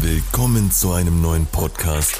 [0.00, 2.16] Willkommen zu einem neuen Podcast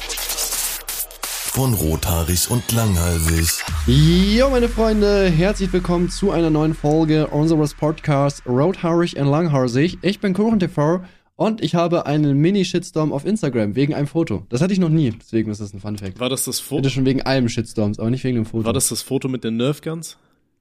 [1.51, 3.63] von Rothaarig und Langhalsig.
[3.87, 9.97] Jo, meine Freunde, herzlich willkommen zu einer neuen Folge unseres Podcasts Roadhaarig und Langharsig.
[10.01, 11.01] Ich bin KuchenTV
[11.35, 14.45] und ich habe einen Mini-Shitstorm auf Instagram wegen einem Foto.
[14.49, 16.19] Das hatte ich noch nie, deswegen ist das ein Fun-Fact.
[16.19, 16.89] War das das Bitte Foto?
[16.89, 18.65] schon wegen allem Shitstorms, aber nicht wegen dem Foto.
[18.65, 20.17] War das das Foto mit den Nerfguns?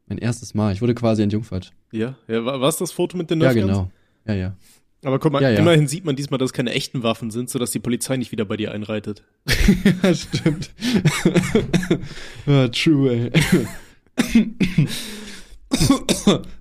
[0.06, 0.72] mein erstes Mal?
[0.72, 1.72] Ich wurde quasi entjungfert.
[1.92, 3.66] Ja, ja war es das Foto mit den Ja, Nerfguns?
[3.76, 3.90] genau.
[4.26, 4.56] Ja, ja.
[5.04, 5.58] Aber guck mal, Ja, ja.
[5.60, 8.44] immerhin sieht man diesmal, dass es keine echten Waffen sind, sodass die Polizei nicht wieder
[8.44, 9.22] bei dir einreitet.
[10.02, 10.70] ja, stimmt.
[12.46, 13.32] ja, true, ey.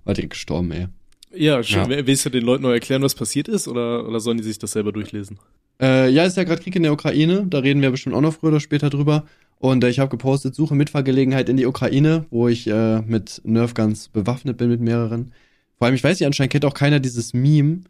[0.04, 0.88] War direkt gestorben, ey.
[1.34, 1.90] Ja, schön.
[1.90, 2.06] Ja.
[2.06, 4.72] Willst du den Leuten noch erklären, was passiert ist, oder, oder sollen die sich das
[4.72, 5.40] selber durchlesen?
[5.82, 7.46] Äh, ja, ist ja gerade Krieg in der Ukraine.
[7.50, 9.26] Da reden wir bestimmt auch noch früher oder später drüber.
[9.60, 14.10] Und äh, ich habe gepostet, suche Mitfahrgelegenheit in die Ukraine, wo ich äh, mit Nerfguns
[14.10, 15.32] bewaffnet bin mit mehreren.
[15.78, 17.82] Vor allem, ich weiß nicht, anscheinend kennt auch keiner dieses Meme.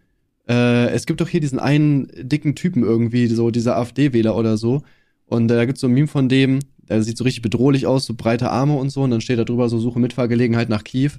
[0.48, 4.84] Äh, es gibt doch hier diesen einen dicken Typen irgendwie, so dieser AfD-Wähler oder so.
[5.26, 8.06] Und äh, da gibt's so ein Meme von dem, der sieht so richtig bedrohlich aus,
[8.06, 9.04] so breite Arme und so.
[9.04, 11.12] Und dann steht da drüber so, suche Mitfahrgelegenheit nach Kiew.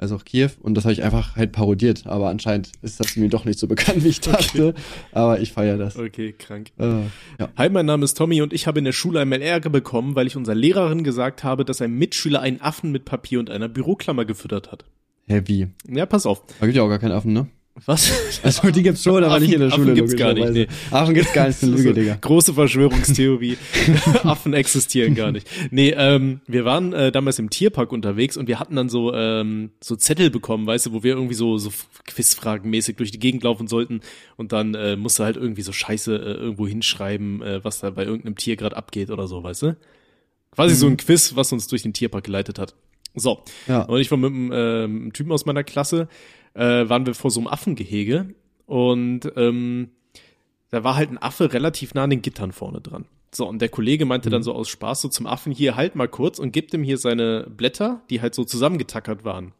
[0.00, 0.50] Also auch Kiew.
[0.62, 2.06] Und das habe ich einfach halt parodiert.
[2.06, 4.74] Aber anscheinend ist das mir doch nicht so bekannt, wie ich dachte.
[5.10, 5.96] Aber ich feiere das.
[5.96, 6.70] Okay, krank.
[6.78, 7.00] Äh,
[7.40, 7.48] ja.
[7.56, 10.28] Hi, mein Name ist Tommy und ich habe in der Schule einmal Ärger bekommen, weil
[10.28, 14.24] ich unserer Lehrerin gesagt habe, dass ein Mitschüler einen Affen mit Papier und einer Büroklammer
[14.24, 14.84] gefüttert hat.
[15.26, 15.66] Heavy.
[15.88, 16.44] Ja, pass auf.
[16.60, 17.48] Da gibt ja auch gar keinen Affen, ne?
[17.86, 18.12] Was?
[18.42, 19.94] Also die gibt's schon, aber Affen- nicht in der Affen Schule.
[19.94, 20.94] gibt's gar nicht, logischerweise.
[20.94, 22.18] Affen gibt's gar nicht, eine Lüge, Digga.
[22.20, 23.56] Große Verschwörungstheorie.
[24.24, 25.48] Affen existieren gar nicht.
[25.70, 29.70] Nee, ähm, wir waren äh, damals im Tierpark unterwegs und wir hatten dann so ähm,
[29.82, 31.70] so Zettel bekommen, weißt du, wo wir irgendwie so so
[32.06, 34.00] Quizfragen-mäßig durch die Gegend laufen sollten
[34.36, 38.04] und dann äh, musste halt irgendwie so Scheiße äh, irgendwo hinschreiben, äh, was da bei
[38.04, 39.76] irgendeinem Tier gerade abgeht oder so, weißt du?
[40.52, 42.74] Quasi so ein Quiz, was uns durch den Tierpark geleitet hat.
[43.14, 43.42] So.
[43.66, 43.82] Ja.
[43.82, 46.08] Und ich war mit einem ähm, Typen aus meiner Klasse,
[46.54, 48.34] äh, waren wir vor so einem Affengehege
[48.66, 49.90] und ähm,
[50.70, 53.06] da war halt ein Affe relativ nah an den Gittern vorne dran.
[53.34, 56.08] So, und der Kollege meinte dann so aus Spaß so zum Affen, hier halt mal
[56.08, 59.52] kurz und gibt ihm hier seine Blätter, die halt so zusammengetackert waren.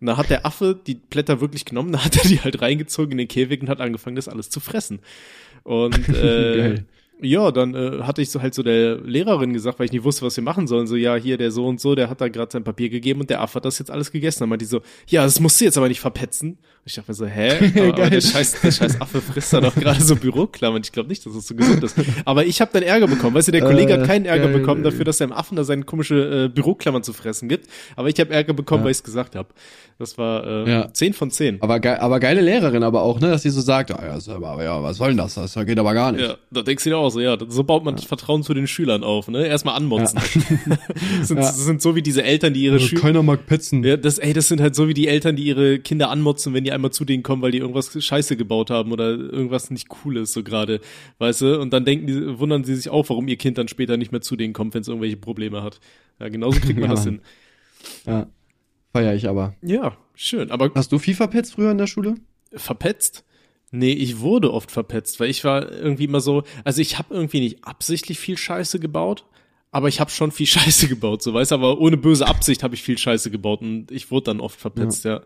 [0.00, 3.12] Und da hat der Affe die Blätter wirklich genommen, da hat er die halt reingezogen
[3.12, 5.00] in den Käfig und hat angefangen, das alles zu fressen.
[5.64, 6.84] Und äh.
[7.20, 10.24] Ja, dann äh, hatte ich so halt so der Lehrerin gesagt, weil ich nicht wusste,
[10.24, 10.86] was wir machen sollen.
[10.86, 13.30] So, ja, hier der so und so, der hat da gerade sein Papier gegeben und
[13.30, 14.40] der Affe hat das jetzt alles gegessen.
[14.40, 16.50] Dann meinte die so, ja, das musst du jetzt aber nicht verpetzen.
[16.52, 17.92] Und ich dachte mir so, hä?
[17.92, 20.80] Aber, der, scheiß, der scheiß Affe frisst da doch gerade so Büroklammern.
[20.82, 21.96] Ich glaube nicht, dass das so gesund ist.
[22.24, 23.34] Aber ich habe dann Ärger bekommen.
[23.34, 24.58] Weißt du, der Kollege Äh, hat keinen Ärger geil.
[24.58, 27.66] bekommen dafür, dass er dem Affen da seine komische äh, Büroklammern zu fressen gibt.
[27.96, 28.84] Aber ich habe Ärger bekommen, Ja.
[28.84, 29.48] weil ich es gesagt habe.
[30.00, 30.92] Das war äh, Ja.
[30.92, 31.60] 10 von 10.
[31.60, 33.30] Aber, geil, aber geile Lehrerin aber auch, ne?
[33.30, 35.34] Dass sie so sagt, ah, ja, aber, ja, was soll denn das?
[35.34, 36.20] Das geht aber gar nicht.
[36.22, 38.68] Ja, da denkst du dir auch so, ja, so baut man das Vertrauen zu den
[38.68, 39.44] Schülern auf, ne?
[39.44, 40.20] Erstmal anmotzen.
[41.18, 43.00] das, sind, sind so wie diese Eltern, die ihre Also Schüler.
[43.02, 43.82] keiner mag petzen.
[43.82, 46.62] Ja, das, ey, das sind halt so wie die Eltern, die ihre Kinder anmotzen, wenn
[46.62, 50.18] die einmal zu denen kommen, weil die irgendwas Scheiße gebaut haben oder irgendwas nicht cool
[50.18, 50.80] ist, so gerade,
[51.18, 51.60] weißt du?
[51.60, 54.20] Und dann denken die, wundern sie sich auch, warum ihr Kind dann später nicht mehr
[54.20, 55.80] zu denen kommt, wenn es irgendwelche Probleme hat.
[56.20, 57.20] Ja, genauso kriegt man das hin.
[58.06, 58.28] Ja.
[58.98, 59.54] Feier ich aber.
[59.62, 60.50] Ja, schön.
[60.50, 62.16] Aber Hast du FIFA petzt früher in der Schule?
[62.54, 63.24] verpetzt?
[63.70, 67.40] Nee, ich wurde oft verpetzt, weil ich war irgendwie immer so, also ich habe irgendwie
[67.40, 69.26] nicht absichtlich viel Scheiße gebaut,
[69.70, 72.74] aber ich habe schon viel Scheiße gebaut, so weißt du, aber ohne böse Absicht habe
[72.74, 75.20] ich viel Scheiße gebaut und ich wurde dann oft verpetzt, ja.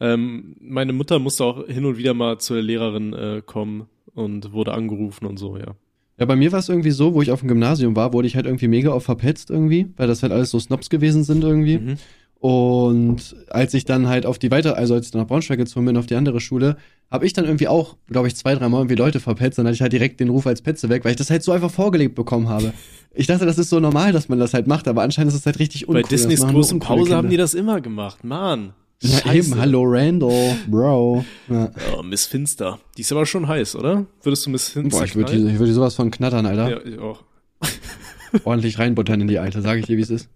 [0.00, 4.74] Ähm, meine Mutter musste auch hin und wieder mal zur Lehrerin äh, kommen und wurde
[4.74, 5.76] angerufen und so, ja.
[6.18, 8.34] Ja, bei mir war es irgendwie so, wo ich auf dem Gymnasium war, wurde ich
[8.36, 11.78] halt irgendwie mega oft verpetzt irgendwie, weil das halt alles so Snobs gewesen sind irgendwie.
[11.78, 11.96] Mhm.
[12.38, 15.86] Und als ich dann halt auf die weiter, also als ich dann nach Braunschweig gezogen
[15.86, 16.76] bin, auf die andere Schule,
[17.10, 19.58] habe ich dann irgendwie auch, glaube ich, zwei, dreimal irgendwie Leute verpetzt.
[19.58, 21.52] Dann hatte ich halt direkt den Ruf als Petze weg, weil ich das halt so
[21.52, 22.72] einfach vorgelebt bekommen habe.
[23.14, 25.46] Ich dachte, das ist so normal, dass man das halt macht, aber anscheinend ist es
[25.46, 26.02] halt richtig uncool.
[26.02, 27.44] Bei Disneys großen Pause haben die Kinder.
[27.44, 28.74] das immer gemacht, Mann.
[29.02, 29.50] Ja, Scheiße.
[29.50, 31.24] eben, hallo Randall, Bro.
[31.48, 31.70] Ja.
[31.96, 32.78] Oh, Miss Finster.
[32.96, 34.06] Die ist aber schon heiß, oder?
[34.22, 36.70] Würdest du Miss Finster Boah, ich würde die, ich würd die sowas von knattern, Alter.
[36.70, 37.22] Ja, ich auch.
[38.44, 40.28] Ordentlich reinbuttern in die Alte, sage ich dir, wie es ist.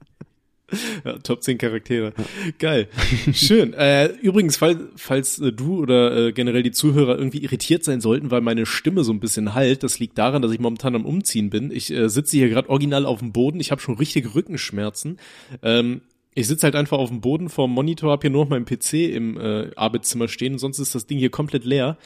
[1.04, 2.12] Ja, Top 10 Charaktere.
[2.58, 2.88] Geil.
[3.32, 3.74] Schön.
[3.80, 8.30] Äh, übrigens, fall, falls äh, du oder äh, generell die Zuhörer irgendwie irritiert sein sollten,
[8.30, 11.48] weil meine Stimme so ein bisschen halt, das liegt daran, dass ich momentan am Umziehen
[11.48, 11.70] bin.
[11.70, 13.58] Ich äh, sitze hier gerade original auf dem Boden.
[13.58, 15.18] Ich habe schon richtig Rückenschmerzen.
[15.62, 16.02] Ähm,
[16.34, 18.94] ich sitze halt einfach auf dem Boden vorm Monitor, habe hier nur noch meinen PC
[19.14, 21.98] im äh, Arbeitszimmer stehen, sonst ist das Ding hier komplett leer,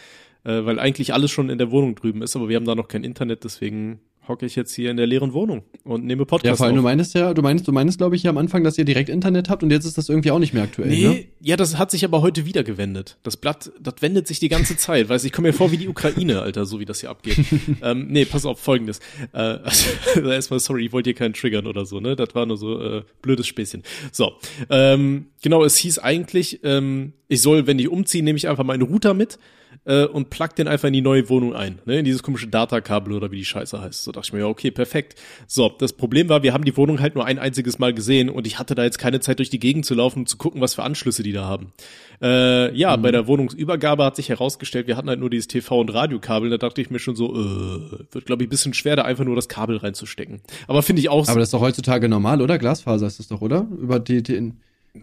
[0.44, 2.88] äh, weil eigentlich alles schon in der Wohnung drüben ist, aber wir haben da noch
[2.88, 6.56] kein Internet, deswegen hocke ich jetzt hier in der leeren Wohnung und nehme Podcast Ja,
[6.56, 6.81] vor allem, auf.
[6.81, 9.09] du meinst ja, du meinst, du meinst, glaube ich, ja am Anfang, dass ihr direkt
[9.09, 11.25] Internet habt und jetzt ist das irgendwie auch nicht mehr aktuell, Nee, ne?
[11.41, 13.19] ja, das hat sich aber heute wieder gewendet.
[13.23, 15.09] Das Blatt, das wendet sich die ganze Zeit.
[15.09, 17.38] Weißt du, ich komme mir vor wie die Ukraine, Alter, so wie das hier abgeht.
[17.82, 19.00] ähm, nee, pass auf, folgendes.
[19.32, 22.17] Äh, also, erstmal, sorry, ich wollte hier keinen triggern oder so, ne?
[22.17, 23.82] Das war nur so äh, blödes Späßchen.
[24.12, 24.32] So,
[24.71, 28.82] ähm, genau, es hieß eigentlich, ähm, ich soll, wenn ich umziehe, nehme ich einfach meinen
[28.82, 29.38] Router mit.
[29.85, 33.12] Äh, und plug den einfach in die neue Wohnung ein, ne, in dieses komische Datakabel
[33.12, 34.05] oder wie die Scheiße heißt.
[34.05, 35.21] So dachte ich mir, ja, okay, perfekt.
[35.47, 38.47] So, das Problem war, wir haben die Wohnung halt nur ein einziges Mal gesehen und
[38.47, 40.75] ich hatte da jetzt keine Zeit durch die Gegend zu laufen und zu gucken, was
[40.75, 41.73] für Anschlüsse die da haben.
[42.23, 43.03] Äh, ja, mhm.
[43.03, 46.50] bei der Wohnungsübergabe hat sich herausgestellt, wir hatten halt nur dieses TV- und Radiokabel.
[46.50, 49.25] Da dachte ich mir schon so, äh, wird glaube ich ein bisschen schwer, da einfach
[49.25, 50.41] nur das Kabel reinzustecken.
[50.67, 51.29] Aber finde ich auch.
[51.29, 52.59] Aber das ist doch heutzutage normal, oder?
[52.59, 53.67] Glasfaser ist das doch, oder?
[53.79, 54.53] Über die, die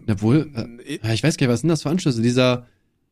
[0.08, 2.22] obwohl, äh, ich weiß gar nicht, was sind das für Anschlüsse?
[2.22, 2.66] Dieser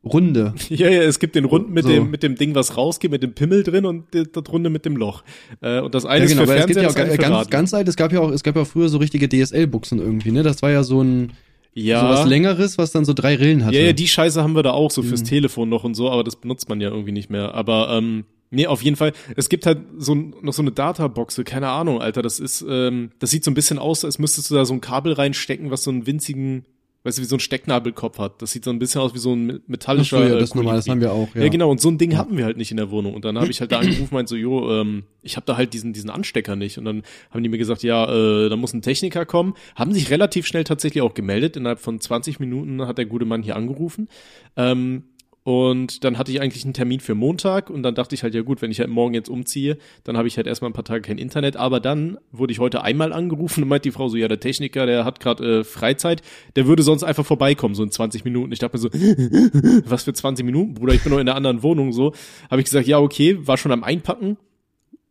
[0.04, 0.54] Runde.
[0.70, 1.90] Ja, ja, es gibt den Runden mit so.
[1.90, 4.96] dem mit dem Ding, was rausgeht, mit dem Pimmel drin und das Runde mit dem
[4.96, 5.24] Loch.
[5.60, 7.74] Äh, und das eine ja, genau, ist für Fernseher, es gibt ja auch ganz, ganz
[7.74, 10.42] alt, es gab ja auch, es gab ja auch früher so richtige DSL-Buchsen irgendwie, ne?
[10.42, 11.32] Das war ja so ein
[11.74, 12.00] ja.
[12.00, 13.76] so was längeres, was dann so drei Rillen hatte.
[13.76, 15.26] Ja, ja, die Scheiße haben wir da auch so fürs mhm.
[15.26, 17.54] Telefon noch und so, aber das benutzt man ja irgendwie nicht mehr.
[17.54, 19.12] Aber ähm, Nee, auf jeden Fall.
[19.36, 22.20] Es gibt halt so noch so eine Databoxe, keine Ahnung, Alter.
[22.20, 24.80] Das ist, ähm, das sieht so ein bisschen aus, als müsstest du da so ein
[24.80, 26.64] Kabel reinstecken, was so einen winzigen
[27.02, 28.42] weißt du, wie so ein Stecknadelkopf hat.
[28.42, 30.18] Das sieht so ein bisschen aus wie so ein metallischer.
[30.18, 31.34] Ach so, ja, das, normal, das haben wir auch.
[31.34, 31.42] Ja.
[31.42, 31.70] ja, genau.
[31.70, 33.14] Und so ein Ding hatten wir halt nicht in der Wohnung.
[33.14, 35.72] Und dann habe ich halt da angerufen, meinte so, jo, ähm, ich habe da halt
[35.72, 36.78] diesen diesen Anstecker nicht.
[36.78, 39.54] Und dann haben die mir gesagt, ja, äh, da muss ein Techniker kommen.
[39.74, 41.56] Haben sich relativ schnell tatsächlich auch gemeldet.
[41.56, 44.08] Innerhalb von 20 Minuten hat der gute Mann hier angerufen.
[44.56, 45.04] Ähm,
[45.42, 48.42] und dann hatte ich eigentlich einen Termin für Montag und dann dachte ich halt, ja
[48.42, 51.00] gut, wenn ich halt morgen jetzt umziehe, dann habe ich halt erstmal ein paar Tage
[51.00, 51.56] kein Internet.
[51.56, 54.84] Aber dann wurde ich heute einmal angerufen und meint die Frau so, ja, der Techniker,
[54.84, 56.20] der hat gerade äh, Freizeit,
[56.56, 58.52] der würde sonst einfach vorbeikommen, so in 20 Minuten.
[58.52, 58.90] Ich dachte mir so,
[59.90, 62.12] was für 20 Minuten, Bruder, ich bin noch in der anderen Wohnung so.
[62.50, 64.36] Habe ich gesagt, ja, okay, war schon am Einpacken.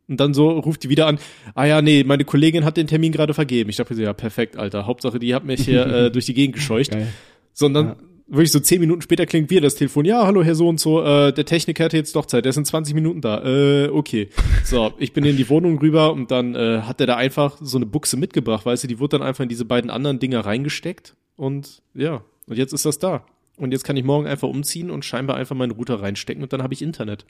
[0.07, 1.19] Und dann so ruft die wieder an,
[1.55, 3.69] ah ja, nee, meine Kollegin hat den Termin gerade vergeben.
[3.71, 4.85] Ich dachte mir so, ja, perfekt, Alter.
[4.85, 6.91] Hauptsache, die hat mich hier äh, durch die Gegend gescheucht.
[6.91, 7.07] Geil.
[7.53, 7.95] Sondern ja
[8.29, 10.05] wirklich so zehn Minuten später klingt wieder das Telefon.
[10.05, 12.57] Ja, hallo Herr so und so, äh, der Techniker hatte jetzt doch Zeit, der ist
[12.57, 13.43] in 20 Minuten da.
[13.43, 14.29] Äh, okay.
[14.63, 17.77] So, ich bin in die Wohnung rüber und dann äh, hat er da einfach so
[17.77, 21.15] eine Buchse mitgebracht, weißt du, die wurde dann einfach in diese beiden anderen Dinger reingesteckt
[21.35, 23.25] und ja, und jetzt ist das da.
[23.57, 26.63] Und jetzt kann ich morgen einfach umziehen und scheinbar einfach meinen Router reinstecken und dann
[26.63, 27.25] habe ich Internet.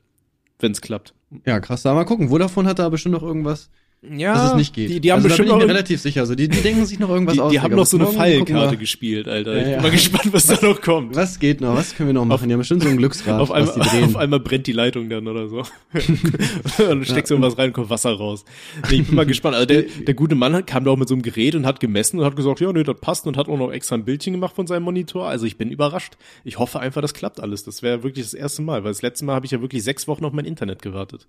[0.60, 1.14] Wenn es klappt.
[1.46, 1.84] Ja, krass.
[1.84, 2.30] Da mal gucken.
[2.30, 3.70] Vodafone hat da bestimmt noch irgendwas
[4.02, 4.90] ja, dass es nicht geht.
[4.90, 6.26] Die, die haben also bestimmt da bin ich mir relativ sicher.
[6.26, 7.52] So, die, die denken sich noch irgendwas die, aus.
[7.52, 9.58] Die haben noch so eine Fallkarte gespielt, Alter.
[9.58, 11.16] Ja, ich bin mal gespannt, was da noch kommt.
[11.18, 11.76] Was geht noch?
[11.76, 12.44] Was können wir noch machen?
[12.44, 13.42] Auf, die haben bestimmt so ein Glücksrad.
[13.42, 15.58] Auf einmal, auf einmal brennt die Leitung dann oder so.
[16.90, 17.36] und steckst ja.
[17.36, 18.46] irgendwas rein und kommt Wasser raus.
[18.90, 19.56] Nee, ich bin mal gespannt.
[19.56, 22.20] Also der, der gute Mann kam da auch mit so einem Gerät und hat gemessen
[22.20, 24.56] und hat gesagt, ja, nee, das passt und hat auch noch extra ein Bildchen gemacht
[24.56, 25.28] von seinem Monitor.
[25.28, 26.14] Also ich bin überrascht.
[26.46, 27.66] Ich hoffe einfach, das klappt alles.
[27.66, 30.08] Das wäre wirklich das erste Mal, weil das letzte Mal habe ich ja wirklich sechs
[30.08, 31.28] Wochen auf mein Internet gewartet.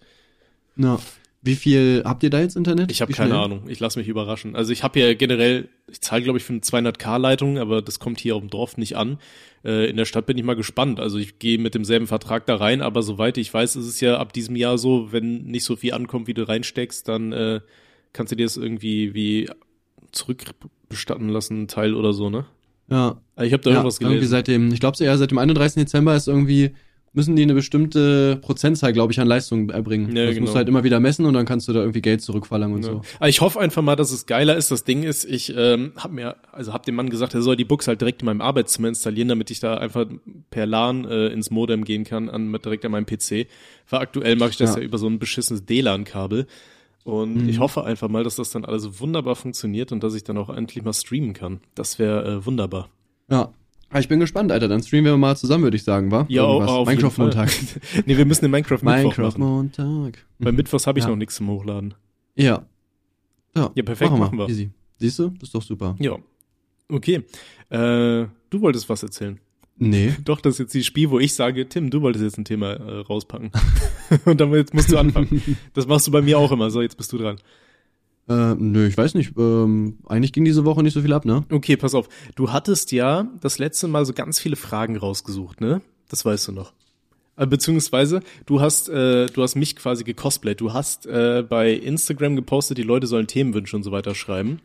[0.77, 1.01] Na,
[1.43, 2.93] wie viel habt ihr da jetzt Internet?
[2.93, 3.63] Ich habe keine Ahnung.
[3.69, 4.55] Ich lasse mich überraschen.
[4.55, 8.21] Also ich habe ja generell, ich zahle glaube ich für eine 200k-Leitung, aber das kommt
[8.21, 9.19] hier auf dem Dorf nicht an.
[9.65, 11.01] Äh, in der Stadt bin ich mal gespannt.
[11.01, 14.19] Also ich gehe mit demselben Vertrag da rein, aber soweit ich weiß, ist es ja
[14.19, 17.61] ab diesem Jahr so, wenn nicht so viel ankommt, wie du reinsteckst, dann äh,
[18.13, 19.49] kannst du dir das irgendwie wie
[20.13, 22.45] zurückbestatten lassen, Teil oder so, ne?
[22.91, 23.21] Ja.
[23.41, 24.15] Ich habe da ja, irgendwas gelesen.
[24.15, 25.85] Irgendwie seit dem, ich glaube ja, seit dem 31.
[25.85, 26.75] Dezember ist irgendwie
[27.13, 30.15] müssen die eine bestimmte Prozentzahl, glaube ich, an Leistung erbringen.
[30.15, 30.43] Ja, das genau.
[30.43, 32.85] musst du halt immer wieder messen und dann kannst du da irgendwie Geld zurückverlangen und
[32.85, 32.93] ja.
[32.93, 33.03] so.
[33.19, 34.71] Aber ich hoffe einfach mal, dass es geiler ist.
[34.71, 37.65] Das Ding ist, ich ähm, habe mir, also habe dem Mann gesagt, er soll die
[37.65, 40.07] Books halt direkt in meinem Arbeitszimmer installieren, damit ich da einfach
[40.51, 43.49] per LAN äh, ins Modem gehen kann, an, direkt an meinem PC.
[43.89, 44.81] Weil aktuell mache ich das ja.
[44.81, 46.47] ja über so ein beschissenes DLAN-Kabel.
[47.03, 47.49] Und mhm.
[47.49, 50.51] ich hoffe einfach mal, dass das dann alles wunderbar funktioniert und dass ich dann auch
[50.51, 51.61] endlich mal streamen kann.
[51.75, 52.89] Das wäre äh, wunderbar.
[53.29, 53.53] Ja,
[53.99, 54.69] ich bin gespannt, Alter.
[54.69, 56.27] Dann streamen wir mal zusammen, würde ich sagen, wa?
[56.29, 57.51] Ja, auf Minecraft Montag.
[58.07, 60.27] nee, wir müssen den Minecraft Mittwoch Minecraft Montag.
[60.39, 61.11] Bei Mittwochs habe ich ja.
[61.11, 61.95] noch nichts zum Hochladen.
[62.37, 62.67] Ja.
[63.57, 64.27] Ja, ja perfekt, machen wir.
[64.27, 64.49] Machen wir.
[64.49, 64.71] Easy.
[64.99, 65.31] Siehst du?
[65.31, 65.97] Das ist doch super.
[65.99, 66.17] Ja.
[66.89, 67.25] Okay.
[67.71, 69.41] Äh, du wolltest was erzählen.
[69.77, 70.15] Nee.
[70.25, 72.73] Doch, das ist jetzt die Spiel, wo ich sage, Tim, du wolltest jetzt ein Thema
[72.73, 73.51] äh, rauspacken.
[74.27, 75.43] Und dann jetzt musst du anfangen.
[75.73, 76.71] das machst du bei mir auch immer.
[76.71, 77.37] So, jetzt bist du dran.
[78.31, 79.33] Äh, nö, ich weiß nicht.
[79.37, 81.45] Ähm, eigentlich ging diese Woche nicht so viel ab, ne?
[81.51, 82.09] Okay, pass auf.
[82.37, 85.81] Du hattest ja das letzte Mal so ganz viele Fragen rausgesucht, ne?
[86.09, 86.73] Das weißt du noch.
[87.37, 90.61] Äh, beziehungsweise, du hast, äh, du hast mich quasi gecosplayt.
[90.61, 94.61] Du hast äh, bei Instagram gepostet, die Leute sollen Themenwünsche und so weiter schreiben.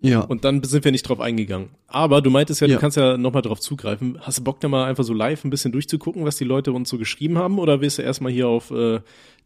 [0.00, 0.22] Ja.
[0.22, 1.68] Und dann sind wir nicht drauf eingegangen.
[1.86, 2.74] Aber du meintest ja, ja.
[2.74, 4.18] du kannst ja nochmal drauf zugreifen.
[4.20, 6.88] Hast du Bock da mal einfach so live ein bisschen durchzugucken, was die Leute uns
[6.88, 7.60] so geschrieben haben?
[7.60, 9.00] Oder willst du erstmal hier auf äh,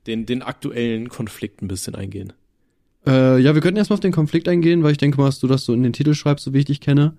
[0.07, 2.33] den, den aktuellen Konflikt ein bisschen eingehen?
[3.07, 5.47] Äh, ja, wir könnten erstmal auf den Konflikt eingehen, weil ich denke mal, dass du
[5.47, 7.17] das so in den Titel schreibst, so wie ich dich kenne.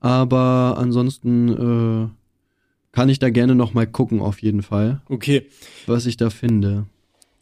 [0.00, 2.08] Aber ansonsten äh,
[2.92, 5.00] kann ich da gerne noch mal gucken, auf jeden Fall.
[5.08, 5.46] Okay.
[5.86, 6.86] Was ich da finde.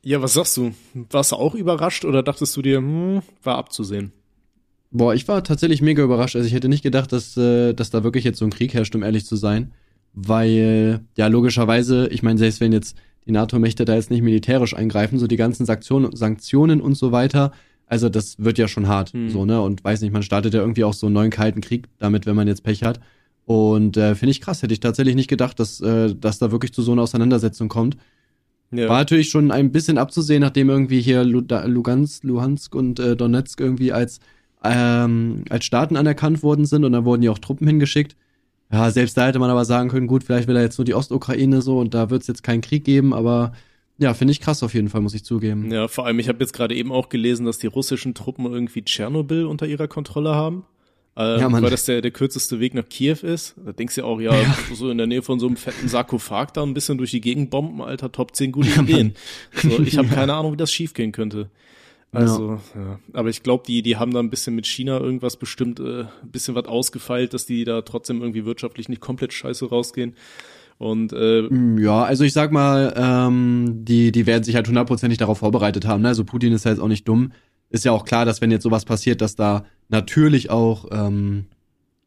[0.02, 0.72] Ja, was sagst du?
[1.10, 4.12] Warst du auch überrascht oder dachtest du dir, hm, war abzusehen?
[4.92, 6.36] Boah, ich war tatsächlich mega überrascht.
[6.36, 8.94] Also ich hätte nicht gedacht, dass, äh, dass da wirklich jetzt so ein Krieg herrscht,
[8.94, 9.72] um ehrlich zu sein.
[10.12, 15.18] Weil, ja, logischerweise, ich meine, selbst wenn jetzt die NATO-Mächte da jetzt nicht militärisch eingreifen,
[15.18, 17.52] so die ganzen Sanktionen, Sanktionen und so weiter,
[17.90, 19.30] also das wird ja schon hart, hm.
[19.30, 19.60] so, ne?
[19.60, 22.36] Und weiß nicht, man startet ja irgendwie auch so einen neuen kalten Krieg damit, wenn
[22.36, 23.00] man jetzt Pech hat.
[23.46, 26.72] Und äh, finde ich krass, hätte ich tatsächlich nicht gedacht, dass, äh, dass da wirklich
[26.72, 27.96] zu so einer Auseinandersetzung kommt.
[28.70, 28.88] Ja.
[28.88, 33.92] War natürlich schon ein bisschen abzusehen, nachdem irgendwie hier Lugansk, Luhansk und äh, Donetsk irgendwie
[33.92, 34.20] als,
[34.62, 38.14] ähm, als Staaten anerkannt worden sind und dann wurden ja auch Truppen hingeschickt.
[38.72, 40.94] Ja, selbst da hätte man aber sagen können, gut, vielleicht will er jetzt nur die
[40.94, 43.50] Ostukraine so und da wird es jetzt keinen Krieg geben, aber
[44.00, 45.70] ja, finde ich krass auf jeden Fall, muss ich zugeben.
[45.70, 48.82] Ja, vor allem, ich habe jetzt gerade eben auch gelesen, dass die russischen Truppen irgendwie
[48.82, 50.64] Tschernobyl unter ihrer Kontrolle haben.
[51.16, 53.56] Äh, ja, weil das der, der kürzeste Weg nach Kiew ist.
[53.62, 55.86] Da denkst du ja auch, ja, ja, so in der Nähe von so einem fetten
[55.86, 59.14] Sarkophag da ein bisschen durch die Gegend bomben, Alter, Top 10 gute ja, Ideen.
[59.54, 60.14] So, ich habe ja.
[60.14, 61.50] keine Ahnung, wie das schiefgehen könnte.
[62.12, 62.98] Also, ja.
[63.12, 66.30] Aber ich glaube, die, die haben da ein bisschen mit China irgendwas bestimmt, äh, ein
[66.32, 70.14] bisschen was ausgefeilt, dass die da trotzdem irgendwie wirtschaftlich nicht komplett scheiße rausgehen.
[70.80, 75.18] Und äh, mm, ja, also ich sag mal, ähm, die, die werden sich halt hundertprozentig
[75.18, 76.02] darauf vorbereitet haben.
[76.02, 76.08] Ne?
[76.08, 77.30] Also Putin ist ja jetzt auch nicht dumm
[77.70, 81.46] ist ja auch klar, dass wenn jetzt sowas passiert, dass da natürlich auch, ähm,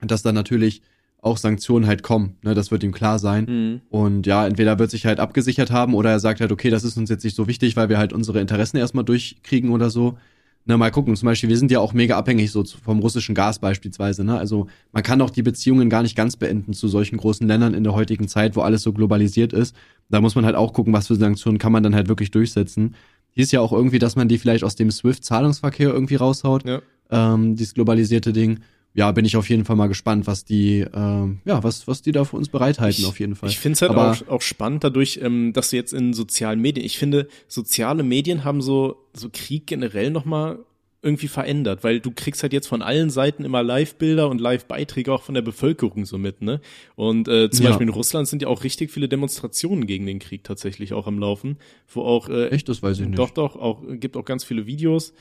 [0.01, 0.81] dass da natürlich
[1.21, 2.35] auch Sanktionen halt kommen.
[2.43, 3.45] Ne, das wird ihm klar sein.
[3.45, 3.81] Mhm.
[3.89, 6.97] Und ja, entweder wird sich halt abgesichert haben oder er sagt halt, okay, das ist
[6.97, 10.17] uns jetzt nicht so wichtig, weil wir halt unsere Interessen erstmal durchkriegen oder so.
[10.65, 11.15] Na, mal gucken.
[11.15, 14.23] Zum Beispiel, wir sind ja auch mega abhängig so vom russischen Gas beispielsweise.
[14.23, 14.37] Ne?
[14.37, 17.83] Also man kann auch die Beziehungen gar nicht ganz beenden zu solchen großen Ländern in
[17.83, 19.75] der heutigen Zeit, wo alles so globalisiert ist.
[20.09, 22.95] Da muss man halt auch gucken, was für Sanktionen kann man dann halt wirklich durchsetzen
[23.33, 26.65] hieß ja auch irgendwie, dass man die vielleicht aus dem SWIFT-Zahlungsverkehr irgendwie raushaut.
[26.65, 26.81] Ja.
[27.09, 28.59] Ähm, dieses globalisierte Ding.
[28.95, 32.11] Ja, bin ich auf jeden Fall mal gespannt, was die, ähm, ja, was, was die
[32.11, 33.49] da für uns bereithalten, ich, auf jeden Fall.
[33.49, 36.85] Ich finde es halt auch, auch spannend dadurch, ähm, dass du jetzt in sozialen Medien,
[36.85, 40.59] ich finde, soziale Medien haben so, so Krieg generell nochmal
[41.03, 45.21] irgendwie verändert, weil du kriegst halt jetzt von allen Seiten immer Live-Bilder und Live-Beiträge auch
[45.21, 46.61] von der Bevölkerung so mit, ne?
[46.95, 47.71] Und äh, zum ja.
[47.71, 51.19] Beispiel in Russland sind ja auch richtig viele Demonstrationen gegen den Krieg tatsächlich auch am
[51.19, 51.57] Laufen,
[51.93, 53.19] wo auch äh, echt, das weiß ich nicht.
[53.19, 55.13] Doch, doch, auch gibt auch ganz viele Videos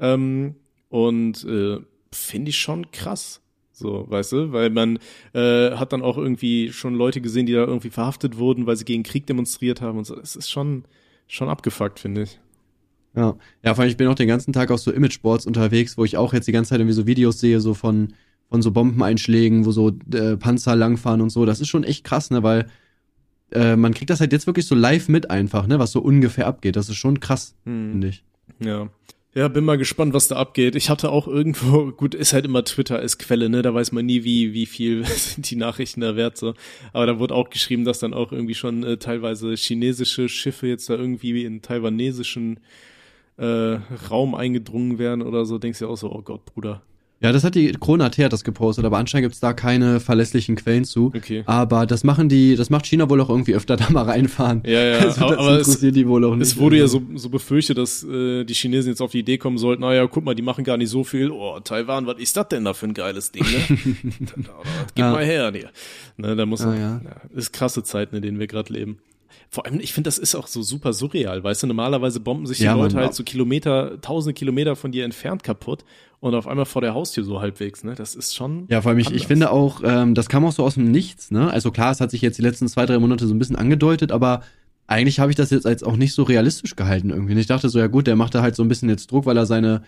[0.00, 0.54] ähm,
[0.90, 1.78] und äh,
[2.12, 3.40] finde ich schon krass.
[3.72, 4.98] So, weißt du, weil man
[5.32, 8.84] äh, hat dann auch irgendwie schon Leute gesehen, die da irgendwie verhaftet wurden, weil sie
[8.84, 10.18] gegen Krieg demonstriert haben und so.
[10.18, 10.84] Es ist schon
[11.26, 12.38] schon abgefuckt, finde ich.
[13.14, 16.04] Ja, ja, vor allem ich bin auch den ganzen Tag auf so Imageboards unterwegs, wo
[16.04, 18.14] ich auch jetzt die ganze Zeit irgendwie so Videos sehe, so von,
[18.48, 21.44] von so Bombeneinschlägen, wo so äh, Panzer langfahren und so.
[21.44, 22.68] Das ist schon echt krass, ne, weil
[23.50, 26.46] äh, man kriegt das halt jetzt wirklich so live mit einfach, ne, was so ungefähr
[26.46, 26.76] abgeht.
[26.76, 27.90] Das ist schon krass, hm.
[27.92, 28.24] finde ich.
[28.60, 28.88] Ja.
[29.34, 30.76] Ja, bin mal gespannt, was da abgeht.
[30.76, 33.62] Ich hatte auch irgendwo, gut, ist halt immer Twitter als Quelle, ne?
[33.62, 36.54] Da weiß man nie, wie, wie viel sind die Nachrichten da wert, so.
[36.92, 40.90] Aber da wurde auch geschrieben, dass dann auch irgendwie schon äh, teilweise chinesische Schiffe jetzt
[40.90, 42.60] da irgendwie in taiwanesischen
[43.38, 43.78] äh,
[44.10, 46.82] Raum eingedrungen werden oder so, denkst du auch so, oh Gott, Bruder.
[47.22, 50.56] Ja, das hat die Krone AT hat das gepostet, aber anscheinend gibt's da keine verlässlichen
[50.56, 51.12] Quellen zu.
[51.14, 51.44] Okay.
[51.46, 54.62] Aber das machen die, das macht China wohl auch irgendwie öfter da mal reinfahren.
[54.66, 56.48] Ja, ja, also, aber, aber es, die wohl auch nicht.
[56.48, 59.56] Es wurde ja so, so befürchtet, dass äh, die Chinesen jetzt auf die Idee kommen
[59.56, 61.30] sollten, naja, guck mal, die machen gar nicht so viel.
[61.30, 63.78] Oh, Taiwan, was ist das denn da für ein geiles Ding, ne?
[64.26, 64.48] Gib
[64.96, 65.12] ja.
[65.12, 65.70] mal her, dir.
[66.16, 67.00] Ne, da muss ah, ja.
[67.04, 67.36] ja.
[67.36, 68.98] ist krasse Zeiten, in denen wir gerade leben.
[69.54, 72.56] Vor allem, ich finde, das ist auch so super surreal, weißt du, normalerweise bomben sich
[72.56, 75.84] die ja, Leute halt so Kilometer, tausende Kilometer von dir entfernt kaputt
[76.20, 77.94] und auf einmal vor der Haustür so halbwegs, ne?
[77.94, 78.64] Das ist schon.
[78.68, 81.30] Ja, vor allem, ich, ich finde auch, ähm, das kam auch so aus dem Nichts,
[81.30, 81.50] ne?
[81.50, 84.10] Also klar, es hat sich jetzt die letzten zwei, drei Monate so ein bisschen angedeutet,
[84.10, 84.42] aber
[84.86, 87.32] eigentlich habe ich das jetzt als auch nicht so realistisch gehalten irgendwie.
[87.32, 89.26] Und ich dachte so, ja gut, der macht da halt so ein bisschen jetzt Druck,
[89.26, 89.82] weil er seine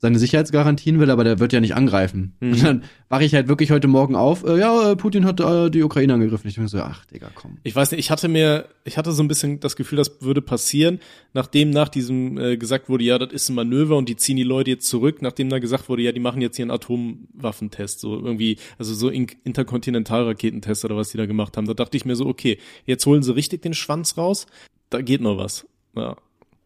[0.00, 2.34] seine Sicherheitsgarantien will, aber der wird ja nicht angreifen.
[2.40, 2.52] Mhm.
[2.52, 5.70] Und dann wache ich halt wirklich heute Morgen auf, äh, ja, äh, Putin hat äh,
[5.70, 6.48] die Ukraine angegriffen.
[6.48, 7.58] Ich bin so, ach, Digga, komm.
[7.64, 10.40] Ich weiß nicht, ich hatte mir, ich hatte so ein bisschen das Gefühl, das würde
[10.40, 11.00] passieren,
[11.34, 14.42] nachdem nach diesem äh, gesagt wurde, ja, das ist ein Manöver und die ziehen die
[14.42, 18.14] Leute jetzt zurück, nachdem da gesagt wurde, ja, die machen jetzt hier einen Atomwaffentest, so
[18.14, 21.66] irgendwie, also so in Interkontinentalraketentest oder was die da gemacht haben.
[21.66, 24.46] Da dachte ich mir so, okay, jetzt holen sie richtig den Schwanz raus,
[24.88, 25.66] da geht noch was.
[25.94, 26.16] Ja,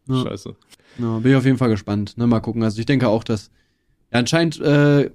[0.07, 0.23] ja.
[0.23, 0.55] scheiße.
[0.99, 2.17] Ja, bin ich auf jeden Fall gespannt.
[2.17, 2.27] Ne?
[2.27, 2.63] Mal gucken.
[2.63, 3.51] Also ich denke auch, dass
[4.11, 5.09] ja, anscheinend äh,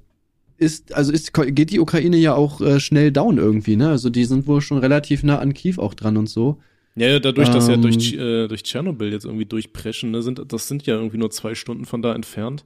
[0.59, 3.89] ist, also ist, geht die Ukraine ja auch äh, schnell down irgendwie, ne?
[3.89, 6.59] Also die sind wohl schon relativ nah an Kiew auch dran und so.
[6.97, 10.69] Ja, dadurch, dass ähm, ja durch, äh, durch Tschernobyl jetzt irgendwie durchpreschen, ne, sind, das
[10.69, 12.65] sind ja irgendwie nur zwei Stunden von da entfernt.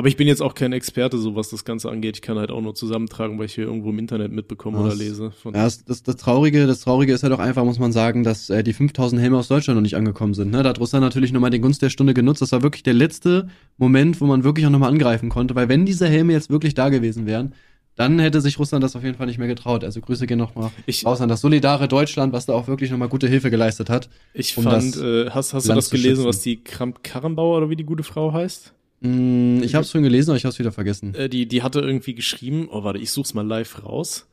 [0.00, 2.16] Aber ich bin jetzt auch kein Experte, so was das Ganze angeht.
[2.16, 4.94] Ich kann halt auch nur zusammentragen, weil ich hier irgendwo im Internet mitbekomme das, oder
[4.94, 5.32] lese.
[5.44, 8.48] ja, das, das, das, Traurige, das Traurige ist halt auch einfach, muss man sagen, dass
[8.48, 10.52] äh, die 5000 Helme aus Deutschland noch nicht angekommen sind.
[10.52, 10.62] Ne?
[10.62, 12.40] Da hat Russland natürlich nochmal den Gunst der Stunde genutzt.
[12.40, 15.54] Das war wirklich der letzte Moment, wo man wirklich auch nochmal angreifen konnte.
[15.54, 17.52] Weil wenn diese Helme jetzt wirklich da gewesen wären,
[17.94, 19.84] dann hätte sich Russland das auf jeden Fall nicht mehr getraut.
[19.84, 20.70] Also Grüße gehen nochmal
[21.04, 24.08] raus an das solidare Deutschland, was da auch wirklich nochmal gute Hilfe geleistet hat.
[24.32, 27.84] Ich um fand, äh, hast, hast du das gelesen, was die Kramp-Karrenbauer oder wie die
[27.84, 28.72] gute Frau heißt?
[29.00, 31.14] Mm, ich habe es schon gelesen, aber ich habe es wieder vergessen.
[31.14, 34.28] Äh, die, die hatte irgendwie geschrieben, oh warte, ich such's mal live raus.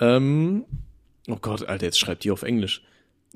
[0.00, 0.64] Ähm,
[1.28, 2.82] oh Gott, Alter, jetzt schreibt die auf Englisch.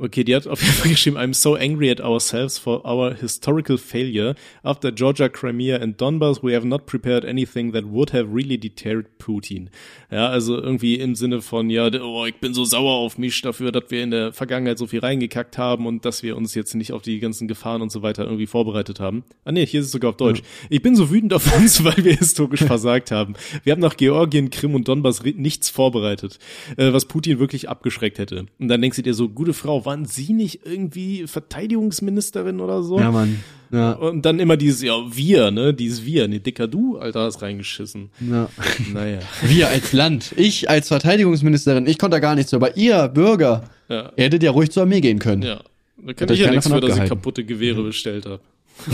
[0.00, 3.76] Okay, die hat auf jeden Fall geschrieben, I'm so angry at ourselves for our historical
[3.76, 4.36] failure.
[4.62, 9.18] After Georgia, Crimea and Donbass, we have not prepared anything that would have really deterred
[9.18, 9.70] Putin.
[10.12, 13.72] Ja, also irgendwie im Sinne von, ja, oh, ich bin so sauer auf mich dafür,
[13.72, 16.92] dass wir in der Vergangenheit so viel reingekackt haben und dass wir uns jetzt nicht
[16.92, 19.24] auf die ganzen Gefahren und so weiter irgendwie vorbereitet haben.
[19.44, 20.42] Ah nee, hier ist es sogar auf Deutsch.
[20.70, 23.34] Ich bin so wütend auf uns, weil wir historisch versagt haben.
[23.64, 26.38] Wir haben nach Georgien, Krim und Donbass nichts vorbereitet,
[26.76, 28.46] äh, was Putin wirklich abgeschreckt hätte.
[28.60, 33.00] Und dann denkst du dir so, gute Frau, waren sie nicht irgendwie Verteidigungsministerin oder so?
[33.00, 33.42] Ja, Mann.
[33.72, 33.92] Ja.
[33.92, 38.10] Und dann immer dieses, ja, wir, ne, dieses wir, ne, dicker du, Alter, hast reingeschissen.
[38.20, 38.50] Ja.
[38.92, 39.20] Naja.
[39.42, 44.12] Wir als Land, ich als Verteidigungsministerin, ich konnte da gar nichts, aber ihr Bürger, ja.
[44.16, 45.42] ihr hättet ja ruhig zur Armee gehen können.
[45.42, 45.60] Ja.
[45.98, 48.40] Da kann ich ja nichts für, dass ich kaputte Gewehre bestellt habe.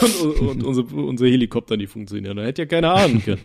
[0.00, 2.36] und, und, und unsere, unsere Helikopter, die funktionieren.
[2.36, 3.42] Da hätte ja keiner ahnen können.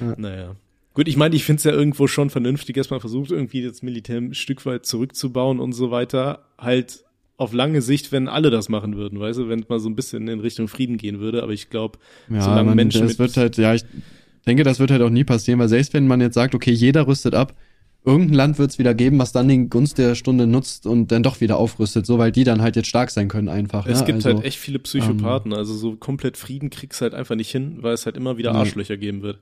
[0.00, 0.14] Ja.
[0.16, 0.56] Naja.
[0.94, 3.82] Gut, ich meine, ich finde es ja irgendwo schon vernünftig, dass man versucht, irgendwie das
[3.82, 6.44] Militär ein Stück weit zurückzubauen und so weiter.
[6.58, 7.04] Halt
[7.38, 9.96] auf lange Sicht, wenn alle das machen würden, weißt du, wenn es mal so ein
[9.96, 11.42] bisschen in Richtung Frieden gehen würde.
[11.42, 13.06] Aber ich glaube, ja, solange man, Menschen.
[13.06, 13.84] Das wird halt, ja, ich
[14.46, 17.06] denke, das wird halt auch nie passieren, weil selbst wenn man jetzt sagt, okay, jeder
[17.06, 17.56] rüstet ab,
[18.04, 21.22] irgendein Land wird es wieder geben, was dann den Gunst der Stunde nutzt und dann
[21.22, 23.86] doch wieder aufrüstet, so weil die dann halt jetzt stark sein können einfach.
[23.86, 24.06] Es ja?
[24.06, 27.50] gibt also, halt echt viele Psychopathen, ähm, also so komplett Frieden kriegst halt einfach nicht
[27.50, 29.38] hin, weil es halt immer wieder Arschlöcher geben wird.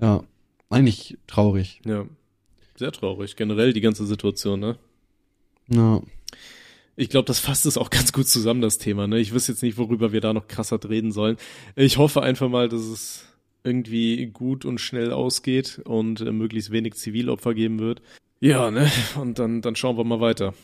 [0.00, 0.24] Ja,
[0.70, 1.80] eigentlich traurig.
[1.84, 2.06] Ja.
[2.76, 3.36] Sehr traurig.
[3.36, 4.78] Generell die ganze Situation, ne?
[5.68, 6.02] Ja.
[6.96, 9.06] Ich glaube, das fasst es auch ganz gut zusammen, das Thema.
[9.06, 9.18] Ne?
[9.18, 11.36] Ich wüsste jetzt nicht, worüber wir da noch krasser reden sollen.
[11.76, 13.24] Ich hoffe einfach mal, dass es
[13.64, 18.02] irgendwie gut und schnell ausgeht und äh, möglichst wenig Zivilopfer geben wird.
[18.40, 18.90] Ja, ne?
[19.18, 20.54] Und dann, dann schauen wir mal weiter.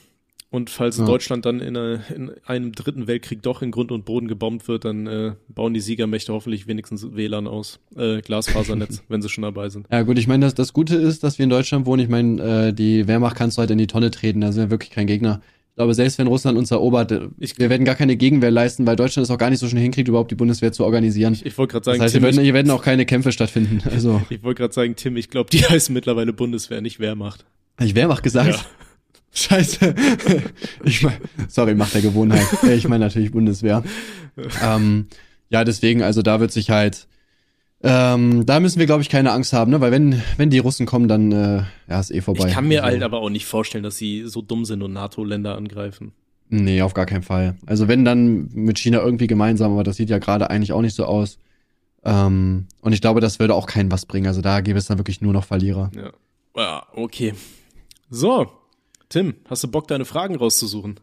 [0.52, 1.04] Und falls ja.
[1.04, 4.84] Deutschland dann in, eine, in, einem dritten Weltkrieg doch in Grund und Boden gebombt wird,
[4.84, 9.68] dann äh, bauen die Siegermächte hoffentlich wenigstens WLAN aus, äh, Glasfasernetz, wenn sie schon dabei
[9.68, 9.86] sind.
[9.92, 12.02] Ja gut, ich meine, das, das Gute ist, dass wir in Deutschland wohnen.
[12.02, 14.70] Ich meine, äh, die Wehrmacht kannst du halt in die Tonne treten, da sind wir
[14.72, 15.40] wirklich kein Gegner.
[15.68, 18.88] Ich glaube, selbst wenn Russland uns erobert, äh, ich, wir werden gar keine Gegenwehr leisten,
[18.88, 21.32] weil Deutschland es auch gar nicht so schnell hinkriegt, überhaupt die Bundeswehr zu organisieren.
[21.32, 23.30] Ich, ich wollte gerade sagen, das heißt, Tim, hier, werden, hier werden auch keine Kämpfe
[23.30, 23.82] stattfinden.
[23.90, 24.20] Also.
[24.30, 27.44] ich wollte gerade sagen, Tim, ich glaube, die heißen mittlerweile Bundeswehr, nicht Wehrmacht.
[27.76, 28.50] Habe ich Wehrmacht gesagt?
[28.50, 28.60] Ja.
[29.32, 29.94] Scheiße.
[30.84, 31.16] ich mein,
[31.48, 32.46] sorry, macht der Gewohnheit.
[32.64, 33.82] Ich meine natürlich Bundeswehr.
[34.62, 35.06] ähm,
[35.48, 37.06] ja, deswegen, also da wird sich halt,
[37.82, 39.80] ähm, da müssen wir, glaube ich, keine Angst haben, ne?
[39.80, 42.48] Weil wenn, wenn die Russen kommen, dann äh, ja, ist eh vorbei.
[42.48, 44.92] Ich kann mir also, halt aber auch nicht vorstellen, dass sie so dumm sind und
[44.92, 46.12] NATO-Länder angreifen.
[46.50, 47.54] Nee, auf gar keinen Fall.
[47.66, 50.96] Also wenn dann mit China irgendwie gemeinsam, aber das sieht ja gerade eigentlich auch nicht
[50.96, 51.38] so aus.
[52.04, 54.26] Ähm, und ich glaube, das würde auch keinen was bringen.
[54.26, 55.90] Also da gäbe es dann wirklich nur noch Verlierer.
[55.94, 56.10] Ja,
[56.56, 57.34] ja okay.
[58.10, 58.50] So,
[59.10, 61.00] Tim, hast du Bock, deine Fragen rauszusuchen?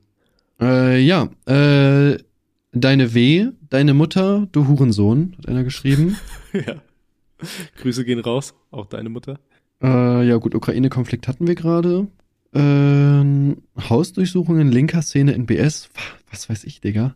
[0.62, 2.18] Äh, ja, äh,
[2.72, 6.16] deine W, deine Mutter, du Hurensohn, hat einer geschrieben.
[6.54, 6.82] ja.
[7.82, 9.42] Grüße gehen raus, auch deine Mutter.
[9.84, 12.08] Äh, ja gut, Ukraine-Konflikt hatten wir gerade.
[12.54, 13.56] Äh,
[13.90, 15.90] Hausdurchsuchungen linker Szene in BS.
[16.32, 17.14] Was weiß ich, Digga.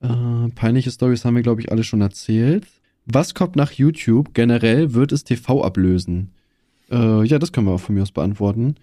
[0.00, 2.66] Äh, peinliche Stories haben wir, glaube ich, alle schon erzählt.
[3.04, 4.32] Was kommt nach YouTube?
[4.32, 6.32] Generell wird es TV ablösen.
[6.90, 8.76] Äh, ja, das können wir auch von mir aus beantworten.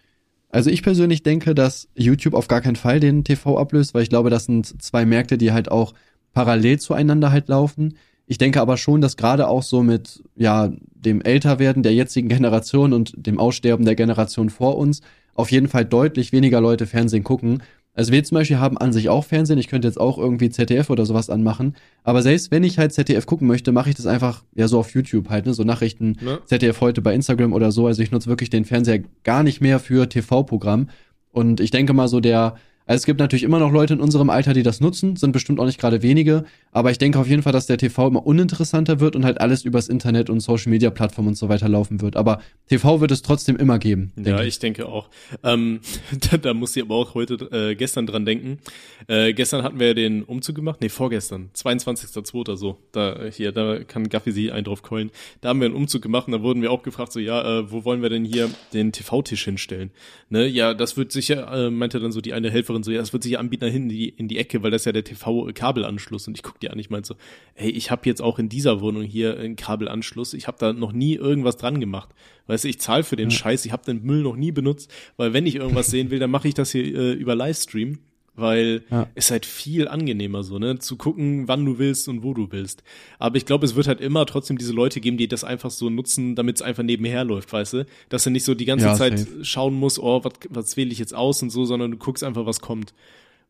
[0.55, 4.09] Also ich persönlich denke, dass YouTube auf gar keinen Fall den TV ablöst, weil ich
[4.09, 5.93] glaube, das sind zwei Märkte, die halt auch
[6.31, 7.97] parallel zueinander halt laufen.
[8.25, 12.93] Ich denke aber schon, dass gerade auch so mit ja dem Älterwerden der jetzigen Generation
[12.93, 15.01] und dem Aussterben der Generation vor uns
[15.33, 17.61] auf jeden Fall deutlich weniger Leute Fernsehen gucken,
[17.95, 19.57] also wir zum Beispiel haben an sich auch Fernsehen.
[19.57, 21.75] Ich könnte jetzt auch irgendwie ZDF oder sowas anmachen.
[22.03, 24.93] Aber selbst wenn ich halt ZDF gucken möchte, mache ich das einfach ja so auf
[24.93, 25.53] YouTube halt, ne?
[25.53, 26.39] So Nachrichten ja.
[26.45, 27.87] ZDF heute bei Instagram oder so.
[27.87, 30.89] Also ich nutze wirklich den Fernseher gar nicht mehr für TV-Programm.
[31.31, 32.55] Und ich denke mal so der
[32.85, 35.59] also es gibt natürlich immer noch Leute in unserem Alter, die das nutzen, sind bestimmt
[35.59, 38.99] auch nicht gerade wenige, aber ich denke auf jeden Fall, dass der TV immer uninteressanter
[38.99, 42.15] wird und halt alles übers Internet und Social Media Plattformen und so weiter laufen wird.
[42.15, 44.11] Aber TV wird es trotzdem immer geben.
[44.15, 44.49] Ja, ich.
[44.49, 44.59] ich.
[44.59, 45.09] denke auch.
[45.43, 45.79] Ähm,
[46.31, 48.59] da, da muss ich aber auch heute, äh, gestern dran denken.
[49.07, 52.55] Äh, gestern hatten wir den Umzug gemacht, nee, vorgestern, 22.02.
[52.55, 52.77] so.
[52.91, 55.09] Da hier, da kann Gaffi sie einen drauf keulen.
[55.41, 57.71] Da haben wir einen Umzug gemacht und da wurden wir auch gefragt, so ja, äh,
[57.71, 59.89] wo wollen wir denn hier den TV-Tisch hinstellen?
[60.29, 62.99] Ne, ja, das wird sicher, äh, meinte dann so die eine Helferin Nachbarin so, ja,
[62.99, 64.91] das wird sich anbieten da hinten in die, in die Ecke, weil das ist ja
[64.91, 66.27] der TV-Kabelanschluss.
[66.27, 67.15] Und ich guck dir an, ich meinte so,
[67.53, 70.33] hey, ich habe jetzt auch in dieser Wohnung hier einen Kabelanschluss.
[70.33, 72.09] Ich habe da noch nie irgendwas dran gemacht.
[72.47, 73.35] Weißt du, ich zahle für den ja.
[73.35, 76.31] Scheiß, ich habe den Müll noch nie benutzt, weil wenn ich irgendwas sehen will, dann
[76.31, 77.99] mache ich das hier äh, über Livestream
[78.35, 79.07] weil ja.
[79.15, 82.83] es halt viel angenehmer so, ne, zu gucken, wann du willst und wo du willst.
[83.19, 85.89] Aber ich glaube, es wird halt immer trotzdem diese Leute geben, die das einfach so
[85.89, 88.95] nutzen, damit es einfach nebenher läuft, weißt du, dass du nicht so die ganze ja,
[88.95, 89.45] Zeit safe.
[89.45, 92.45] schauen musst, oh, was, was wähle ich jetzt aus und so, sondern du guckst einfach,
[92.45, 92.93] was kommt.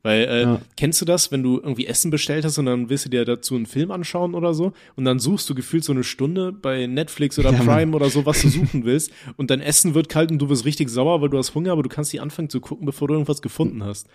[0.03, 0.61] Weil, äh, Ja.
[0.77, 3.55] kennst du das, wenn du irgendwie Essen bestellt hast und dann willst du dir dazu
[3.55, 7.39] einen Film anschauen oder so und dann suchst du gefühlt so eine Stunde bei Netflix
[7.39, 7.65] oder Ja, Mann.
[7.65, 10.63] Prime oder so, was du suchen willst und dein Essen wird kalt und du wirst
[10.63, 13.15] richtig sauer, weil du hast Hunger, aber du kannst nicht anfangen zu gucken, bevor du
[13.15, 14.07] irgendwas gefunden hast.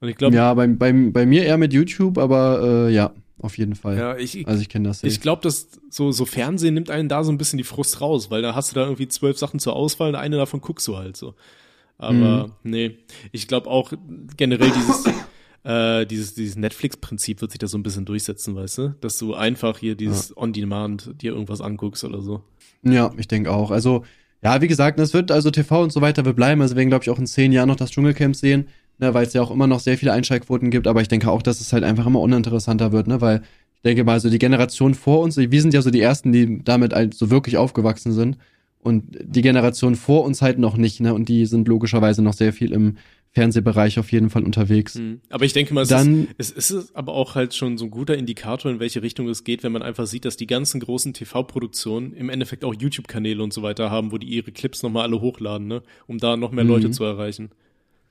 [0.00, 3.58] Und ich glaube, Ja, bei, bei, bei mir eher mit YouTube, aber äh, ja, auf
[3.58, 3.96] jeden Fall.
[3.98, 4.98] ja, ich, Also ich kenne das.
[5.00, 5.08] safe.
[5.08, 8.30] Ich glaube, dass so, so Fernsehen nimmt einen da so ein bisschen die Frust raus,
[8.30, 10.96] weil da hast du da irgendwie zwölf Sachen zur Auswahl und eine davon guckst du
[10.96, 11.34] halt so.
[11.98, 12.52] Aber Mhm.
[12.70, 12.98] nee,
[13.32, 13.92] ich glaube auch
[14.36, 15.04] generell dieses,
[15.64, 18.94] äh, dieses, dieses Netflix-Prinzip wird sich da so ein bisschen durchsetzen, weißt du?
[19.00, 22.42] Dass du einfach hier dieses On-Demand dir irgendwas anguckst oder so.
[22.84, 23.72] Ja, ich denke auch.
[23.72, 24.04] Also,
[24.42, 26.60] ja, wie gesagt, es wird also TV und so weiter wird bleiben.
[26.62, 29.26] Also wir werden, glaube ich, auch in zehn Jahren noch das Dschungelcamp sehen, ne, weil
[29.26, 30.86] es ja auch immer noch sehr viele Einschaltquoten gibt.
[30.86, 33.42] Aber ich denke auch, dass es halt einfach immer uninteressanter wird, ne, weil
[33.76, 36.62] ich denke mal, so die Generation vor uns, wir sind ja so die ersten, die
[36.64, 38.36] damit halt so wirklich aufgewachsen sind.
[38.80, 41.12] Und die Generation vor uns halt noch nicht, ne?
[41.12, 42.96] Und die sind logischerweise noch sehr viel im
[43.32, 44.94] Fernsehbereich auf jeden Fall unterwegs.
[44.94, 45.20] Mhm.
[45.30, 47.90] Aber ich denke mal, es, Dann- ist, es ist aber auch halt schon so ein
[47.90, 51.12] guter Indikator, in welche Richtung es geht, wenn man einfach sieht, dass die ganzen großen
[51.12, 55.20] TV-Produktionen im Endeffekt auch YouTube-Kanäle und so weiter haben, wo die ihre Clips nochmal alle
[55.20, 55.82] hochladen, ne?
[56.06, 56.70] um da noch mehr Mhm.
[56.70, 57.50] Leute zu erreichen.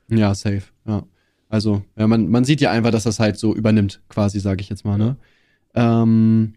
[0.10, 0.63] Ja, safe.
[0.86, 1.04] Ja.
[1.50, 4.70] Also, ja, man, man sieht ja einfach, dass das halt so übernimmt, quasi, sage ich
[4.70, 5.15] jetzt mal, ne?
[5.76, 6.54] Ähm,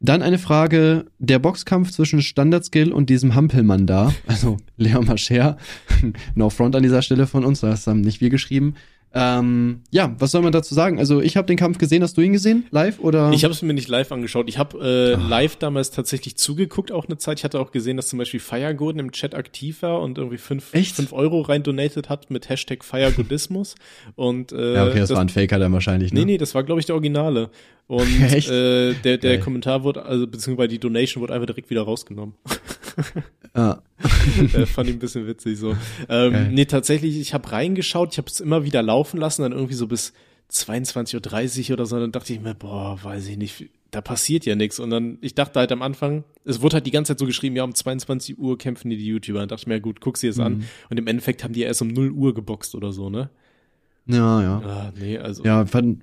[0.00, 5.58] dann eine Frage, der Boxkampf zwischen Standard-Skill und diesem Hampelmann da, also Leon Mascher,
[6.34, 8.74] no front an dieser Stelle von uns, das haben nicht wir geschrieben.
[9.14, 10.98] Ähm, ja, was soll man dazu sagen?
[10.98, 13.30] Also, ich habe den Kampf gesehen, hast du ihn gesehen, live, oder?
[13.32, 14.48] Ich habe es mir nicht live angeschaut.
[14.48, 17.40] Ich habe äh, live damals tatsächlich zugeguckt, auch eine Zeit.
[17.40, 20.72] Ich hatte auch gesehen, dass zum Beispiel Feiergurden im Chat aktiv war und irgendwie fünf,
[20.72, 20.96] Echt?
[20.96, 23.74] fünf Euro rein donated hat mit Hashtag Feiergodismus.
[24.16, 26.20] Und äh, ja, okay, das, war ein Faker dann wahrscheinlich, ne?
[26.20, 27.50] Nee, nee, das war, glaube ich, der Originale.
[27.92, 28.48] Und Echt?
[28.48, 29.40] äh, der, der Geil.
[29.40, 32.34] Kommentar wurde, also beziehungsweise die Donation wurde einfach direkt wieder rausgenommen.
[33.54, 33.82] Ja.
[34.54, 35.76] äh, fand ich ein bisschen witzig so.
[36.08, 36.50] Ähm, Geil.
[36.52, 39.86] nee, tatsächlich, ich habe reingeschaut, ich habe es immer wieder laufen lassen, dann irgendwie so
[39.86, 40.14] bis
[40.50, 44.54] 22.30 Uhr oder so, dann dachte ich mir, boah, weiß ich nicht, da passiert ja
[44.54, 44.78] nichts.
[44.80, 47.56] Und dann, ich dachte halt am Anfang, es wurde halt die ganze Zeit so geschrieben,
[47.56, 49.40] ja, um 22 Uhr kämpfen die, die YouTuber.
[49.40, 50.44] Dann dachte ich mir, gut, guck sie jetzt Mhm.
[50.44, 50.64] an.
[50.88, 53.28] Und im Endeffekt haben die ja erst um 0 Uhr geboxt oder so, ne?
[54.06, 54.58] Ja, ja.
[54.64, 55.44] Ah, nee, also.
[55.44, 56.02] Ja, fand,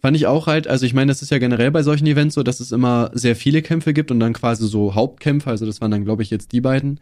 [0.00, 2.42] fand ich auch halt, also ich meine, das ist ja generell bei solchen Events so,
[2.42, 5.90] dass es immer sehr viele Kämpfe gibt und dann quasi so Hauptkämpfe, also das waren
[5.90, 7.00] dann, glaube ich, jetzt die beiden.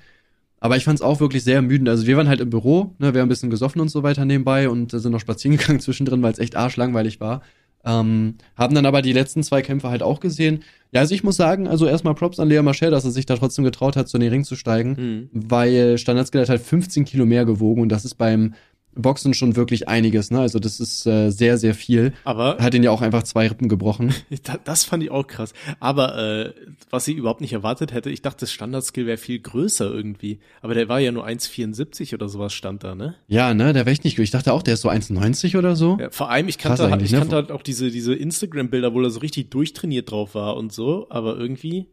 [0.61, 1.89] Aber ich fand es auch wirklich sehr ermüdend.
[1.89, 4.25] Also wir waren halt im Büro, ne, wir haben ein bisschen gesoffen und so weiter
[4.25, 7.43] nebenbei und sind noch spazieren gegangen zwischendrin, weil es echt arschlangweilig war.
[7.85, 10.65] Ähm, haben dann aber die letzten zwei Kämpfe halt auch gesehen.
[10.91, 13.37] Ja, also ich muss sagen, also erstmal Props an Lea Marcher, dass er sich da
[13.37, 15.29] trotzdem getraut hat, so in den Ring zu steigen, Hm.
[15.33, 18.55] weil Standardskel hat halt 15 Kilo mehr gewogen und das ist beim
[18.95, 20.41] Boxen schon wirklich einiges, ne?
[20.41, 22.13] Also das ist äh, sehr, sehr viel.
[22.25, 24.13] Aber Hat ihn ja auch einfach zwei Rippen gebrochen.
[24.45, 25.53] Da- Das fand ich auch krass.
[25.79, 26.53] Aber äh,
[26.91, 30.41] was ich überhaupt nicht erwartet hätte, ich dachte, das Standardskill wäre viel größer irgendwie.
[30.63, 33.15] Aber der war ja nur 1,74 oder sowas stand da, ne?
[33.29, 34.25] Ja, ne, der war echt nicht gut.
[34.25, 35.97] Ich dachte auch, der ist so 1,90 oder so.
[36.01, 37.19] Ja, vor allem, ich kannte, eigentlich, ich ne?
[37.21, 41.07] kannte halt auch diese, diese Instagram-Bilder, wo er so richtig durchtrainiert drauf war und so,
[41.11, 41.87] aber irgendwie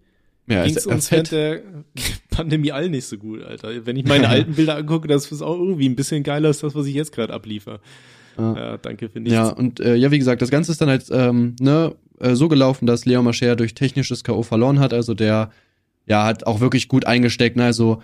[0.48, 1.62] Ja, ging's ist er uns während der
[2.30, 3.86] Pandemie allen nicht so gut, Alter.
[3.86, 6.76] Wenn ich meine alten Bilder angucke, das ist auch irgendwie ein bisschen geiler als das,
[6.76, 7.80] was ich jetzt gerade abliefer.
[8.38, 8.56] Ja.
[8.56, 9.34] Ja, danke für nichts.
[9.34, 12.48] Ja, und äh, ja, wie gesagt, das Ganze ist dann halt ähm, ne, äh, so
[12.48, 14.44] gelaufen, dass Leon Mascher durch technisches K.O.
[14.44, 14.94] verloren hat.
[14.94, 15.52] Also der,
[16.06, 17.56] ja, hat auch wirklich gut eingesteckt.
[17.56, 17.64] Ne?
[17.64, 18.02] Also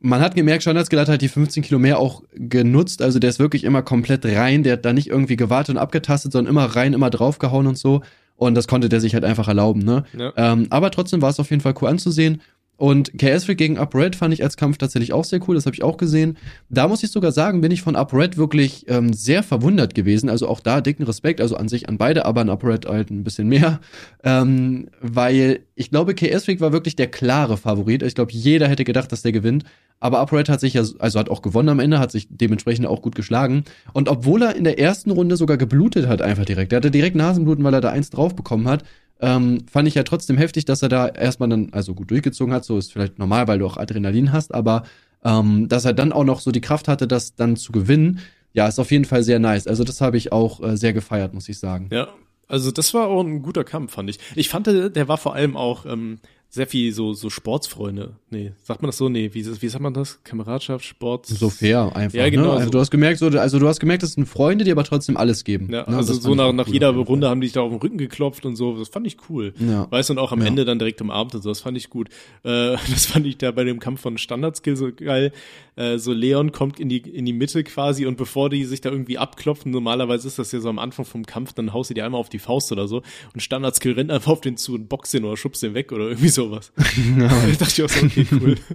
[0.00, 3.02] man hat gemerkt, Standardskel hat die 15 Kilo mehr auch genutzt.
[3.02, 4.62] Also der ist wirklich immer komplett rein.
[4.62, 8.02] Der hat da nicht irgendwie gewartet und abgetastet, sondern immer rein, immer draufgehauen und so.
[8.36, 9.80] Und das konnte der sich halt einfach erlauben.
[9.80, 10.04] Ne?
[10.16, 10.32] Ja.
[10.36, 12.42] Ähm, aber trotzdem war es auf jeden Fall cool anzusehen.
[12.76, 15.82] Und KS gegen UpRed fand ich als Kampf tatsächlich auch sehr cool, das habe ich
[15.82, 16.36] auch gesehen.
[16.68, 20.28] Da muss ich sogar sagen, bin ich von UpRed wirklich ähm, sehr verwundert gewesen.
[20.28, 23.24] Also auch da dicken Respekt, also an sich an beide, aber an UpRed halt ein
[23.24, 23.80] bisschen mehr.
[24.24, 28.02] Ähm, weil ich glaube, KS war wirklich der klare Favorit.
[28.02, 29.64] Ich glaube, jeder hätte gedacht, dass der gewinnt.
[29.98, 33.00] Aber UpRed hat sich ja, also hat auch gewonnen am Ende, hat sich dementsprechend auch
[33.00, 33.64] gut geschlagen.
[33.94, 37.16] Und obwohl er in der ersten Runde sogar geblutet hat, einfach direkt, der hatte direkt
[37.16, 38.84] Nasenbluten, weil er da eins drauf bekommen hat,
[39.20, 42.64] ähm, fand ich ja trotzdem heftig, dass er da erstmal dann also gut durchgezogen hat.
[42.64, 44.84] So ist vielleicht normal, weil du auch Adrenalin hast, aber
[45.24, 48.20] ähm, dass er dann auch noch so die Kraft hatte, das dann zu gewinnen,
[48.52, 49.66] ja, ist auf jeden Fall sehr nice.
[49.66, 51.88] Also das habe ich auch äh, sehr gefeiert, muss ich sagen.
[51.92, 52.08] Ja,
[52.48, 54.18] also das war auch ein guter Kampf, fand ich.
[54.34, 56.18] Ich fand, der war vor allem auch ähm,
[56.56, 58.16] sehr viel so, so Sportsfreunde.
[58.30, 59.08] Nee, sagt man das so?
[59.08, 60.22] Nee, wie, wie sagt man das?
[60.24, 61.26] Kameradschaft, Sport.
[61.26, 62.16] So fair einfach.
[62.18, 62.52] Ja, genau, Ne?
[62.52, 62.70] Also so.
[62.70, 65.44] du hast gemerkt, so, also du hast gemerkt, das sind Freunde, die aber trotzdem alles
[65.44, 65.68] geben.
[65.70, 65.96] Ja, ne?
[65.98, 67.98] also Das so nach, nach cool jeder Runde haben die sich da auf den Rücken
[67.98, 68.76] geklopft und so.
[68.78, 69.52] Das fand ich cool.
[69.58, 69.86] Ja.
[69.90, 70.46] Weißt du, und auch am Ja.
[70.46, 71.50] Ende dann direkt umarmt und so.
[71.50, 72.08] Das fand ich gut.
[72.42, 75.32] Äh, das fand ich da bei dem Kampf von Standardskill so geil.
[75.76, 78.90] Äh, so Leon kommt in die, in die Mitte quasi und bevor die sich da
[78.90, 82.06] irgendwie abklopfen, normalerweise ist das ja so am Anfang vom Kampf, dann haust du dir
[82.06, 83.02] einmal auf die Faust oder so
[83.34, 86.08] und Standardskill rennt einfach auf den zu und boxt den oder schubst den weg oder
[86.08, 86.72] irgendwie sowas.
[87.18, 88.56] da dachte ich auch so, okay, cool.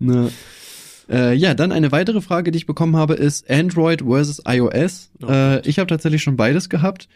[0.00, 0.32] Ne.
[1.08, 5.12] Äh, ja, dann eine weitere Frage, die ich bekommen habe, ist Android versus iOS.
[5.22, 7.08] Oh äh, ich habe tatsächlich schon beides gehabt.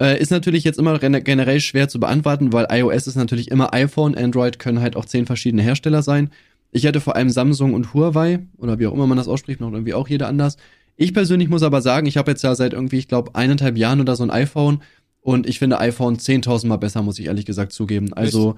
[0.00, 3.74] Äh, ist natürlich jetzt immer gen- generell schwer zu beantworten, weil iOS ist natürlich immer
[3.74, 6.30] iPhone, Android können halt auch zehn verschiedene Hersteller sein.
[6.72, 9.72] Ich hätte vor allem Samsung und Huawei, oder wie auch immer man das ausspricht, noch
[9.72, 10.56] irgendwie auch jeder anders.
[10.96, 14.00] Ich persönlich muss aber sagen, ich habe jetzt ja seit irgendwie, ich glaube, eineinhalb Jahren
[14.00, 14.82] oder so ein iPhone
[15.22, 18.12] und ich finde iPhone 10.000 Mal besser, muss ich ehrlich gesagt zugeben.
[18.12, 18.56] Also,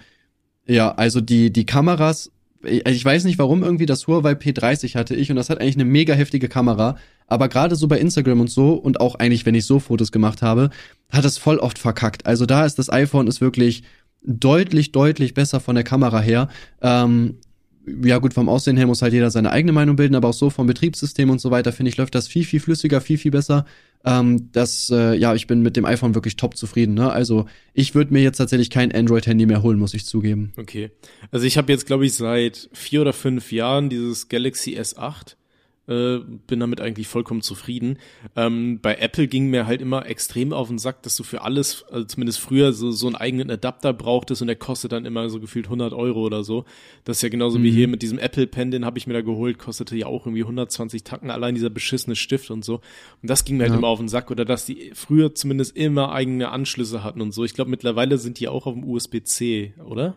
[0.66, 2.30] ja, also die, die Kameras,
[2.64, 5.76] ich ich weiß nicht warum irgendwie das Huawei P30 hatte ich und das hat eigentlich
[5.76, 6.96] eine mega heftige Kamera,
[7.26, 10.42] aber gerade so bei Instagram und so und auch eigentlich, wenn ich so Fotos gemacht
[10.42, 10.70] habe,
[11.10, 12.26] hat es voll oft verkackt.
[12.26, 13.82] Also da ist das iPhone ist wirklich
[14.24, 16.48] deutlich, deutlich besser von der Kamera her.
[16.80, 17.38] Ähm,
[17.86, 20.50] ja gut, vom Aussehen her muss halt jeder seine eigene Meinung bilden, aber auch so
[20.50, 23.66] vom Betriebssystem und so weiter, finde ich, läuft das viel, viel flüssiger, viel, viel besser.
[24.04, 26.94] Ähm, das, äh, ja, ich bin mit dem iPhone wirklich top zufrieden.
[26.94, 27.10] Ne?
[27.10, 30.52] Also ich würde mir jetzt tatsächlich kein Android-Handy mehr holen, muss ich zugeben.
[30.56, 30.90] Okay.
[31.30, 35.36] Also ich habe jetzt, glaube ich, seit vier oder fünf Jahren dieses Galaxy S8.
[35.88, 37.98] Äh, bin damit eigentlich vollkommen zufrieden.
[38.36, 41.84] Ähm, bei Apple ging mir halt immer extrem auf den Sack, dass du für alles,
[41.90, 45.40] also zumindest früher, so, so einen eigenen Adapter brauchtest und der kostet dann immer so
[45.40, 46.66] gefühlt 100 Euro oder so.
[47.02, 47.74] Das ist ja genauso wie Mhm.
[47.74, 50.44] hier mit diesem Apple Pen, den habe ich mir da geholt, kostete ja auch irgendwie
[50.44, 52.74] 120 Tacken, allein dieser beschissene Stift und so.
[53.20, 53.78] Und das ging mir halt Ja.
[53.78, 54.30] immer auf den Sack.
[54.30, 57.42] Oder dass die früher zumindest immer eigene Anschlüsse hatten und so.
[57.42, 60.14] Ich glaube, mittlerweile sind die auch auf dem USB-C, oder?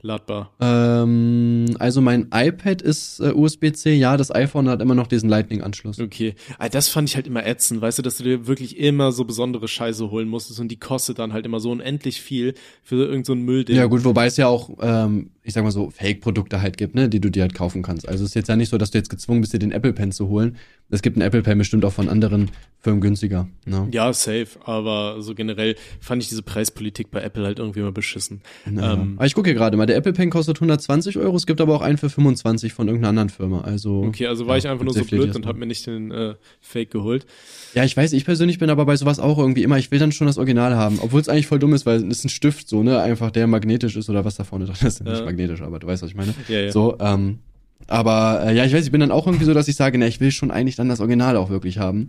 [0.00, 0.52] Ladbar.
[0.60, 5.98] Ähm, also mein iPad ist äh, USB-C, ja, das iPhone hat immer noch diesen Lightning-Anschluss.
[5.98, 6.34] Okay.
[6.58, 9.24] Ah, das fand ich halt immer ätzend, weißt du, dass du dir wirklich immer so
[9.24, 13.24] besondere Scheiße holen musstest und die kostet dann halt immer so unendlich viel für irgendein
[13.24, 13.74] so Müllding.
[13.74, 17.08] Ja gut, wobei es ja auch, ähm, ich sag mal so, Fake-Produkte halt gibt, ne,
[17.08, 18.08] die du dir halt kaufen kannst.
[18.08, 19.92] Also es ist jetzt ja nicht so, dass du jetzt gezwungen bist, dir den Apple
[19.92, 20.56] Pen zu holen.
[20.90, 23.48] Es gibt einen Apple Pen bestimmt auch von anderen Firmen günstiger.
[23.66, 23.88] Ne?
[23.90, 28.42] Ja, safe, aber so generell fand ich diese Preispolitik bei Apple halt irgendwie mal beschissen.
[28.64, 28.94] Naja.
[28.94, 31.60] Ähm, aber ich gucke hier gerade mal, der Apple Pen kostet 120 Euro, es gibt
[31.60, 33.62] aber auch einen für 25 von irgendeiner anderen Firma.
[33.62, 36.10] Also okay, also war ja, ich einfach nur so blöd und habe mir nicht den
[36.10, 37.26] äh, Fake geholt.
[37.74, 40.12] Ja, ich weiß, ich persönlich bin aber bei sowas auch irgendwie immer, ich will dann
[40.12, 42.68] schon das Original haben, obwohl es eigentlich voll dumm ist, weil es ist ein Stift
[42.68, 45.00] so, ne, einfach der magnetisch ist oder was da vorne dran ist.
[45.00, 45.10] Ja.
[45.10, 46.34] Nicht magnetisch, aber du weißt, was ich meine.
[46.48, 46.72] Ja, ja.
[46.72, 47.40] So, ähm,
[47.86, 50.06] aber äh, ja, ich weiß, ich bin dann auch irgendwie so, dass ich sage, ne,
[50.06, 52.08] ich will schon eigentlich dann das Original auch wirklich haben.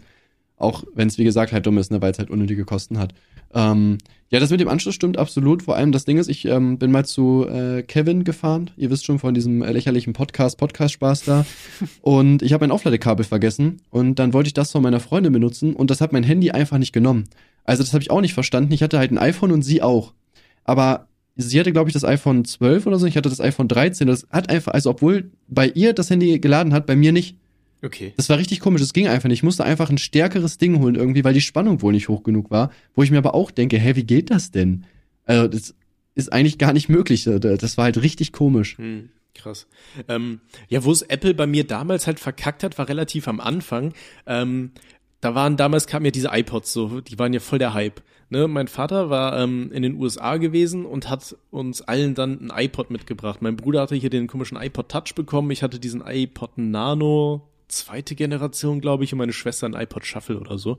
[0.58, 3.13] Auch wenn es, wie gesagt, halt dumm ist, ne, weil es halt unnötige Kosten hat.
[3.53, 3.97] Ähm,
[4.31, 5.63] ja, das mit dem Anschluss stimmt absolut.
[5.63, 8.69] Vor allem das Ding ist, ich ähm, bin mal zu äh, Kevin gefahren.
[8.77, 11.45] Ihr wisst schon von diesem äh, lächerlichen Podcast, Podcast-Spaß da.
[12.01, 13.81] und ich habe mein Aufladekabel vergessen.
[13.89, 15.75] Und dann wollte ich das von meiner Freundin benutzen.
[15.75, 17.23] Und das hat mein Handy einfach nicht genommen.
[17.63, 18.71] Also das habe ich auch nicht verstanden.
[18.71, 20.13] Ich hatte halt ein iPhone und sie auch.
[20.63, 23.07] Aber sie hatte, glaube ich, das iPhone 12 oder so.
[23.07, 24.05] Ich hatte das iPhone 13.
[24.05, 27.35] Das hat einfach, also obwohl bei ihr das Handy geladen hat, bei mir nicht.
[27.82, 28.13] Okay.
[28.18, 29.39] Das war richtig komisch, das ging einfach nicht.
[29.39, 32.52] Ich musste einfach ein stärkeres Ding holen irgendwie, weil die Spannung wohl nicht hoch genug
[32.52, 32.72] war.
[32.94, 34.86] Wo ich mir aber auch denke, hä, wie geht das denn?
[35.26, 35.76] Also, das
[36.15, 37.24] ist eigentlich gar nicht möglich.
[37.24, 38.78] Das war halt richtig komisch.
[38.78, 39.68] Hm, krass.
[40.10, 43.94] Ähm, ja, wo es Apple bei mir damals halt verkackt hat, war relativ am Anfang.
[44.26, 44.72] Ähm,
[45.22, 48.02] da waren damals kamen ja diese iPods so, die waren ja voll der Hype.
[48.32, 52.65] Ne, mein Vater war ähm, in den USA gewesen und hat uns allen dann ein
[52.65, 53.42] iPod mitgebracht.
[53.42, 55.50] Mein Bruder hatte hier den komischen iPod Touch bekommen.
[55.50, 60.39] Ich hatte diesen iPod Nano zweite Generation, glaube ich, und meine Schwester ein iPod Shuffle
[60.39, 60.77] oder so.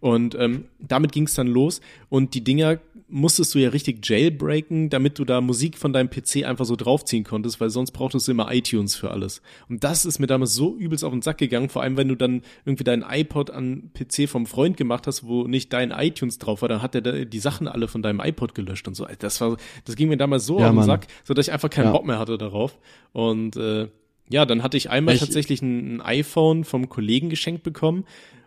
[0.00, 1.80] Und ähm, damit ging es dann los.
[2.08, 2.78] Und die Dinger
[3.08, 7.24] musstest du ja richtig jailbreaken, damit du da Musik von deinem PC einfach so draufziehen
[7.24, 9.42] konntest, weil sonst brauchtest du immer iTunes für alles.
[9.68, 12.14] Und das ist mir damals so übelst auf den Sack gegangen, vor allem wenn du
[12.16, 16.62] dann irgendwie deinen iPod an PC vom Freund gemacht hast, wo nicht dein iTunes drauf
[16.62, 19.06] war, dann hat der da die Sachen alle von deinem iPod gelöscht und so.
[19.18, 20.86] Das war, das ging mir damals so Ja, auf den Mann.
[20.86, 21.92] Sack, so dass ich einfach keinen Ja.
[21.92, 22.78] Bock mehr hatte darauf.
[23.12, 23.88] Und äh,
[24.32, 28.04] ja, dann hatte ich einmal Ich- tatsächlich ein, ein iPhone vom Kollegen geschenkt bekommen.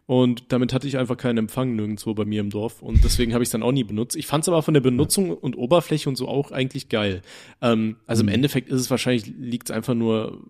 [0.08, 2.84] Und damit hatte ich einfach keinen Empfang nirgendwo bei mir im Dorf.
[2.84, 4.15] Und deswegen habe ich es dann auch nie benutzt.
[4.15, 7.24] Ich fand es aber von der Benutzung und Oberfläche und so auch eigentlich geil.
[7.62, 8.30] Ähm, also Mhm.
[8.30, 10.43] im Endeffekt ist es wahrscheinlich, liegt es einfach nur,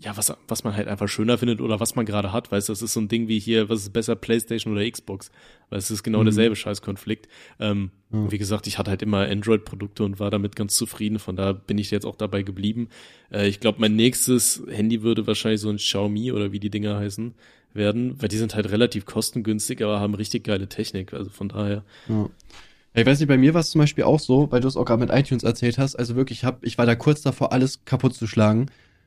[0.00, 2.50] ja, was, was man halt einfach schöner findet oder was man gerade hat.
[2.52, 5.30] Weißt du, das ist so ein Ding wie hier, was ist besser, Playstation oder Xbox?
[5.70, 6.24] Weil es ist genau Mhm.
[6.26, 7.28] derselbe Scheißkonflikt.
[7.60, 11.18] Ähm, und Wie gesagt, ich hatte halt immer Android-Produkte und war damit ganz zufrieden.
[11.18, 12.88] Von da bin ich jetzt auch dabei geblieben.
[13.32, 16.96] Äh, ich glaube, mein nächstes Handy würde wahrscheinlich so ein Xiaomi oder wie die Dinger
[16.96, 17.34] heißen
[17.72, 21.12] werden, weil die sind halt relativ kostengünstig, aber haben richtig geile Technik.
[21.12, 21.84] Also von daher.
[22.08, 22.28] Ja.
[22.96, 24.76] Ja, ich weiß nicht, bei mir war es zum Beispiel auch so, weil du es
[24.76, 25.96] auch gerade mit iTunes erzählt hast.
[25.96, 28.66] Also wirklich, ich, hab, ich war da kurz davor, alles kaputt zu schlagen.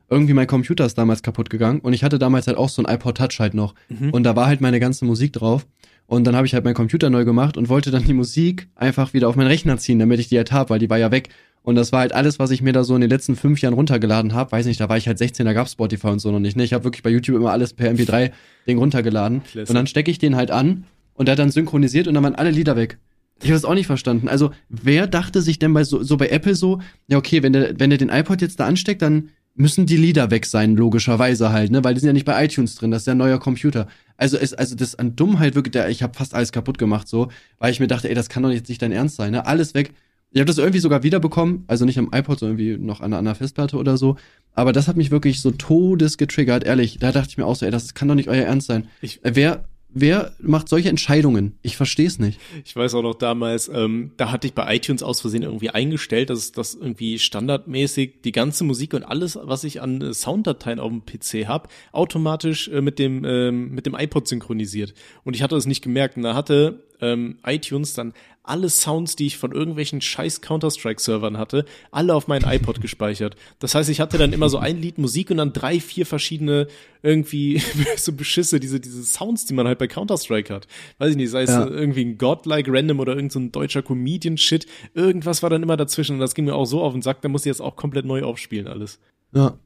[0.09, 2.93] Irgendwie mein Computer ist damals kaputt gegangen und ich hatte damals halt auch so ein
[2.93, 3.75] iPod Touch halt noch.
[3.89, 4.11] Mhm.
[4.11, 5.65] Und da war halt meine ganze Musik drauf.
[6.05, 9.13] Und dann habe ich halt meinen Computer neu gemacht und wollte dann die Musik einfach
[9.13, 11.29] wieder auf meinen Rechner ziehen, damit ich die halt hab, weil die war ja weg.
[11.63, 13.73] Und das war halt alles, was ich mir da so in den letzten fünf Jahren
[13.73, 14.53] runtergeladen habe.
[14.53, 16.55] Weiß nicht, da war ich halt 16, da gab Spotify und so noch nicht.
[16.55, 16.63] Ne?
[16.63, 19.43] Ich habe wirklich bei YouTube immer alles per MP3-Ding runtergeladen.
[19.43, 19.69] Classic.
[19.69, 22.35] Und dann stecke ich den halt an und der hat dann synchronisiert und dann waren
[22.35, 22.99] alle Lieder weg.
[23.39, 24.29] Ich habe das auch nicht verstanden.
[24.29, 27.79] Also, wer dachte sich denn bei so, so bei Apple so, ja, okay, wenn der,
[27.79, 31.71] wenn der den iPod jetzt da ansteckt, dann müssen die Lieder weg sein, logischerweise halt,
[31.71, 31.83] ne?
[31.83, 33.87] Weil die sind ja nicht bei iTunes drin, das ist ja ein neuer Computer.
[34.15, 37.29] Also es, also das an Dummheit wirklich, der, ich habe fast alles kaputt gemacht, so,
[37.59, 39.45] weil ich mir dachte, ey, das kann doch jetzt nicht dein Ernst sein, ne?
[39.45, 39.93] Alles weg.
[40.31, 43.33] Ich habe das irgendwie sogar wiederbekommen, also nicht am iPod, sondern irgendwie noch an einer
[43.33, 44.17] Festplatte oder so.
[44.53, 46.97] Aber das hat mich wirklich so todes getriggert, ehrlich.
[46.99, 48.87] Da dachte ich mir auch so, ey, das kann doch nicht euer Ernst sein.
[49.01, 49.65] Ich, wer,
[49.99, 51.57] wer macht solche Entscheidungen?
[51.61, 52.39] Ich verstehe es nicht.
[52.65, 56.29] Ich weiß auch noch damals, ähm, da hatte ich bei iTunes aus Versehen irgendwie eingestellt,
[56.29, 60.91] dass das irgendwie standardmäßig die ganze Musik und alles, was ich an äh, Sounddateien auf
[60.91, 64.93] dem PC habe, automatisch äh, mit dem ähm, mit dem iPod synchronisiert.
[65.23, 66.17] Und ich hatte es nicht gemerkt.
[66.17, 68.13] Und da hatte ähm, iTunes dann
[68.47, 73.35] alle Sounds, die ich von irgendwelchen scheiß Counter-Strike-Servern hatte, alle auf meinen iPod gespeichert.
[73.59, 76.67] Das heißt, ich hatte dann immer so ein Lied Musik und dann drei, vier verschiedene
[77.01, 77.61] irgendwie
[77.97, 80.67] so Beschisse, diese, diese Sounds, die man halt bei Counter-Strike hat.
[80.97, 81.67] Weiß ich nicht, sei es ja.
[81.67, 84.65] irgendwie ein Godlike Random oder irgendein so deutscher Comedian-Shit.
[84.93, 87.29] Irgendwas war dann immer dazwischen und das ging mir auch so auf den Sack, da
[87.29, 88.99] muss ich jetzt auch komplett neu aufspielen alles.
[89.33, 89.57] Ja.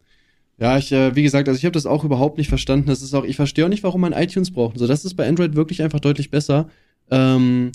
[0.61, 2.87] Ja, ich, äh, wie gesagt, also ich habe das auch überhaupt nicht verstanden.
[2.87, 4.77] Das ist auch, ich verstehe auch nicht, warum man iTunes braucht.
[4.77, 6.69] So, das ist bei Android wirklich einfach deutlich besser.
[7.09, 7.71] Ähm,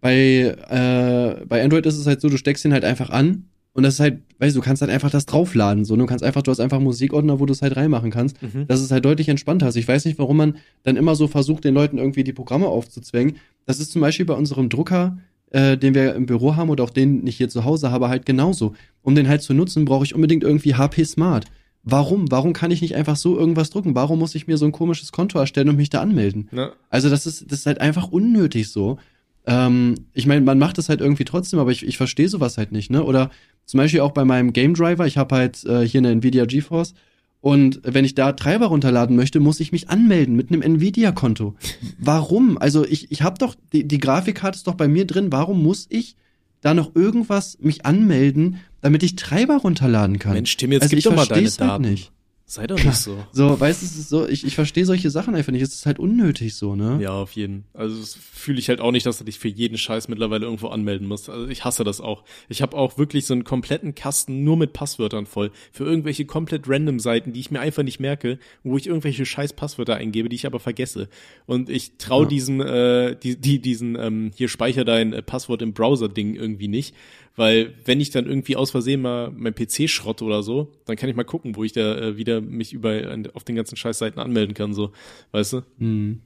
[0.00, 3.82] bei, äh, bei Android ist es halt so, du steckst ihn halt einfach an und
[3.82, 5.84] das ist halt, weißt du, du kannst halt einfach das draufladen.
[5.84, 8.42] So, du kannst einfach, du hast einfach Musikordner, wo du es halt reinmachen kannst.
[8.42, 8.66] Mhm.
[8.68, 9.66] Das ist halt deutlich entspannter.
[9.66, 12.68] Also ich weiß nicht, warum man dann immer so versucht, den Leuten irgendwie die Programme
[12.68, 13.36] aufzuzwängen.
[13.66, 15.18] Das ist zum Beispiel bei unserem Drucker,
[15.50, 18.24] äh, den wir im Büro haben oder auch den ich hier zu Hause habe, halt
[18.24, 18.74] genauso.
[19.02, 21.44] Um den halt zu nutzen, brauche ich unbedingt irgendwie HP Smart.
[21.82, 22.30] Warum?
[22.30, 23.94] Warum kann ich nicht einfach so irgendwas drucken?
[23.94, 26.48] Warum muss ich mir so ein komisches Konto erstellen und mich da anmelden?
[26.50, 26.72] Ja.
[26.88, 28.98] Also das ist, das ist halt einfach unnötig so.
[29.46, 32.72] Ähm, ich meine, man macht das halt irgendwie trotzdem, aber ich, ich verstehe sowas halt
[32.72, 33.04] nicht, ne?
[33.04, 33.30] Oder
[33.64, 36.94] zum Beispiel auch bei meinem Game Driver, ich habe halt äh, hier eine Nvidia GeForce
[37.40, 41.54] und wenn ich da Treiber runterladen möchte, muss ich mich anmelden mit einem Nvidia-Konto.
[41.98, 42.58] Warum?
[42.58, 45.86] Also ich, ich habe doch, die, die Grafikkarte ist doch bei mir drin, warum muss
[45.88, 46.16] ich
[46.60, 50.32] da noch irgendwas mich anmelden, damit ich Treiber runterladen kann?
[50.32, 51.70] Mensch, Tim, jetzt also gib doch mal deine halt Daten.
[51.70, 52.12] Halt nicht.
[52.48, 53.18] Sei doch nicht so.
[53.32, 55.62] So, weißt du, es ist so, ich, ich verstehe solche Sachen einfach nicht.
[55.62, 56.96] Es ist halt unnötig so, ne?
[57.02, 57.64] Ja, auf jeden.
[57.74, 60.68] Also das fühle ich halt auch nicht, dass du dich für jeden Scheiß mittlerweile irgendwo
[60.68, 61.28] anmelden musst.
[61.28, 62.22] Also ich hasse das auch.
[62.48, 65.50] Ich habe auch wirklich so einen kompletten Kasten nur mit Passwörtern voll.
[65.72, 69.54] Für irgendwelche komplett random Seiten, die ich mir einfach nicht merke, wo ich irgendwelche scheiß
[69.54, 71.08] Passwörter eingebe, die ich aber vergesse.
[71.46, 72.28] Und ich traue ja.
[72.28, 76.94] diesem, äh, die, die, diesen, ähm, hier speicher dein äh, Passwort im Browser-Ding irgendwie nicht.
[77.36, 81.08] Weil wenn ich dann irgendwie aus Versehen mal mein PC schrotte oder so, dann kann
[81.08, 84.54] ich mal gucken, wo ich da äh, wieder mich über auf den ganzen Scheißseiten anmelden
[84.54, 84.92] kann, so,
[85.32, 85.62] weißt du?
[85.78, 86.20] Mhm.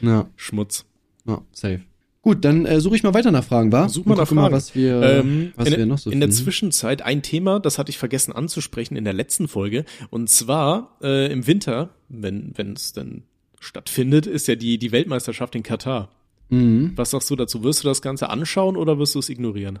[0.00, 0.28] Ja.
[0.36, 0.86] Schmutz.
[1.26, 1.80] Ja, safe.
[2.22, 3.90] Gut, dann äh, suche ich mal weiter nach Fragen, war?
[3.90, 4.40] Such mal nach Fragen.
[4.40, 6.30] Mal, was wir, ähm, was in, wir noch so In finden.
[6.30, 9.84] der Zwischenzeit ein Thema, das hatte ich vergessen anzusprechen in der letzten Folge.
[10.08, 13.24] Und zwar äh, im Winter, wenn wenn es denn
[13.60, 16.08] stattfindet, ist ja die die Weltmeisterschaft in Katar.
[16.48, 16.92] Mhm.
[16.96, 17.62] Was sagst du dazu?
[17.62, 19.80] Wirst du das Ganze anschauen oder wirst du es ignorieren?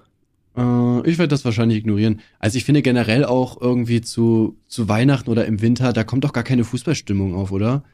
[0.56, 2.20] Äh, ich werde das wahrscheinlich ignorieren.
[2.38, 6.32] Also ich finde generell auch irgendwie zu, zu Weihnachten oder im Winter, da kommt doch
[6.32, 7.84] gar keine Fußballstimmung auf, oder?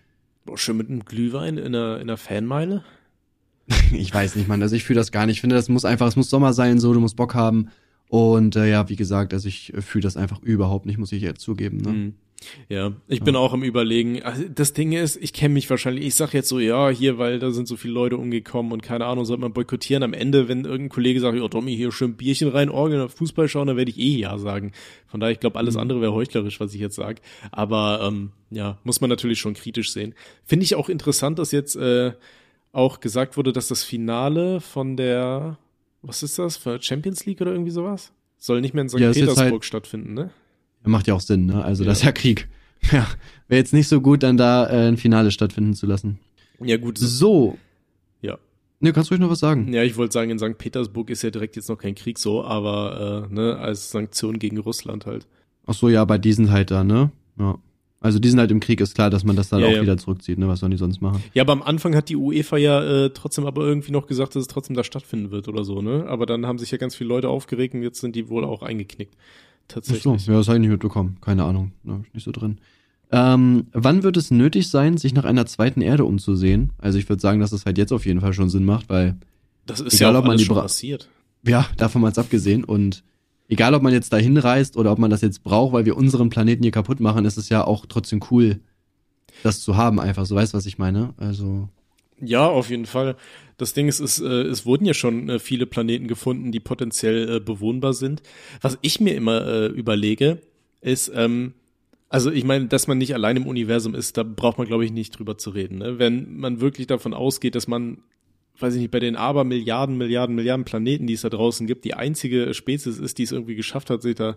[0.44, 2.84] Boah, schön mit einem Glühwein in einer, in einer Fanmeile?
[3.92, 4.62] ich weiß nicht, Mann.
[4.62, 5.36] Also ich fühle das gar nicht.
[5.36, 7.68] Ich finde, das muss einfach, es muss Sommer sein, so, du musst Bock haben.
[8.08, 11.40] Und äh, ja, wie gesagt, also ich fühle das einfach überhaupt nicht, muss ich jetzt
[11.40, 11.76] zugeben.
[11.76, 11.92] Ne?
[11.92, 12.14] Mhm.
[12.68, 14.22] Ja, ich bin auch am überlegen.
[14.22, 17.38] Also, das Ding ist, ich kenne mich wahrscheinlich, ich sag jetzt so, ja, hier, weil
[17.38, 20.02] da sind so viele Leute umgekommen und keine Ahnung, sollte man boykottieren.
[20.02, 23.66] Am Ende, wenn irgendein Kollege sagt, ja, Tommy, hier schön Bierchen rein, Orgel, Fußball schauen,
[23.66, 24.72] dann werde ich eh ja sagen.
[25.06, 25.80] Von daher, ich glaube, alles mhm.
[25.80, 27.20] andere wäre heuchlerisch, was ich jetzt sage.
[27.52, 30.14] Aber ähm, ja, muss man natürlich schon kritisch sehen.
[30.44, 32.12] Finde ich auch interessant, dass jetzt äh,
[32.72, 35.58] auch gesagt wurde, dass das Finale von der,
[36.02, 38.12] was ist das, für Champions League oder irgendwie sowas?
[38.38, 38.98] Soll nicht mehr in St.
[38.98, 40.30] Ja, Petersburg halt stattfinden, ne?
[40.84, 41.62] Macht ja auch Sinn, ne?
[41.62, 41.90] Also ja.
[41.90, 42.48] das ist ja Krieg.
[42.92, 43.06] Ja,
[43.48, 46.18] wäre jetzt nicht so gut, dann da äh, ein Finale stattfinden zu lassen.
[46.60, 46.96] Ja, gut.
[46.96, 47.58] So.
[48.22, 48.38] Ja.
[48.80, 49.72] Ne, kannst du ruhig noch was sagen?
[49.72, 50.56] Ja, ich wollte sagen, in St.
[50.56, 54.58] Petersburg ist ja direkt jetzt noch kein Krieg so, aber äh, ne, als Sanktion gegen
[54.58, 55.26] Russland halt.
[55.66, 57.10] Ach so, ja, bei diesen halt da, ne?
[57.38, 57.58] Ja.
[58.02, 59.82] Also die sind halt im Krieg, ist klar, dass man das dann ja, auch ja.
[59.82, 60.48] wieder zurückzieht, ne?
[60.48, 61.22] Was sollen die sonst machen?
[61.34, 64.40] Ja, aber am Anfang hat die UEFA ja äh, trotzdem aber irgendwie noch gesagt, dass
[64.40, 66.06] es trotzdem da stattfinden wird oder so, ne?
[66.08, 68.62] Aber dann haben sich ja ganz viele Leute aufgeregt und jetzt sind die wohl auch
[68.62, 69.14] eingeknickt
[69.72, 70.06] tatsächlich.
[70.06, 71.16] Ach so, ja, das habe ich nicht mitbekommen.
[71.20, 72.58] Keine Ahnung, da bin ich nicht so drin.
[73.12, 76.70] Ähm, wann wird es nötig sein, sich nach einer zweiten Erde umzusehen?
[76.78, 79.16] Also ich würde sagen, dass es halt jetzt auf jeden Fall schon Sinn macht, weil
[79.66, 81.08] das ist egal, ja ob man die schon passiert.
[81.44, 83.02] Ja, davon mal abgesehen und
[83.48, 86.30] egal, ob man jetzt da hinreist oder ob man das jetzt braucht, weil wir unseren
[86.30, 88.60] Planeten hier kaputt machen, ist es ja auch trotzdem cool,
[89.42, 90.26] das zu haben einfach.
[90.26, 91.14] So weißt, was ich meine?
[91.16, 91.68] Also
[92.20, 93.16] ja, auf jeden Fall.
[93.56, 97.36] Das Ding ist, es, äh, es wurden ja schon äh, viele Planeten gefunden, die potenziell
[97.36, 98.22] äh, bewohnbar sind.
[98.60, 100.38] Was ich mir immer äh, überlege,
[100.80, 101.54] ist, ähm,
[102.08, 104.92] also ich meine, dass man nicht allein im Universum ist, da braucht man, glaube ich,
[104.92, 105.78] nicht drüber zu reden.
[105.78, 105.98] Ne?
[105.98, 107.98] Wenn man wirklich davon ausgeht, dass man
[108.62, 111.84] weiß ich nicht, bei den aber Milliarden, Milliarden, Milliarden Planeten, die es da draußen gibt,
[111.84, 114.36] die einzige Spezies ist, die es irgendwie geschafft hat, sich da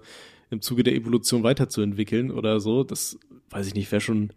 [0.49, 3.17] im Zuge der Evolution weiterzuentwickeln oder so, das
[3.49, 4.31] weiß ich nicht, wäre schon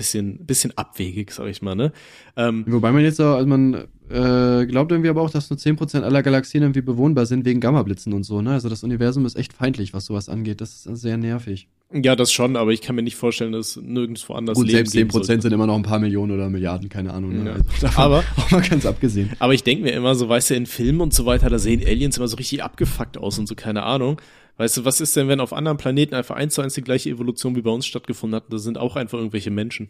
[0.00, 1.92] bisschen, bisschen abwegig, sag ich mal, ne?
[2.34, 3.74] Ähm, Wobei man jetzt auch, also man
[4.08, 8.14] äh, glaubt irgendwie aber auch, dass nur 10% aller Galaxien irgendwie bewohnbar sind wegen Gammablitzen
[8.14, 8.52] und so, ne?
[8.52, 10.62] Also das Universum ist echt feindlich, was sowas angeht.
[10.62, 11.68] Das ist sehr nervig.
[11.92, 15.14] Ja, das schon, aber ich kann mir nicht vorstellen, dass nirgendwo anders Gut, Leben selbst
[15.14, 17.42] 10% sind immer noch ein paar Millionen oder Milliarden, keine Ahnung.
[17.42, 17.50] Ne?
[17.50, 17.56] Ja.
[17.86, 19.32] Also aber auch mal ganz abgesehen.
[19.38, 21.82] Aber ich denke mir immer so, weißt du, in Filmen und so weiter, da sehen
[21.86, 24.18] Aliens immer so richtig abgefuckt aus und so, keine Ahnung.
[24.60, 27.08] Weißt du, was ist denn, wenn auf anderen Planeten einfach eins zu eins die gleiche
[27.08, 28.52] Evolution wie bei uns stattgefunden hat?
[28.52, 29.88] Da sind auch einfach irgendwelche Menschen.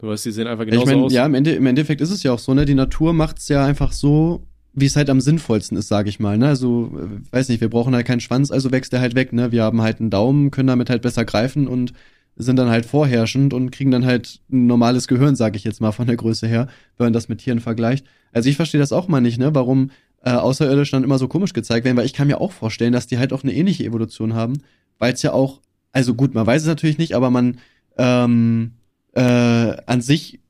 [0.00, 1.12] Du weißt, die sehen einfach genauso ich mein, aus.
[1.12, 2.64] Ja, im, Ende, im Endeffekt ist es ja auch so, ne?
[2.64, 6.36] Die Natur macht's ja einfach so, wie es halt am sinnvollsten ist, sage ich mal.
[6.36, 6.48] Ne?
[6.48, 9.32] Also, äh, weiß nicht, wir brauchen halt keinen Schwanz, also wächst der halt weg.
[9.32, 9.52] Ne?
[9.52, 11.92] Wir haben halt einen Daumen, können damit halt besser greifen und
[12.34, 15.92] sind dann halt vorherrschend und kriegen dann halt ein normales Gehirn, sage ich jetzt mal
[15.92, 16.66] von der Größe her,
[16.96, 18.04] wenn man das mit Tieren vergleicht.
[18.32, 19.54] Also ich verstehe das auch mal nicht, ne?
[19.54, 19.92] Warum
[20.24, 23.06] äh, Außerirdische dann immer so komisch gezeigt werden, weil ich kann mir auch vorstellen, dass
[23.06, 24.54] die halt auch eine ähnliche Evolution haben,
[24.98, 25.60] weil es ja auch,
[25.92, 27.58] also gut, man weiß es natürlich nicht, aber man
[27.98, 28.72] ähm,
[29.12, 30.40] äh, an sich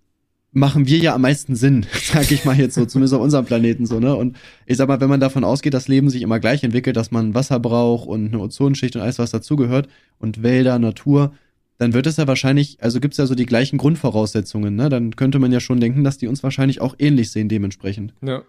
[0.53, 3.87] machen wir ja am meisten Sinn, sag ich mal jetzt so, zumindest auf unserem Planeten
[3.87, 4.15] so, ne?
[4.15, 7.11] Und ich sag mal, wenn man davon ausgeht, dass Leben sich immer gleich entwickelt, dass
[7.11, 11.33] man Wasser braucht und eine Ozonschicht und alles, was dazugehört und Wälder, Natur,
[11.79, 14.89] dann wird es ja wahrscheinlich, also gibt's ja so die gleichen Grundvoraussetzungen, ne?
[14.89, 18.15] Dann könnte man ja schon denken, dass die uns wahrscheinlich auch ähnlich sehen dementsprechend.
[18.25, 18.43] Ja.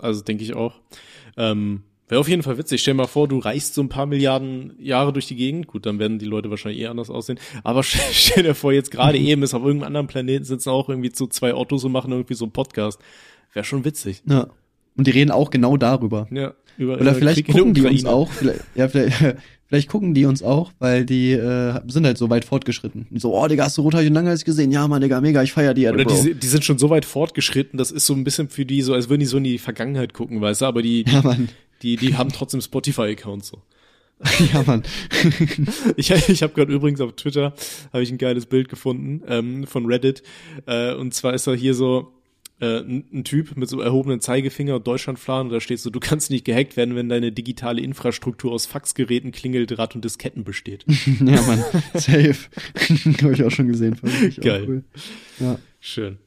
[0.00, 0.74] Also denke ich auch.
[1.36, 2.82] Ähm, Wäre auf jeden Fall witzig.
[2.82, 5.66] Stell dir mal vor, du reist so ein paar Milliarden Jahre durch die Gegend.
[5.66, 7.38] Gut, dann werden die Leute wahrscheinlich eh anders aussehen.
[7.64, 11.10] Aber stell, dir vor, jetzt gerade eben ist auf irgendeinem anderen Planeten sitzen auch irgendwie
[11.12, 13.00] so zwei Autos und machen irgendwie so einen Podcast.
[13.52, 14.22] Wäre schon witzig.
[14.26, 14.48] Ja.
[14.96, 16.28] Und die reden auch genau darüber.
[16.30, 16.54] Ja.
[16.78, 19.36] Über, Oder vielleicht gucken die uns auch, vielleicht, ja, vielleicht,
[19.66, 23.06] vielleicht gucken die uns auch, weil die äh, sind halt so weit fortgeschritten.
[23.10, 24.70] Die so, oh, Digga, hast du Rothaarig und Langhals gesehen?
[24.72, 25.88] Ja, Mann, Digga, mega, ich feier die.
[25.88, 28.82] Oder die, die, sind schon so weit fortgeschritten, das ist so ein bisschen für die
[28.82, 31.36] so, als würden die so in die Vergangenheit gucken, weißt du, aber die, die, ja,
[31.82, 33.62] die, die haben trotzdem Spotify-Accounts so.
[34.52, 34.82] ja, Mann.
[35.96, 37.52] ich ich habe gerade übrigens auf Twitter
[37.92, 40.22] habe ich ein geiles Bild gefunden ähm, von Reddit
[40.64, 42.15] äh, und zwar ist da hier so
[42.60, 46.30] äh, ein, Typ mit so erhobenen Zeigefinger und Deutschlandfahnen und da steht so, du kannst
[46.30, 50.84] nicht gehackt werden, wenn deine digitale Infrastruktur aus Faxgeräten, Klingeldraht und Disketten besteht.
[51.20, 51.62] ja, Mann,
[51.94, 52.36] safe.
[53.22, 53.96] habe ich auch schon gesehen.
[54.26, 54.64] Ich Geil.
[54.66, 54.84] Cool.
[55.38, 55.58] Ja.
[55.80, 56.18] Schön.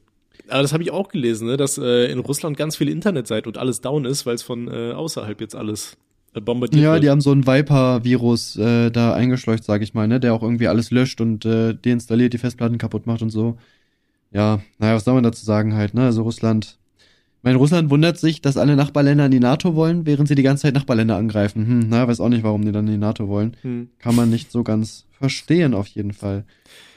[0.47, 3.57] Aber das habe ich auch gelesen, ne, dass äh, in Russland ganz viele Internetseiten und
[3.57, 5.97] alles down ist, weil es von äh, außerhalb jetzt alles
[6.33, 6.97] äh, bombardiert ja, wird.
[6.97, 10.43] Ja, die haben so ein Viper-Virus äh, da eingeschleucht, sage ich mal, ne, der auch
[10.43, 13.57] irgendwie alles löscht und äh, deinstalliert, die Festplatten kaputt macht und so
[14.31, 16.03] ja, naja, was soll man dazu sagen halt, ne?
[16.03, 16.77] Also Russland.
[17.37, 20.43] Ich meine, Russland wundert sich, dass alle Nachbarländer in die NATO wollen, während sie die
[20.43, 21.65] ganze Zeit Nachbarländer angreifen.
[21.65, 23.55] Hm, na, weiß auch nicht, warum die dann in die NATO wollen.
[23.61, 23.89] Hm.
[23.97, 26.43] Kann man nicht so ganz verstehen, auf jeden Fall.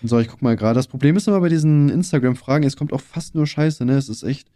[0.03, 0.75] Und so, ich guck mal gerade.
[0.75, 3.97] Das Problem ist immer bei diesen Instagram-Fragen, es kommt auch fast nur Scheiße, ne?
[3.97, 4.49] Es ist echt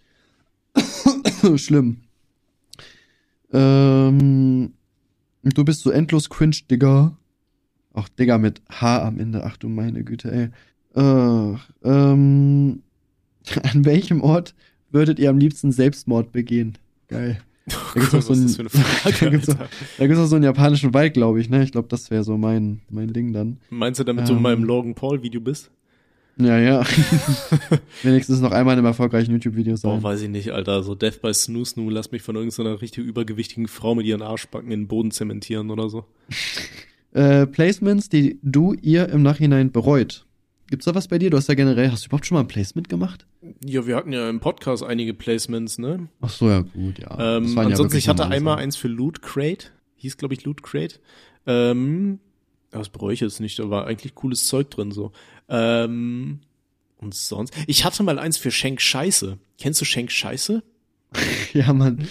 [1.56, 1.98] schlimm.
[3.52, 4.72] Ähm,
[5.44, 7.16] du bist so endlos cringe, Digga.
[7.94, 9.44] Ach, Digga mit H am Ende.
[9.44, 10.50] Ach du meine Güte, ey.
[10.96, 12.82] Äh, ähm,
[13.62, 14.54] an welchem Ort
[14.90, 16.78] würdet ihr am liebsten Selbstmord begehen?
[17.08, 17.38] Geil.
[17.68, 18.36] Oh da Gott, auch so auch,
[20.28, 21.64] so einen japanischen Wald, glaube ich, ne?
[21.64, 23.56] Ich glaube, das wäre so mein, mein Ding dann.
[23.70, 25.72] Meinst du, damit ähm, du in meinem Logan Paul Video bist?
[26.38, 26.84] Ja, ja.
[28.04, 29.98] Wenigstens noch einmal in einem erfolgreichen YouTube-Video sein.
[29.98, 30.82] Oh, weiß ich nicht, Alter.
[30.84, 34.70] So Death by Snoo Snoo, lass mich von irgendeiner richtig übergewichtigen Frau mit ihren Arschbacken
[34.70, 36.04] in den Boden zementieren oder so.
[37.14, 40.25] äh, Placements, die du ihr im Nachhinein bereut.
[40.68, 41.30] Gibt's da was bei dir?
[41.30, 43.26] Du hast ja generell, hast du überhaupt schon mal ein Placement gemacht?
[43.64, 46.08] Ja, wir hatten ja im Podcast einige Placements, ne?
[46.20, 47.36] Ach so, ja, gut, ja.
[47.36, 49.68] Ähm, ansonsten, ja ich hatte einmal eins für Loot Crate.
[49.96, 50.98] Hieß, glaube ich, Loot Crate.
[51.46, 52.18] Ähm,
[52.70, 55.12] das bereue ich jetzt nicht, da war eigentlich cooles Zeug drin, so.
[55.48, 56.40] Ähm,
[56.98, 57.54] und sonst.
[57.66, 59.38] Ich hatte mal eins für Schenk Scheiße.
[59.58, 60.62] Kennst du Schenk Scheiße?
[61.52, 62.08] ja, Mann.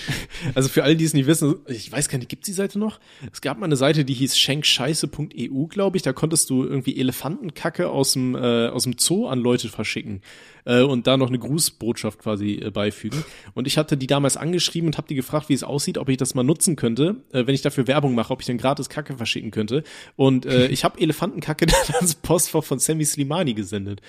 [0.54, 3.00] Also für alle, die es nicht wissen, ich weiß gar nicht, gibt's die Seite noch?
[3.32, 6.04] Es gab mal eine Seite, die hieß schenkscheiße.eu, glaube ich.
[6.04, 10.22] Da konntest du irgendwie Elefantenkacke aus dem, äh, aus dem Zoo an Leute verschicken
[10.66, 13.24] äh, und da noch eine Grußbotschaft quasi äh, beifügen.
[13.54, 16.18] Und ich hatte die damals angeschrieben und habe die gefragt, wie es aussieht, ob ich
[16.18, 19.16] das mal nutzen könnte, äh, wenn ich dafür Werbung mache, ob ich dann gratis Kacke
[19.16, 19.84] verschicken könnte.
[20.16, 24.02] Und äh, ich habe Elefantenkacke dann als Postfach von Sammy Slimani gesendet.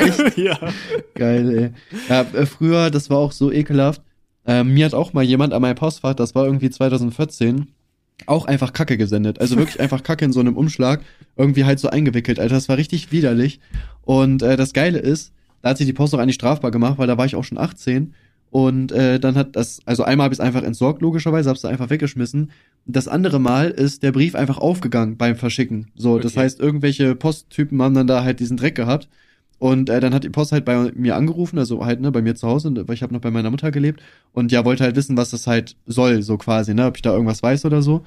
[0.00, 0.36] Echt?
[0.38, 0.58] ja.
[1.14, 1.98] Geil, ey.
[2.08, 4.02] Ja, äh, früher, das war auch so ekelhaft.
[4.46, 7.68] Äh, mir hat auch mal jemand an meinem Postfach, das war irgendwie 2014,
[8.26, 9.40] auch einfach Kacke gesendet.
[9.40, 11.00] Also wirklich einfach Kacke in so einem Umschlag,
[11.36, 12.40] irgendwie halt so eingewickelt.
[12.40, 13.60] Alter, das war richtig widerlich.
[14.02, 15.32] Und äh, das Geile ist,
[15.62, 17.58] da hat sich die Post auch eigentlich strafbar gemacht, weil da war ich auch schon
[17.58, 18.14] 18.
[18.50, 21.68] Und äh, dann hat das, also einmal habe ich es einfach entsorgt, logischerweise, hab's da
[21.68, 22.50] einfach weggeschmissen.
[22.84, 25.90] Das andere Mal ist der Brief einfach aufgegangen beim Verschicken.
[25.94, 26.22] So, okay.
[26.24, 29.08] das heißt, irgendwelche Posttypen haben dann da halt diesen Dreck gehabt
[29.58, 32.34] Und äh, dann hat die Post halt bei mir angerufen, also halt ne, bei mir
[32.34, 34.02] zu Hause, weil ich habe noch bei meiner Mutter gelebt.
[34.32, 37.12] Und ja, wollte halt wissen, was das halt soll, so quasi, ne, ob ich da
[37.12, 38.02] irgendwas weiß oder so.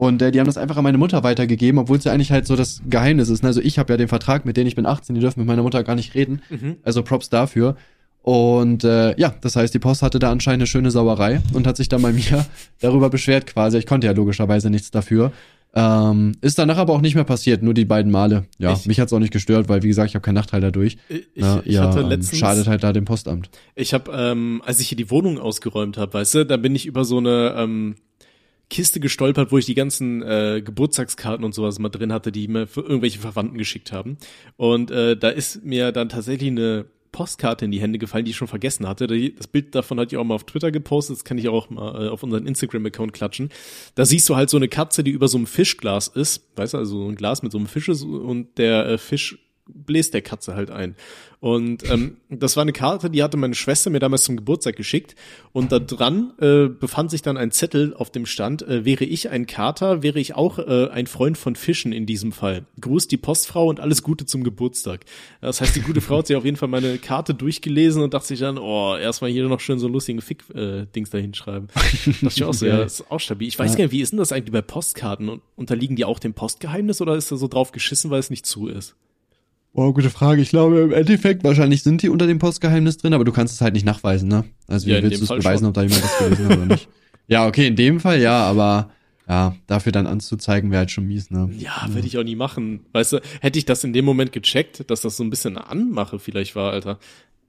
[0.00, 2.46] Und äh, die haben das einfach an meine Mutter weitergegeben, obwohl es ja eigentlich halt
[2.46, 3.42] so das Geheimnis ist.
[3.42, 3.48] Ne?
[3.48, 5.62] Also ich habe ja den Vertrag mit denen, ich bin 18, die dürfen mit meiner
[5.62, 6.40] Mutter gar nicht reden.
[6.48, 6.76] Mhm.
[6.82, 7.76] Also Props dafür.
[8.22, 11.76] Und äh, ja, das heißt, die Post hatte da anscheinend eine schöne Sauerei und hat
[11.76, 12.46] sich dann bei mir
[12.80, 13.76] darüber beschwert quasi.
[13.76, 15.32] Ich konnte ja logischerweise nichts dafür.
[15.74, 18.46] Ähm, ist danach aber auch nicht mehr passiert, nur die beiden Male.
[18.56, 20.96] Ja, ich, mich hat's auch nicht gestört, weil wie gesagt, ich habe keinen Nachteil dadurch.
[21.10, 23.50] Ich, Na, ich ja, hatte letztens, schadet halt da dem Postamt.
[23.74, 26.86] Ich habe, ähm, als ich hier die Wohnung ausgeräumt habe, weißt du, da bin ich
[26.86, 27.96] über so eine ähm,
[28.70, 32.66] Kiste gestolpert, wo ich die ganzen äh, Geburtstagskarten und sowas mal drin hatte, die mir
[32.66, 34.16] für irgendwelche Verwandten geschickt haben.
[34.56, 38.36] Und äh, da ist mir dann tatsächlich eine Postkarte in die Hände gefallen, die ich
[38.36, 39.06] schon vergessen hatte.
[39.06, 42.06] Das Bild davon hatte ich auch mal auf Twitter gepostet, das kann ich auch mal
[42.06, 43.50] äh, auf unseren Instagram-Account klatschen.
[43.96, 46.78] Da siehst du halt so eine Katze, die über so einem Fischglas ist, weißt du,
[46.78, 49.38] also so ein Glas mit so einem Fisch ist und der äh, Fisch
[49.74, 50.96] bläst der Katze halt ein.
[51.40, 55.14] Und ähm, das war eine Karte, die hatte meine Schwester mir damals zum Geburtstag geschickt.
[55.52, 59.30] Und da dran äh, befand sich dann ein Zettel auf dem Stand, äh, wäre ich
[59.30, 62.66] ein Kater, wäre ich auch äh, ein Freund von Fischen in diesem Fall.
[62.78, 65.06] Gruß die Postfrau und alles Gute zum Geburtstag.
[65.40, 68.28] Das heißt, die gute Frau hat sich auf jeden Fall meine Karte durchgelesen und dachte
[68.28, 71.68] sich dann, oh, erstmal hier noch schön so lustigen Fick-Dings äh, da hinschreiben.
[72.20, 73.48] dachte ich auch so, ja, das ist auch stabil.
[73.48, 73.78] Ich weiß ja.
[73.78, 75.40] gar nicht, wie ist denn das eigentlich bei Postkarten?
[75.56, 78.68] Unterliegen die auch dem Postgeheimnis oder ist da so drauf geschissen, weil es nicht zu
[78.68, 78.94] ist?
[79.72, 80.42] Boah, gute Frage.
[80.42, 83.60] Ich glaube, im Endeffekt, wahrscheinlich sind die unter dem Postgeheimnis drin, aber du kannst es
[83.60, 84.44] halt nicht nachweisen, ne?
[84.66, 85.68] Also wie ja, willst du es beweisen, schon.
[85.68, 86.88] ob da jemand was gelesen hat oder nicht?
[87.28, 88.90] Ja, okay, in dem Fall ja, aber
[89.28, 91.48] ja, dafür dann anzuzeigen wäre halt schon mies, ne?
[91.56, 92.80] Ja, würde ich auch nie machen.
[92.90, 95.68] Weißt du, hätte ich das in dem Moment gecheckt, dass das so ein bisschen eine
[95.68, 96.98] Anmache vielleicht war, Alter,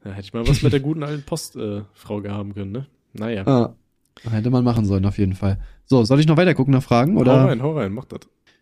[0.03, 2.86] da hätte ich mal was mit der guten alten Postfrau äh, gehaben können, ne?
[3.13, 3.47] Naja.
[3.47, 3.74] Ah,
[4.30, 5.59] hätte man machen sollen, auf jeden Fall.
[5.86, 7.41] So, soll ich noch weiter gucken nach Fragen, oder?
[7.41, 8.19] Hau rein, hau rein, mach das.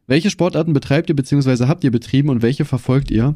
[0.10, 1.68] Welche Sportarten betreibt ihr bzw.
[1.68, 3.36] habt ihr betrieben und welche verfolgt ihr?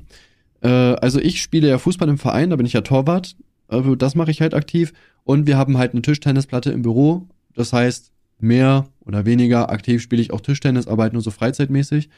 [0.61, 3.35] Äh, also ich spiele ja Fußball im Verein, da bin ich ja Torwart.
[3.67, 4.91] Also das mache ich halt aktiv.
[5.23, 7.27] Und wir haben halt eine Tischtennisplatte im Büro.
[7.53, 12.09] Das heißt, mehr oder weniger aktiv spiele ich auch Tischtennis, aber halt nur so freizeitmäßig.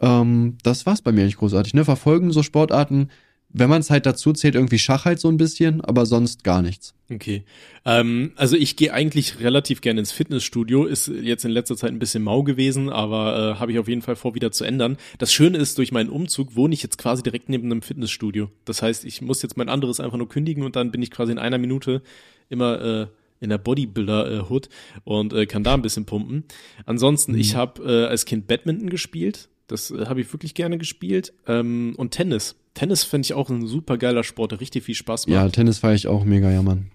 [0.00, 1.74] Ähm, das war's bei mir nicht großartig.
[1.74, 1.84] Ne?
[1.84, 3.10] Verfolgen so Sportarten
[3.52, 6.62] wenn man es halt dazu zählt, irgendwie Schach halt so ein bisschen, aber sonst gar
[6.62, 6.94] nichts.
[7.12, 7.42] Okay.
[7.84, 11.98] Ähm, also ich gehe eigentlich relativ gerne ins Fitnessstudio, ist jetzt in letzter Zeit ein
[11.98, 14.96] bisschen mau gewesen, aber äh, habe ich auf jeden Fall vor, wieder zu ändern.
[15.18, 18.50] Das Schöne ist, durch meinen Umzug wohne ich jetzt quasi direkt neben einem Fitnessstudio.
[18.64, 21.32] Das heißt, ich muss jetzt mein anderes einfach nur kündigen und dann bin ich quasi
[21.32, 22.02] in einer Minute
[22.48, 23.06] immer äh,
[23.40, 24.68] in der Bodybuilder-Hood
[25.04, 26.44] und äh, kann da ein bisschen pumpen.
[26.86, 27.38] Ansonsten, mhm.
[27.38, 29.48] ich habe äh, als Kind Badminton gespielt.
[29.66, 31.32] Das äh, habe ich wirklich gerne gespielt.
[31.46, 32.56] Ähm, und Tennis.
[32.74, 35.34] Tennis finde ich auch ein super geiler Sport, der richtig viel Spaß macht.
[35.34, 36.90] Ja, Tennis feiere ich auch mega, ja, Mann.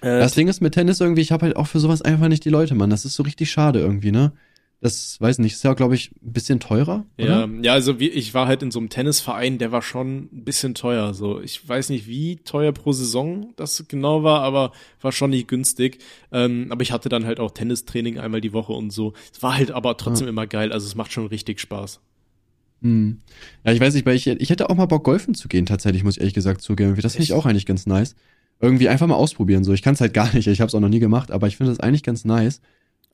[0.00, 2.44] Äh, das Ding ist mit Tennis irgendwie, ich habe halt auch für sowas einfach nicht
[2.44, 2.90] die Leute, Mann.
[2.90, 4.32] Das ist so richtig schade irgendwie, ne?
[4.82, 7.04] Das weiß nicht, ist ja, glaube ich, ein bisschen teurer.
[7.18, 7.46] Oder?
[7.46, 10.44] Ja, ja, also wie, ich war halt in so einem Tennisverein, der war schon ein
[10.44, 11.12] bisschen teuer.
[11.12, 15.48] So, ich weiß nicht, wie teuer pro Saison das genau war, aber war schon nicht
[15.48, 15.98] günstig.
[16.32, 19.12] Ähm, aber ich hatte dann halt auch Tennistraining einmal die Woche und so.
[19.30, 20.30] Es war halt aber trotzdem ja.
[20.30, 20.72] immer geil.
[20.72, 22.00] Also es macht schon richtig Spaß.
[22.82, 23.18] Hm.
[23.64, 26.04] Ja, ich weiß nicht, weil ich, ich hätte auch mal Bock, golfen zu gehen, tatsächlich,
[26.04, 26.96] muss ich ehrlich gesagt zugeben.
[27.00, 28.14] Das finde ich auch eigentlich ganz nice.
[28.60, 29.64] Irgendwie einfach mal ausprobieren.
[29.64, 31.46] So, ich kann es halt gar nicht, ich habe es auch noch nie gemacht, aber
[31.46, 32.60] ich finde das eigentlich ganz nice.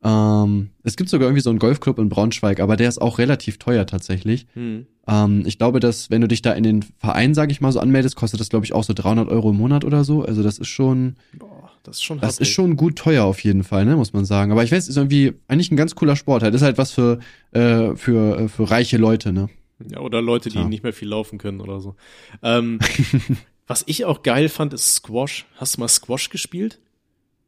[0.07, 3.59] Ähm, es gibt sogar irgendwie so einen Golfclub in Braunschweig, aber der ist auch relativ
[3.59, 4.47] teuer tatsächlich.
[4.55, 4.87] Hm.
[5.09, 7.81] Ähm, ich glaube, dass wenn du dich da in den Verein, sag ich mal, so
[7.81, 10.23] anmeldest, kostet das, glaube ich, auch so 300 Euro im Monat oder so.
[10.23, 13.65] Also das ist schon, Boah, das ist schon, das ist schon gut teuer auf jeden
[13.65, 14.53] Fall, ne, muss man sagen.
[14.53, 16.45] Aber ich weiß, ist irgendwie eigentlich ein ganz cooler Sport.
[16.45, 17.19] Halt ist halt was für
[17.51, 19.49] äh, für äh, für reiche Leute, ne.
[19.91, 20.69] Ja, oder Leute, die ja.
[20.69, 21.97] nicht mehr viel laufen können oder so.
[22.43, 22.79] Ähm,
[23.67, 25.47] was ich auch geil fand, ist Squash.
[25.57, 26.79] Hast du mal Squash gespielt?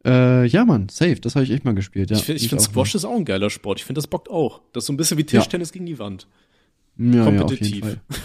[0.05, 2.11] Äh, ja, Mann, safe, das habe ich echt mal gespielt.
[2.11, 2.99] Ja, ich finde, find, Squash mal.
[2.99, 3.80] ist auch ein geiler Sport.
[3.80, 4.61] Ich finde, das bockt auch.
[4.72, 5.72] Das ist so ein bisschen wie Tischtennis ja.
[5.72, 6.28] gegen die Wand.
[6.99, 7.84] Ja, Kompetitiv.
[7.84, 8.18] Ja,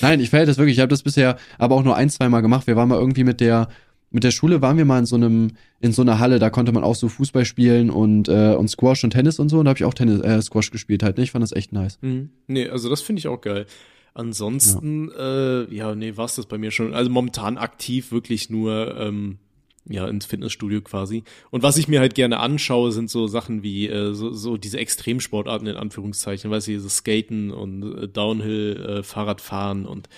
[0.00, 0.76] Nein, ich verhält das wirklich.
[0.76, 2.66] Ich habe das bisher aber auch nur ein, zwei Mal gemacht.
[2.66, 3.68] Wir waren mal irgendwie mit der
[4.10, 6.72] mit der Schule waren wir mal in so einem in so einer Halle, da konnte
[6.72, 9.70] man auch so Fußball spielen und äh, und Squash und Tennis und so und da
[9.70, 11.24] habe ich auch Tennis äh, Squash gespielt halt, ne?
[11.24, 11.98] Ich fand das echt nice.
[12.00, 12.30] Mhm.
[12.46, 13.66] Nee, also das finde ich auch geil.
[14.14, 16.94] Ansonsten ja, äh, ja nee, war's das bei mir schon.
[16.94, 19.38] Also momentan aktiv wirklich nur ähm,
[19.88, 21.24] ja, ins Fitnessstudio quasi.
[21.50, 24.78] Und was ich mir halt gerne anschaue, sind so Sachen wie äh, so, so diese
[24.78, 30.08] Extremsportarten in Anführungszeichen, weißt du, dieses Skaten und äh, Downhill, äh, Fahrradfahren und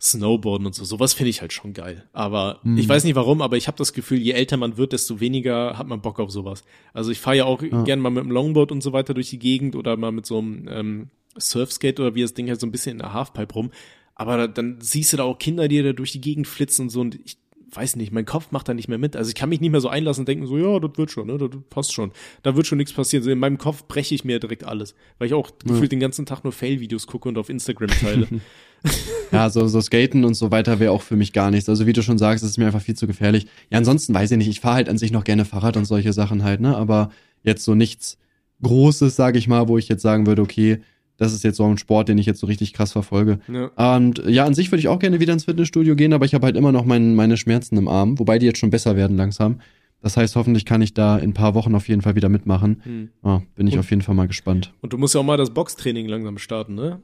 [0.00, 0.84] Snowboarden und so.
[0.84, 2.08] Sowas finde ich halt schon geil.
[2.12, 2.78] Aber mhm.
[2.78, 5.76] ich weiß nicht warum, aber ich habe das Gefühl, je älter man wird, desto weniger
[5.76, 6.64] hat man Bock auf sowas.
[6.94, 7.82] Also ich fahre ja auch ja.
[7.82, 10.38] gern mal mit dem Longboard und so weiter durch die Gegend oder mal mit so
[10.38, 13.70] einem ähm, Surfskate oder wie das Ding halt so ein bisschen in der Halfpipe rum.
[14.14, 17.00] Aber dann siehst du da auch Kinder, die da durch die Gegend flitzen und so
[17.00, 17.36] und ich
[17.72, 19.16] weiß nicht, mein Kopf macht da nicht mehr mit.
[19.16, 21.26] Also ich kann mich nicht mehr so einlassen und denken so, ja, das wird schon,
[21.26, 22.12] ne, das passt schon.
[22.42, 23.22] Da wird schon nichts passieren.
[23.22, 25.72] Also in meinem Kopf breche ich mir direkt alles, weil ich auch ja.
[25.72, 28.26] gefühlt den ganzen Tag nur Fail-Videos gucke und auf Instagram teile.
[29.32, 31.68] ja, so, so Skaten und so weiter wäre auch für mich gar nichts.
[31.68, 33.46] Also wie du schon sagst, ist mir einfach viel zu gefährlich.
[33.70, 36.12] Ja, ansonsten weiß ich nicht, ich fahre halt an sich noch gerne Fahrrad und solche
[36.12, 37.10] Sachen halt, ne, aber
[37.42, 38.18] jetzt so nichts
[38.62, 40.80] Großes, sage ich mal, wo ich jetzt sagen würde, okay,
[41.20, 43.40] das ist jetzt so ein Sport, den ich jetzt so richtig krass verfolge.
[43.46, 43.96] Ja.
[43.96, 46.46] Und ja, an sich würde ich auch gerne wieder ins Fitnessstudio gehen, aber ich habe
[46.46, 49.60] halt immer noch mein, meine Schmerzen im Arm, wobei die jetzt schon besser werden langsam.
[50.00, 52.80] Das heißt, hoffentlich kann ich da in ein paar Wochen auf jeden Fall wieder mitmachen.
[52.84, 53.08] Hm.
[53.22, 54.72] Oh, bin ich und, auf jeden Fall mal gespannt.
[54.80, 57.02] Und du musst ja auch mal das Boxtraining langsam starten, ne?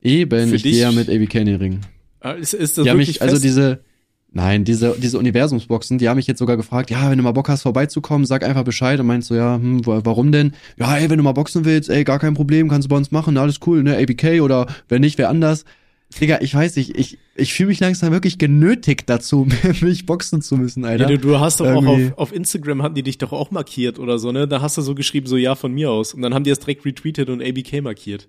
[0.00, 1.80] Eben, Für ich gehe ja mit AB Kenny Ring.
[2.20, 3.80] Ah, ist, ist das ja, wirklich mich, also diese,
[4.36, 7.48] Nein, diese, diese Universumsboxen, die haben mich jetzt sogar gefragt, ja, wenn du mal Bock
[7.48, 10.52] hast, vorbeizukommen, sag einfach Bescheid und meinst so, ja, hm, warum denn?
[10.76, 13.10] Ja, ey, wenn du mal boxen willst, ey, gar kein Problem, kannst du bei uns
[13.10, 15.64] machen, alles cool, ne, ABK oder wenn nicht, wer anders.
[16.20, 19.48] Digga, ich weiß nicht, ich, ich fühle mich langsam wirklich genötigt dazu,
[19.80, 21.04] mich boxen zu müssen, Alter.
[21.04, 22.08] Ja, du, du hast doch Irgendwie.
[22.08, 24.46] auch auf, auf Instagram hatten die dich doch auch markiert oder so, ne?
[24.46, 26.12] Da hast du so geschrieben, so ja, von mir aus.
[26.12, 28.28] Und dann haben die es direkt retweetet und ABK markiert.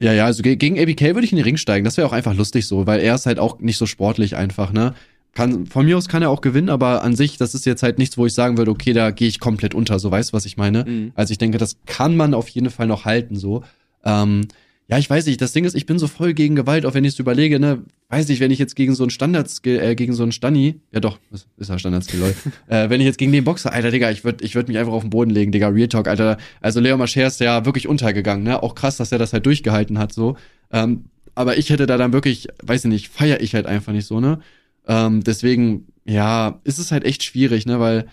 [0.00, 1.84] Ja, ja, also gegen ABK würde ich in den Ring steigen.
[1.84, 4.72] Das wäre auch einfach lustig so, weil er ist halt auch nicht so sportlich einfach,
[4.72, 4.94] ne?
[5.34, 7.98] Kann, von mir aus kann er auch gewinnen, aber an sich, das ist jetzt halt
[7.98, 10.46] nichts, wo ich sagen würde, okay, da gehe ich komplett unter, so weißt du, was
[10.46, 10.84] ich meine?
[10.84, 11.12] Mhm.
[11.14, 13.64] Also ich denke, das kann man auf jeden Fall noch halten, so.
[14.04, 14.42] Ähm,
[14.86, 17.04] ja, ich weiß nicht, das Ding ist, ich bin so voll gegen Gewalt, auch wenn
[17.04, 20.12] ich es überlege, ne, weiß ich, wenn ich jetzt gegen so einen Standardskill, äh, gegen
[20.12, 22.34] so einen Stanni, ja doch, ist, ist ja Standardskill, lol.
[22.68, 24.92] äh, wenn ich jetzt gegen den Boxer, Alter, Digga, ich würde ich würd mich einfach
[24.92, 26.36] auf den Boden legen, Digga, Real Talk, Alter.
[26.60, 29.98] Also Leo Mascher ist ja wirklich untergegangen, ne, auch krass, dass er das halt durchgehalten
[29.98, 30.36] hat, so.
[30.70, 34.06] Ähm, aber ich hätte da dann wirklich, weiß ich nicht, feier ich halt einfach nicht
[34.06, 34.40] so, ne.
[34.86, 38.06] Ähm, deswegen, ja, ist es halt echt schwierig, ne, weil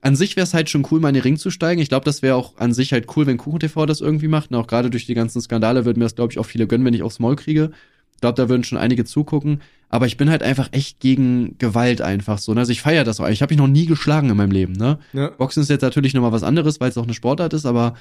[0.00, 1.80] an sich wäre es halt schon cool, mal in den Ring zu steigen.
[1.80, 4.50] Ich glaube, das wäre auch an sich halt cool, wenn KuchenTV das irgendwie macht.
[4.50, 6.86] Und auch gerade durch die ganzen Skandale würden mir das, glaube ich, auch viele gönnen,
[6.86, 7.72] wenn ich aufs Maul kriege.
[8.14, 9.60] Ich glaube, da würden schon einige zugucken.
[9.88, 12.54] Aber ich bin halt einfach echt gegen Gewalt einfach so.
[12.54, 12.60] Ne?
[12.60, 13.28] Also ich feiere das auch.
[13.28, 14.74] Ich habe mich noch nie geschlagen in meinem Leben.
[14.74, 14.98] Ne?
[15.12, 15.30] Ja.
[15.30, 17.94] Boxen ist jetzt natürlich nochmal was anderes, weil es auch eine Sportart ist, aber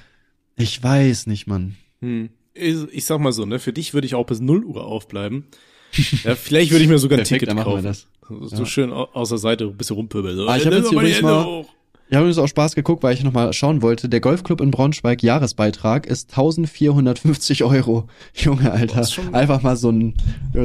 [0.55, 1.75] ich weiß nicht, Mann.
[2.01, 2.29] Hm.
[2.53, 5.45] Ich, ich sag mal so, ne, für dich würde ich auch bis 0 Uhr aufbleiben.
[6.23, 7.83] Ja, vielleicht würde ich mir sogar ein Perfekt, Ticket kaufen.
[7.83, 8.07] Das.
[8.29, 8.65] So, ja.
[8.65, 10.35] schön aus der Seite ein bisschen rumpöbeln.
[10.35, 11.65] So, ah, ich habe jetzt übrigens mal,
[12.09, 14.09] ich habe übrigens auch Spaß geguckt, weil ich nochmal schauen wollte.
[14.09, 18.07] Der Golfclub in Braunschweig Jahresbeitrag ist 1450 Euro.
[18.33, 19.07] Junge, Alter.
[19.33, 20.13] Einfach mal so ein,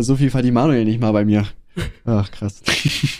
[0.00, 1.46] so viel verdient Manuel nicht mal bei mir.
[2.04, 2.62] Ach, krass.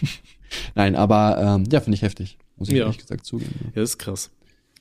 [0.74, 2.38] Nein, aber ähm, ja, finde ich heftig.
[2.56, 2.84] Muss ich ja.
[2.84, 3.72] ehrlich gesagt zugeben.
[3.74, 4.30] Ja, ist krass.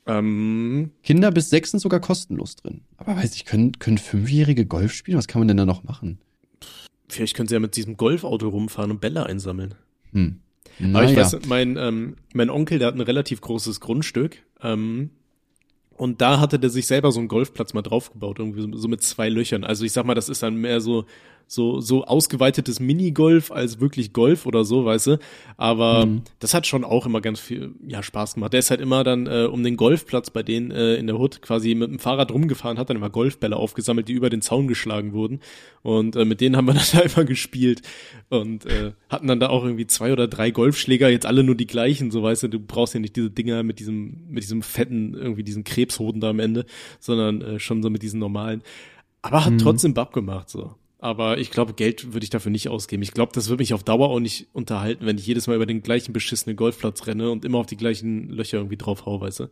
[0.06, 2.82] Ähm, Kinder bis sechs sind sogar kostenlos drin.
[2.96, 5.18] Aber weiß ich, können, können Fünfjährige Golf spielen?
[5.18, 6.18] Was kann man denn da noch machen?
[7.12, 9.74] Vielleicht können sie ja mit diesem Golfauto rumfahren und Bälle einsammeln.
[10.12, 10.40] Hm.
[10.78, 11.22] Na, Aber ich ja.
[11.22, 14.38] weiß, mein, ähm, mein Onkel, der hat ein relativ großes Grundstück.
[14.62, 15.10] Ähm,
[15.96, 19.28] und da hatte der sich selber so einen Golfplatz mal draufgebaut, irgendwie so mit zwei
[19.28, 19.62] Löchern.
[19.62, 21.04] Also ich sag mal, das ist dann mehr so
[21.52, 25.18] so, so ausgeweitetes Minigolf als wirklich Golf oder so, weißt du.
[25.58, 26.22] Aber mhm.
[26.38, 28.54] das hat schon auch immer ganz viel, ja, Spaß gemacht.
[28.54, 31.42] Der ist halt immer dann äh, um den Golfplatz bei denen äh, in der Hut
[31.42, 35.12] quasi mit dem Fahrrad rumgefahren, hat dann immer Golfbälle aufgesammelt, die über den Zaun geschlagen
[35.12, 35.40] wurden.
[35.82, 37.82] Und äh, mit denen haben wir dann einfach gespielt
[38.30, 41.66] und äh, hatten dann da auch irgendwie zwei oder drei Golfschläger, jetzt alle nur die
[41.66, 45.12] gleichen, so weißt du, du brauchst ja nicht diese Dinger mit diesem, mit diesem fetten,
[45.12, 46.64] irgendwie diesen Krebshoden da am Ende,
[46.98, 48.62] sondern äh, schon so mit diesen normalen.
[49.20, 49.58] Aber hat mhm.
[49.58, 50.76] trotzdem Bab gemacht, so.
[51.02, 53.02] Aber ich glaube, Geld würde ich dafür nicht ausgeben.
[53.02, 55.66] Ich glaube, das würde mich auf Dauer auch nicht unterhalten, wenn ich jedes Mal über
[55.66, 59.40] den gleichen beschissenen Golfplatz renne und immer auf die gleichen Löcher irgendwie drauf hau, weißt
[59.40, 59.48] du?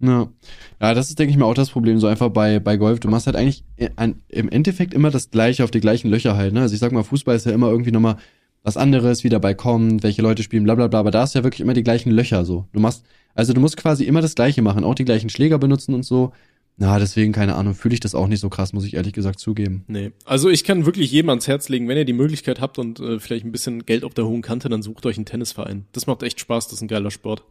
[0.00, 0.32] Ja.
[0.80, 2.98] ja, das ist, denke ich mal, auch das Problem, so einfach bei, bei Golf.
[2.98, 6.54] Du machst halt eigentlich im Endeffekt immer das Gleiche auf die gleichen Löcher halt.
[6.54, 6.62] Ne?
[6.62, 8.16] Also ich sag mal, Fußball ist ja immer irgendwie nochmal
[8.62, 11.00] was anderes, wie dabei kommt, welche Leute spielen, bla bla bla.
[11.00, 12.66] Aber da ist ja wirklich immer die gleichen Löcher so.
[12.72, 13.04] Du machst,
[13.34, 16.32] also du musst quasi immer das Gleiche machen, auch die gleichen Schläger benutzen und so.
[16.80, 19.38] Na, deswegen, keine Ahnung, fühle ich das auch nicht so krass, muss ich ehrlich gesagt
[19.38, 19.84] zugeben.
[19.86, 20.12] Nee.
[20.24, 23.20] Also ich kann wirklich jedem ans Herz legen, wenn ihr die Möglichkeit habt und äh,
[23.20, 25.84] vielleicht ein bisschen Geld auf der hohen Kante, dann sucht euch einen Tennisverein.
[25.92, 27.44] Das macht echt Spaß, das ist ein geiler Sport.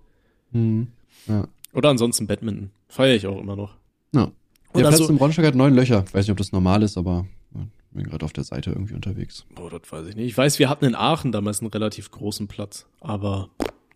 [0.51, 0.87] Mhm.
[1.27, 1.47] Ja.
[1.73, 2.71] Oder ansonsten Badminton.
[2.87, 3.75] Feiere ich auch immer noch.
[4.15, 4.31] Ja.
[4.73, 6.05] Der Platz also, im Braunschweig hat neun Löcher.
[6.07, 8.95] Ich weiß nicht, ob das normal ist, aber ich bin gerade auf der Seite irgendwie
[8.95, 9.45] unterwegs.
[9.53, 10.25] Boah, das weiß ich nicht.
[10.25, 13.49] Ich weiß, wir hatten in Aachen damals einen relativ großen Platz, aber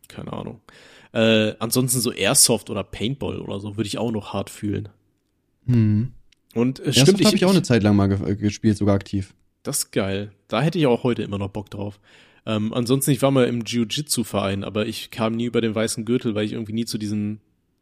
[0.07, 0.61] keine Ahnung.
[1.11, 4.89] Äh, ansonsten so Airsoft oder Paintball oder so würde ich auch noch hart fühlen.
[5.65, 6.11] Hm.
[6.53, 9.33] Und äh, stimmt, ich habe ich auch eine Zeit lang mal ge gespielt, sogar aktiv.
[9.63, 10.31] Das ist geil.
[10.47, 11.99] Da hätte ich auch heute immer noch Bock drauf.
[12.45, 16.35] Ähm, ansonsten, ich war mal im Jiu-Jitsu-Verein, aber ich kam nie über den weißen Gürtel,
[16.35, 17.39] weil ich irgendwie nie zu diesen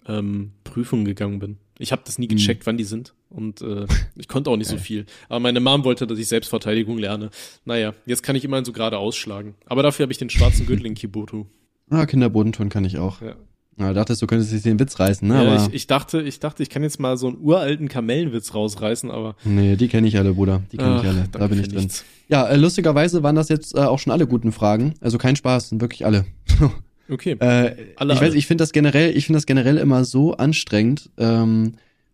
[0.08, 1.58] ähm, Prüfungen gegangen bin.
[1.80, 2.38] Ich habe das nie hm.
[2.38, 2.68] gecheckt, hm.
[2.68, 3.16] wann die sind.
[3.30, 5.06] Und äh, ich konnte auch nicht so viel.
[5.30, 7.32] Aber meine Mom wollte, dass ich Selbstverteidigung lerne.
[7.66, 9.56] Naja, jetzt kann ich immerhin so gerade ausschlagen.
[9.66, 11.48] Aber dafür habe ich den schwarzen Gürtel in Kiboto.
[11.90, 13.22] Ah, Kinderbodentouren kann ich auch.
[13.22, 13.36] Ja.
[13.82, 15.34] Na, dachtest du könntest jetzt den Witz reißen, ne?
[15.34, 18.54] Ja, aber ich, ich dachte, ich dachte, ich kann jetzt mal so einen uralten Kamellenwitz
[18.54, 20.62] rausreißen, aber nee, die kenne ich alle, Bruder.
[20.72, 21.26] Die kenne ich alle.
[21.32, 21.80] Da bin ich drin.
[21.80, 22.06] nichts.
[22.28, 24.94] Ja, äh, lustigerweise waren das jetzt äh, auch schon alle guten Fragen.
[25.02, 26.26] Also kein Spaß, sind wirklich alle.
[27.10, 27.32] Okay.
[27.40, 28.38] Äh, Alle, ich weiß, alle.
[28.38, 31.10] ich finde das generell, ich finde das generell immer so anstrengend.
[31.18, 31.74] Ähm,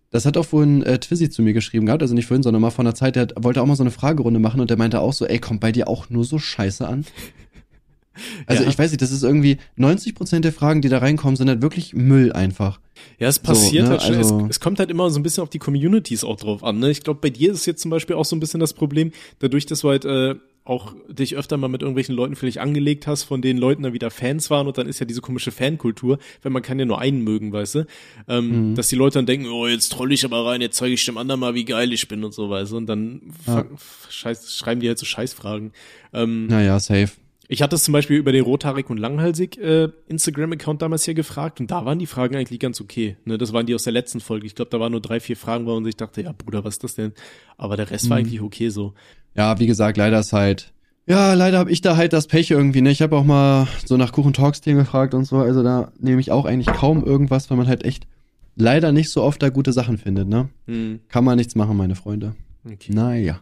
[0.10, 2.72] das hat auch vorhin äh, Twizzy zu mir geschrieben gehabt, also nicht vorhin, sondern mal
[2.72, 5.14] vor einer Zeit, der wollte auch mal so eine Fragerunde machen und der meinte auch
[5.14, 7.06] so, ey, kommt bei dir auch nur so Scheiße an?
[8.46, 8.70] Also Ja.
[8.70, 11.94] ich weiß nicht, das ist irgendwie 90% der Fragen, die da reinkommen, sind halt wirklich
[11.94, 12.80] Müll einfach.
[13.20, 14.18] Ja, es passiert ne, halt schnell.
[14.18, 16.80] also- es, es kommt halt immer so ein bisschen auf die Communities auch drauf an.
[16.80, 16.90] Ne?
[16.92, 19.66] Ich glaube, bei dir ist jetzt zum Beispiel auch so ein bisschen das Problem, dadurch,
[19.66, 23.42] dass du halt äh, auch dich öfter mal mit irgendwelchen Leuten vielleicht angelegt hast, von
[23.42, 26.62] denen Leuten dann wieder Fans waren und dann ist ja diese komische Fankultur, wenn man
[26.62, 27.86] kann ja nur einen mögen, weißt du,
[28.28, 28.76] ähm, Mhm.
[28.76, 31.18] dass die Leute dann denken, oh, jetzt troll ich aber rein, jetzt zeige ich dem
[31.18, 33.64] anderen mal, wie geil ich bin und so, weißt du, und dann Ja.
[34.10, 35.72] scheiß, schreiben die halt so Scheißfragen.
[36.14, 37.12] Ähm, Naja, safe.
[37.48, 41.60] Ich hatte es zum Beispiel über den Rothaarig und Langhalsig äh, Instagram-Account damals hier gefragt
[41.60, 43.18] und da waren die Fragen eigentlich ganz okay.
[43.26, 44.46] Ne, das waren die aus der letzten Folge.
[44.46, 46.76] Ich glaube, da waren nur drei, vier Fragen, wo man sich dachte, ja Bruder, was
[46.76, 47.14] ist das denn?
[47.58, 48.26] Aber der Rest war Mhm.
[48.26, 48.94] eigentlich okay so.
[49.36, 50.74] Ja, wie gesagt, leider ist halt.
[51.06, 52.92] Ja, leider habe ich da halt das Pech irgendwie, ne?
[52.92, 56.20] Ich habe auch mal so nach Kuchen Talks Themen gefragt und so, also da nehme
[56.20, 58.08] ich auch eigentlich kaum irgendwas, weil man halt echt
[58.58, 60.50] leider nicht so oft da gute Sachen findet, ne?
[60.66, 62.36] Hm, Kann man nichts machen, meine Freunde.
[62.66, 62.92] okay.
[62.92, 63.40] Naja.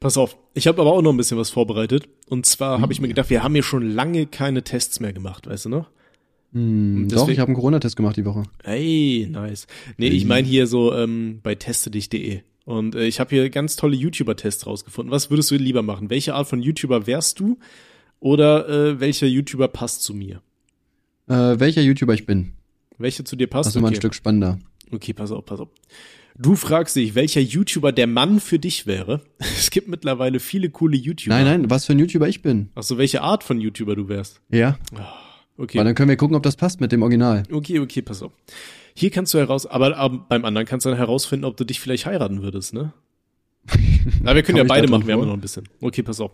[0.00, 2.08] Pass auf, ich habe aber auch noch ein bisschen was vorbereitet.
[2.28, 3.02] Und zwar habe ich Hm.
[3.02, 5.90] mir gedacht, wir haben hier schon lange keine Tests mehr gemacht, weißt du noch?
[6.52, 8.44] Hm, Und doch, deswegen- ich habe einen Corona-Test gemacht die Woche.
[8.62, 9.66] Hey, nice.
[9.96, 12.40] Nee, ich meine hier so ähm, bei testedich.de.
[12.64, 15.10] Und äh, ich habe hier ganz tolle YouTuber-Tests rausgefunden.
[15.12, 16.10] Was würdest du lieber machen?
[16.10, 17.58] Welche Art von YouTuber wärst du?
[18.20, 20.40] Oder äh, welcher YouTuber passt zu mir?
[21.28, 22.52] Äh, welcher YouTuber ich bin.
[22.98, 23.66] Welcher zu dir passt?
[23.68, 24.00] Das ist immer ein okay.
[24.00, 24.58] Stück spannender.
[24.92, 25.68] okay, pass auf, pass auf.
[26.38, 29.22] Du fragst dich, welcher YouTuber der Mann für dich wäre.
[29.38, 31.34] Es gibt mittlerweile viele coole YouTuber.
[31.34, 32.68] Nein, nein, was für ein YouTuber ich bin.
[32.74, 34.40] Ach so, welche Art von YouTuber du wärst.
[34.50, 34.78] Ja.
[35.56, 35.78] Okay.
[35.78, 37.42] Weil dann können wir gucken, ob das passt mit dem Original.
[37.50, 38.32] Okay, okay, pass auf.
[38.94, 42.06] Hier kannst du heraus, aber, beim anderen kannst du dann herausfinden, ob du dich vielleicht
[42.06, 42.92] heiraten würdest, ne?
[44.22, 45.68] Na, wir können Komm ja beide machen, wir haben noch ein bisschen.
[45.80, 46.32] Okay, pass auf.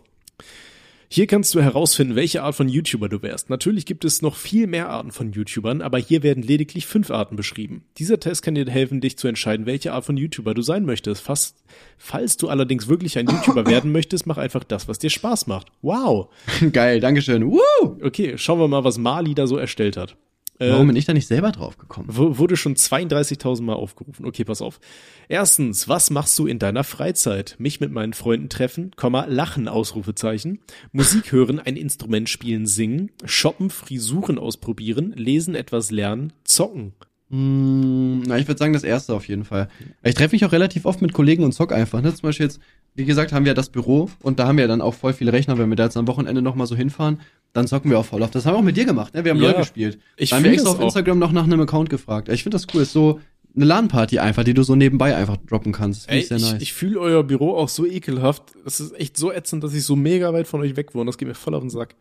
[1.15, 3.51] Hier kannst du herausfinden, welche Art von YouTuber du wärst.
[3.51, 7.35] Natürlich gibt es noch viel mehr Arten von YouTubern, aber hier werden lediglich fünf Arten
[7.35, 7.83] beschrieben.
[7.99, 11.21] Dieser Test kann dir helfen, dich zu entscheiden, welche Art von YouTuber du sein möchtest.
[11.21, 11.57] Fast,
[11.99, 15.67] falls du allerdings wirklich ein YouTuber werden möchtest, mach einfach das, was dir Spaß macht.
[15.83, 16.29] Wow.
[16.73, 17.45] Geil, Dankeschön.
[17.45, 17.59] Woo!
[18.01, 20.17] Okay, schauen wir mal, was Mali da so erstellt hat.
[20.59, 22.07] Äh, Warum bin ich da nicht selber drauf gekommen?
[22.09, 24.25] Wurde schon 32.000 Mal aufgerufen.
[24.25, 24.79] Okay, pass auf.
[25.27, 27.55] Erstens, was machst du in deiner Freizeit?
[27.57, 30.59] Mich mit meinen Freunden treffen, Komma, lachen, Ausrufezeichen.
[30.91, 33.11] Musik hören, ein Instrument spielen, singen.
[33.25, 36.93] Shoppen, Frisuren ausprobieren, lesen, etwas lernen, zocken.
[37.29, 39.67] Hm, na, ich würde sagen, das erste auf jeden Fall.
[40.03, 42.01] Ich treffe mich auch relativ oft mit Kollegen und zock einfach.
[42.01, 42.13] Ne?
[42.13, 42.59] Zum Beispiel jetzt,
[42.95, 45.33] wie gesagt, haben wir ja das Büro und da haben wir dann auch voll viele
[45.33, 45.57] Rechner.
[45.57, 47.19] Wenn wir da jetzt am Wochenende nochmal so hinfahren,
[47.53, 48.35] dann zocken wir auch voll oft.
[48.35, 49.23] Das haben wir auch mit dir gemacht, ne?
[49.23, 49.99] Wir haben Ja, LOL gespielt.
[50.17, 50.79] ich da haben wir extra auf.
[50.79, 52.29] Instagram noch nach einem Account gefragt.
[52.29, 52.81] Ich finde das cool.
[52.83, 53.19] Ist so
[53.55, 56.09] eine LAN-Party einfach, die du so nebenbei einfach droppen kannst.
[56.09, 56.61] Ey, ich sehr ich, nice.
[56.61, 58.43] ich fühle euer Büro auch so ekelhaft.
[58.65, 61.05] Es ist echt so ätzend, dass ich so mega weit von euch weg wohne.
[61.05, 61.95] Das geht mir voll auf den Sack.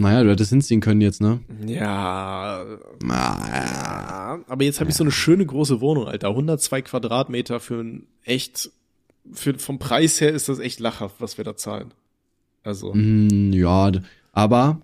[0.00, 1.40] Naja, du hättest hinziehen können jetzt, ne?
[1.66, 2.64] Ja,
[3.02, 6.28] Ja, aber jetzt habe ich so eine schöne große Wohnung, Alter.
[6.28, 8.70] 102 Quadratmeter für ein echt,
[9.32, 11.92] für, vom Preis her ist das echt lachhaft, was wir da zahlen.
[12.62, 13.90] Also, Hm, ja,
[14.32, 14.80] aber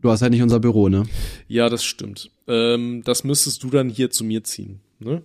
[0.00, 1.04] du hast halt nicht unser Büro, ne?
[1.48, 2.30] ja, das stimmt.
[2.48, 5.22] Ähm, das müsstest du dann hier zu mir ziehen, ne?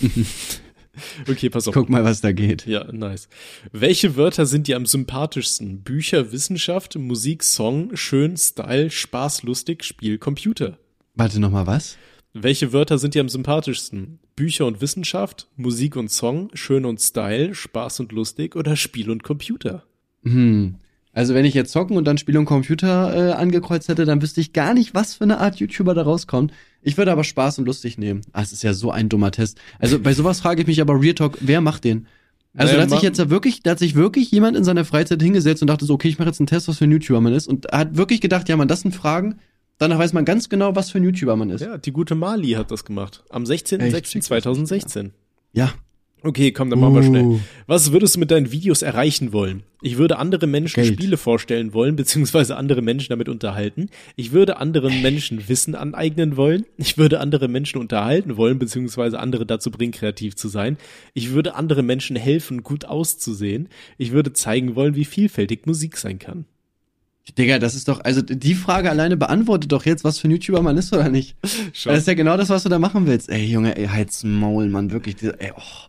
[1.28, 1.74] okay, pass auf.
[1.74, 2.66] Guck mal, was da geht.
[2.66, 3.28] Ja, nice.
[3.72, 5.82] Welche Wörter sind dir am sympathischsten?
[5.82, 10.78] Bücher, Wissenschaft, Musik, Song, schön, Style, Spaß, lustig, Spiel, Computer.
[11.14, 11.96] Warte noch mal, was?
[12.32, 14.18] Welche Wörter sind dir am sympathischsten?
[14.36, 19.24] Bücher und Wissenschaft, Musik und Song, schön und Style, Spaß und lustig oder Spiel und
[19.24, 19.84] Computer?
[20.22, 20.76] Hm.
[21.18, 24.40] Also wenn ich jetzt Zocken und dann Spiel und Computer äh, angekreuzt hätte, dann wüsste
[24.40, 26.52] ich gar nicht, was für eine Art YouTuber da rauskommt.
[26.80, 28.20] Ich würde aber Spaß und lustig nehmen.
[28.32, 29.58] Ah, es ist ja so ein dummer Test.
[29.80, 32.06] Also bei sowas frage ich mich aber Real Talk, wer macht den?
[32.56, 34.84] Also Naja, da hat sich jetzt ja wirklich, da hat sich wirklich jemand in seiner
[34.84, 37.20] Freizeit hingesetzt und dachte so, okay, ich mache jetzt einen Test, was für ein YouTuber
[37.20, 37.48] man ist.
[37.48, 39.40] Und hat wirklich gedacht, ja, man, das sind Fragen.
[39.78, 41.62] Danach weiß man ganz genau, was für ein YouTuber man ist.
[41.62, 43.24] Ja, die gute Mali hat das gemacht.
[43.28, 43.68] Am Echt?
[43.68, 43.82] Schick,
[44.22, 45.10] 16.06.2016.
[45.52, 45.72] Ja.
[46.22, 47.24] Okay, komm, dann machen wir schnell.
[47.24, 47.40] Uh.
[47.66, 49.62] Was würdest du mit deinen Videos erreichen wollen?
[49.82, 50.94] Ich würde andere Menschen Geld.
[50.94, 53.88] Spiele vorstellen wollen, beziehungsweise andere Menschen damit unterhalten.
[54.16, 56.66] Ich würde anderen Menschen Wissen aneignen wollen.
[56.76, 60.76] Ich würde andere Menschen unterhalten wollen, beziehungsweise andere dazu bringen, kreativ zu sein.
[61.14, 63.68] Ich würde andere Menschen helfen, gut auszusehen.
[63.96, 66.46] Ich würde zeigen wollen, wie vielfältig Musik sein kann.
[67.36, 70.62] Digga, das ist doch, also die Frage alleine beantwortet doch jetzt, was für ein YouTuber
[70.62, 71.36] man ist oder nicht.
[71.72, 71.92] Schon.
[71.92, 73.28] Das ist ja genau das, was du da machen willst.
[73.28, 75.16] Ey, Junge, ey, halt's Maul, Mann, wirklich.
[75.22, 75.88] Ey, oh,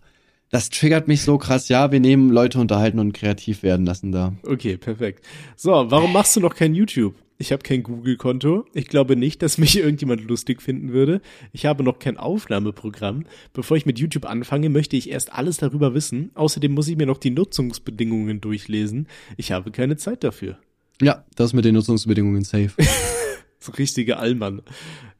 [0.50, 1.70] das triggert mich so krass.
[1.70, 4.34] Ja, wir nehmen Leute unterhalten und kreativ werden lassen da.
[4.43, 5.24] Okay, perfekt.
[5.56, 7.16] So, warum machst du noch kein YouTube?
[7.41, 8.66] Ich habe kein Google-Konto.
[8.74, 11.22] Ich glaube nicht, dass mich irgendjemand lustig finden würde.
[11.54, 13.26] Ich habe noch kein Aufnahmeprogramm.
[13.54, 16.32] Bevor ich mit YouTube anfange, möchte ich erst alles darüber wissen.
[16.34, 19.08] Außerdem muss ich mir noch die Nutzungsbedingungen durchlesen.
[19.38, 20.58] Ich habe keine Zeit dafür.
[21.02, 22.72] Ja, das mit den Nutzungsbedingungen safe.
[23.78, 24.61] Richtige Allmann.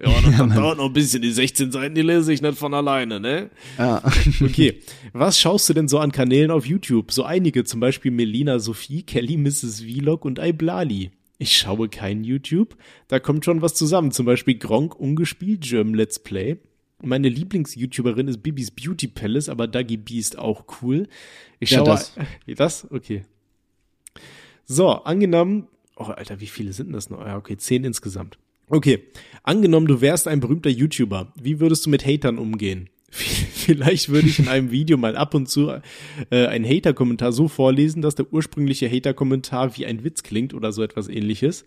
[0.02, 1.22] Ja, das ja, dauert noch ein bisschen.
[1.22, 3.50] Die 16 Seiten, die lese ich nicht von alleine, ne?
[3.78, 4.02] Ja.
[4.42, 4.82] Okay.
[5.14, 7.12] Was schaust du denn so an Kanälen auf YouTube?
[7.12, 9.82] So einige, zum Beispiel Melina Sophie, Kelly Mrs.
[9.82, 11.12] Vlog und Iblali.
[11.38, 12.76] Ich schaue kein YouTube.
[13.08, 14.12] Da kommt schon was zusammen.
[14.12, 16.58] Zum Beispiel Gronk ungespielt, German Let's Play.
[17.02, 21.08] Meine Lieblings-YouTuberin ist Bibis Beauty Palace, aber Dagi B ist auch cool.
[21.60, 21.88] Ich schaue.
[21.88, 22.14] Ja, das.
[22.48, 22.92] das?
[22.92, 23.24] Okay.
[24.66, 25.68] So, angenommen,
[26.00, 27.20] Oh, Alter, wie viele sind das noch?
[27.20, 28.40] Ja, okay, zehn insgesamt.
[28.68, 29.04] Okay,
[29.44, 31.34] angenommen, du wärst ein berühmter YouTuber.
[31.42, 32.90] Wie würdest du mit Hatern umgehen?
[33.12, 35.82] Vielleicht würde ich in einem Video mal ab und zu
[36.30, 40.84] äh, einen Hater-Kommentar so vorlesen, dass der ursprüngliche Hater-Kommentar wie ein Witz klingt oder so
[40.84, 41.66] etwas ähnliches.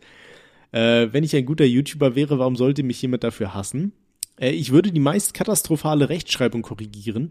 [0.70, 3.92] Äh, wenn ich ein guter YouTuber wäre, warum sollte mich jemand dafür hassen?
[4.40, 7.30] Äh, ich würde die meist katastrophale Rechtschreibung korrigieren.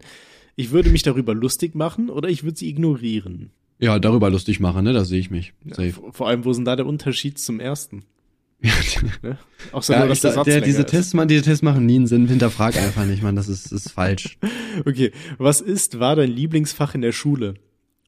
[0.54, 3.50] Ich würde mich darüber lustig machen oder ich würde sie ignorieren.
[3.82, 4.92] Ja, darüber lustig machen, ne?
[4.92, 5.54] Da sehe ich mich.
[5.66, 5.88] Safe.
[5.88, 8.04] Ja, vor allem, wo ist denn da der Unterschied zum ersten?
[9.22, 9.38] ne?
[9.72, 11.96] Auch so ja, nur, dass der Satz der, diese Tests, man, diese Tests machen nie
[11.96, 12.28] einen Sinn.
[12.28, 13.34] Hinterfrag einfach nicht, man.
[13.34, 14.38] Das ist, ist falsch.
[14.86, 15.10] Okay.
[15.36, 17.54] Was ist, war dein Lieblingsfach in der Schule?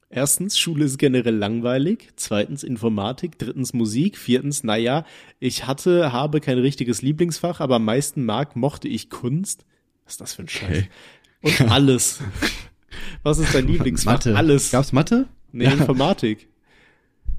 [0.08, 2.10] Erstens, Schule ist generell langweilig.
[2.16, 3.36] Zweitens, Informatik.
[3.36, 4.16] Drittens, Musik.
[4.16, 5.04] Viertens, naja,
[5.40, 9.66] ich hatte, habe kein richtiges Lieblingsfach, aber am meisten mag, mochte ich Kunst.
[10.04, 10.84] Was ist das für ein Scheiß?
[11.42, 11.62] Okay.
[11.64, 12.20] Und alles.
[13.22, 14.12] Was ist dein Lieblingsfach?
[14.12, 14.36] Mathe.
[14.36, 14.70] Alles.
[14.70, 15.26] Gab's Mathe?
[15.52, 15.72] Nee, ja.
[15.72, 16.48] Informatik.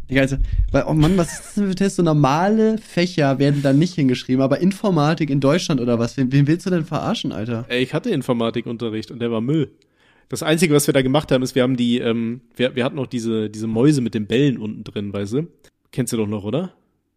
[0.08, 0.38] Ja, also,
[0.72, 1.96] weil, oh Mann, was ist das denn für Test?
[1.96, 6.16] So normale Fächer werden da nicht hingeschrieben, aber Informatik in Deutschland oder was?
[6.16, 7.66] Wen, wen willst du denn verarschen, Alter?
[7.70, 9.72] Ey, ich hatte Informatikunterricht und der war Müll.
[10.30, 12.96] Das Einzige, was wir da gemacht haben, ist, wir haben die, ähm, wir, wir hatten
[12.98, 15.48] noch diese, diese Mäuse mit den Bällen unten drin, weißt du?
[15.92, 16.74] Kennst du doch noch, oder?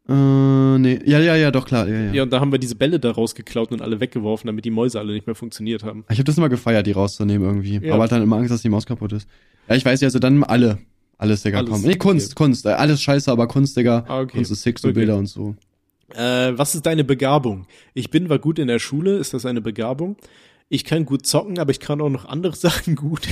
[0.09, 0.99] Äh, nee.
[1.05, 1.87] Ja, ja, ja, doch, klar.
[1.87, 2.13] Ja, ja.
[2.13, 4.99] ja, und da haben wir diese Bälle da rausgeklaut und alle weggeworfen, damit die Mäuse
[4.99, 6.05] alle nicht mehr funktioniert haben.
[6.09, 7.79] Ich habe das immer gefeiert, die rauszunehmen irgendwie.
[7.87, 7.95] Ja.
[7.95, 9.29] Aber halt dann immer Angst, dass die Maus kaputt ist.
[9.69, 10.79] Ja, ich weiß ja, also dann alle.
[11.19, 11.83] Alles, Digga, alles, komm.
[11.83, 12.45] Nee, Kunst, okay.
[12.45, 12.67] Kunst.
[12.67, 14.05] Alles scheiße, aber Kunst, Digga.
[14.09, 14.37] Ah, okay.
[14.37, 14.95] Kunst ist sick, so okay.
[14.95, 15.57] Bilder und so.
[16.15, 17.67] Äh, was ist deine Begabung?
[17.93, 19.17] Ich bin war gut in der Schule.
[19.19, 20.17] Ist das eine Begabung?
[20.71, 23.29] Ich kann gut zocken, aber ich kann auch noch andere Sachen gut.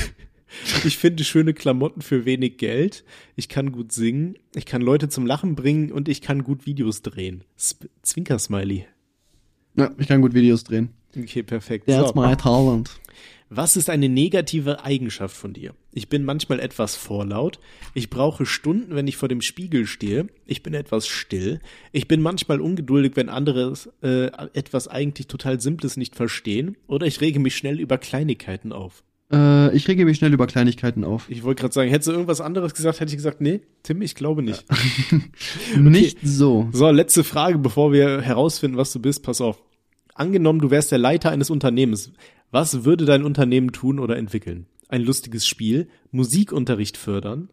[0.85, 3.05] Ich finde schöne Klamotten für wenig Geld.
[3.35, 4.37] Ich kann gut singen.
[4.55, 7.45] Ich kann Leute zum Lachen bringen und ich kann gut Videos drehen.
[8.03, 8.87] Zwinker-Smiley.
[9.77, 10.91] Ja, ich kann gut Videos drehen.
[11.17, 11.87] Okay, perfekt.
[11.87, 12.15] That's so.
[12.15, 12.91] my talent.
[13.49, 15.75] Was ist eine negative Eigenschaft von dir?
[15.93, 17.61] Ich bin manchmal etwas vorlaut.
[17.95, 20.27] Ich brauche Stunden, wenn ich vor dem Spiegel stehe.
[20.47, 21.61] Ich bin etwas still.
[21.93, 23.73] Ich bin manchmal ungeduldig, wenn andere
[24.03, 26.77] äh, etwas eigentlich total Simples nicht verstehen.
[26.89, 29.05] Oder ich rege mich schnell über Kleinigkeiten auf.
[29.33, 31.29] Äh, ich rege mich schnell über Kleinigkeiten auf.
[31.29, 34.15] Ich wollte gerade sagen, hättest du irgendwas anderes gesagt, hätte ich gesagt, nee, Tim, ich
[34.15, 34.65] glaube nicht.
[34.71, 35.79] okay.
[35.79, 36.69] Nicht so.
[36.73, 39.23] So, letzte Frage, bevor wir herausfinden, was du bist.
[39.23, 39.63] Pass auf.
[40.15, 42.13] Angenommen, du wärst der Leiter eines Unternehmens.
[42.51, 44.67] Was würde dein Unternehmen tun oder entwickeln?
[44.89, 47.51] Ein lustiges Spiel, Musikunterricht fördern,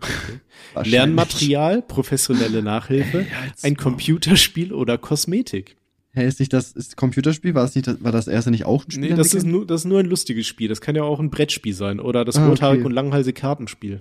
[0.00, 0.40] okay.
[0.90, 5.76] Lernmaterial, professionelle Nachhilfe, ja, ein Computerspiel oder Kosmetik.
[6.16, 7.54] Hä, hey, ist nicht das ist Computerspiel?
[7.54, 9.10] War das nicht war das erste nicht auch ein Spiel?
[9.10, 10.66] Nee, das ist nur das ist nur ein lustiges Spiel.
[10.66, 12.86] Das kann ja auch ein Brettspiel sein oder das ah, rothaarig okay.
[12.86, 14.00] und langhalsige Kartenspiel.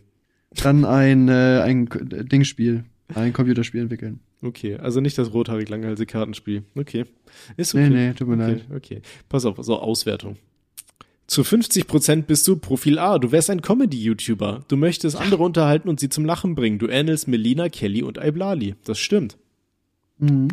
[0.51, 1.89] Dann ein äh, ein
[2.31, 4.21] Dingspiel, ein Computerspiel entwickeln.
[4.41, 6.63] Okay, also nicht das rothaarig langhalsige Kartenspiel.
[6.75, 7.03] Okay.
[7.57, 7.89] Ist okay.
[7.89, 8.65] Nee, nee, tut mir okay, leid.
[8.73, 9.01] Okay.
[9.27, 10.37] Pass auf, so Auswertung.
[11.27, 13.19] Zu 50 Prozent bist du Profil A.
[13.19, 14.63] Du wärst ein Comedy-YouTuber.
[14.69, 16.79] Du möchtest andere unterhalten und sie zum Lachen bringen.
[16.79, 18.75] Du ähnelst Melina, Kelly und Iblali.
[18.85, 19.37] Das stimmt.
[20.17, 20.47] Mhm.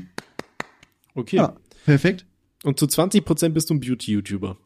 [1.14, 1.36] Okay.
[1.36, 1.54] Ja,
[1.84, 2.26] perfekt.
[2.64, 4.56] Und zu 20% bist du ein Beauty-YouTuber.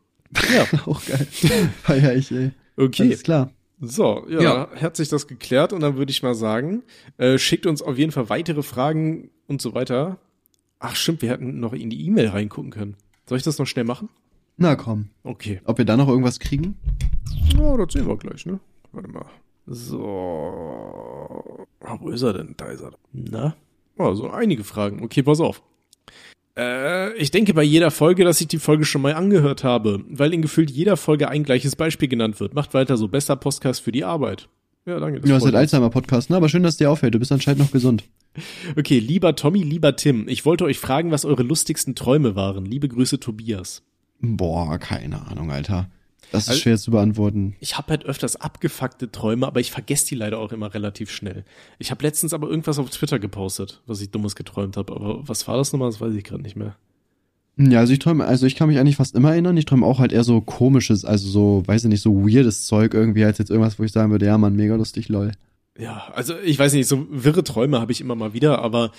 [0.54, 0.66] Ja.
[0.86, 1.26] Auch geil.
[1.82, 2.50] Feier ich, ey.
[2.76, 3.04] Okay.
[3.04, 3.50] Alles klar.
[3.80, 6.82] So, ja, ja, hat sich das geklärt und dann würde ich mal sagen,
[7.18, 10.18] äh, schickt uns auf jeden Fall weitere Fragen und so weiter.
[10.78, 12.96] Ach stimmt, wir hätten noch in die E-Mail reingucken können.
[13.26, 14.08] Soll ich das noch schnell machen?
[14.56, 15.10] Na komm.
[15.24, 15.60] Okay.
[15.64, 16.76] Ob wir da noch irgendwas kriegen?
[17.58, 18.60] Ja, das sehen wir gleich, ne?
[18.92, 19.26] Warte mal.
[19.66, 21.66] So.
[21.80, 22.54] Ah, wo ist er denn?
[22.56, 22.92] Da ist er.
[23.12, 23.56] Na?
[23.98, 25.02] Also einige Fragen.
[25.02, 25.62] Okay, pass auf.
[26.56, 30.32] Äh, ich denke bei jeder Folge, dass ich die Folge schon mal angehört habe, weil
[30.32, 32.54] in gefühlt jeder Folge ein gleiches Beispiel genannt wird.
[32.54, 33.08] Macht weiter so.
[33.08, 34.48] Bester Podcast für die Arbeit.
[34.86, 35.20] Ja, danke.
[35.20, 36.36] Das ja, ist halt Alzheimer-Podcast, ne?
[36.36, 37.14] Aber schön, dass dir auffällt.
[37.14, 38.04] Du bist anscheinend noch gesund.
[38.76, 40.28] Okay, lieber Tommy, lieber Tim.
[40.28, 42.66] Ich wollte euch fragen, was eure lustigsten Träume waren.
[42.66, 43.82] Liebe Grüße, Tobias.
[44.20, 45.90] Boah, keine Ahnung, Alter.
[46.32, 47.56] Das ist also, schwer zu beantworten.
[47.60, 51.44] Ich habe halt öfters abgefuckte Träume, aber ich vergesse die leider auch immer relativ schnell.
[51.78, 54.94] Ich habe letztens aber irgendwas auf Twitter gepostet, was ich dummes geträumt habe.
[54.94, 55.90] Aber was war das nochmal?
[55.90, 56.76] Das weiß ich gerade nicht mehr.
[57.58, 59.56] Ja, also ich träume, also ich kann mich eigentlich fast immer erinnern.
[59.56, 62.92] Ich träume auch halt eher so komisches, also so, weiß ich nicht, so weirdes Zeug
[62.92, 65.32] irgendwie, als jetzt irgendwas, wo ich sagen würde, ja, man, mega lustig, lol.
[65.78, 68.90] Ja, also ich weiß nicht, so wirre Träume habe ich immer mal wieder, aber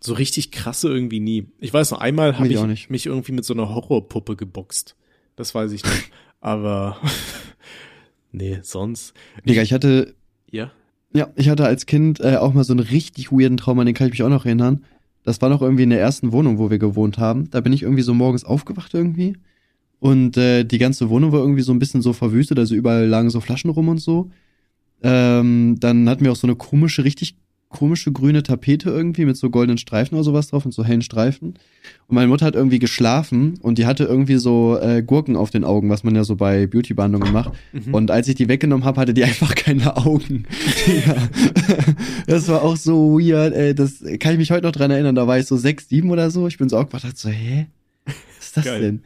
[0.00, 1.48] So richtig krasse irgendwie nie.
[1.58, 2.90] Ich weiß noch, einmal habe ich nicht.
[2.90, 4.94] mich irgendwie mit so einer Horrorpuppe geboxt.
[5.36, 5.92] Das weiß ich noch.
[6.40, 6.96] Aber
[8.32, 9.14] nee, sonst.
[9.46, 10.14] Digga, ich hatte,
[10.50, 10.70] Ja.
[11.12, 13.94] ja, ich hatte als Kind äh, auch mal so einen richtig weirden Traum, an den
[13.94, 14.84] kann ich mich auch noch erinnern.
[15.24, 17.50] Das war noch irgendwie in der ersten Wohnung, wo wir gewohnt haben.
[17.50, 19.36] Da bin ich irgendwie so morgens aufgewacht irgendwie.
[20.00, 23.30] Und äh, die ganze Wohnung war irgendwie so ein bisschen so verwüstet, also überall lagen
[23.30, 24.30] so Flaschen rum und so.
[25.02, 27.36] Ähm, dann hatten wir auch so eine komische, richtig
[27.68, 31.54] komische grüne Tapete irgendwie mit so goldenen Streifen oder sowas drauf und so hellen Streifen.
[32.06, 35.64] Und meine Mutter hat irgendwie geschlafen und die hatte irgendwie so äh, Gurken auf den
[35.64, 37.52] Augen, was man ja so bei Beauty-Behandlungen macht.
[37.72, 37.94] Mhm.
[37.94, 40.44] Und als ich die weggenommen habe, hatte die einfach keine Augen.
[40.86, 41.28] ja.
[42.26, 43.74] Das war auch so weird, ey.
[43.74, 45.14] Das kann ich mich heute noch dran erinnern.
[45.14, 46.46] Da war ich so sechs, sieben oder so.
[46.46, 47.66] Ich bin so aufgewacht, dachte so, hä?
[48.06, 48.14] Was
[48.46, 48.80] ist das Geil.
[48.80, 49.02] denn?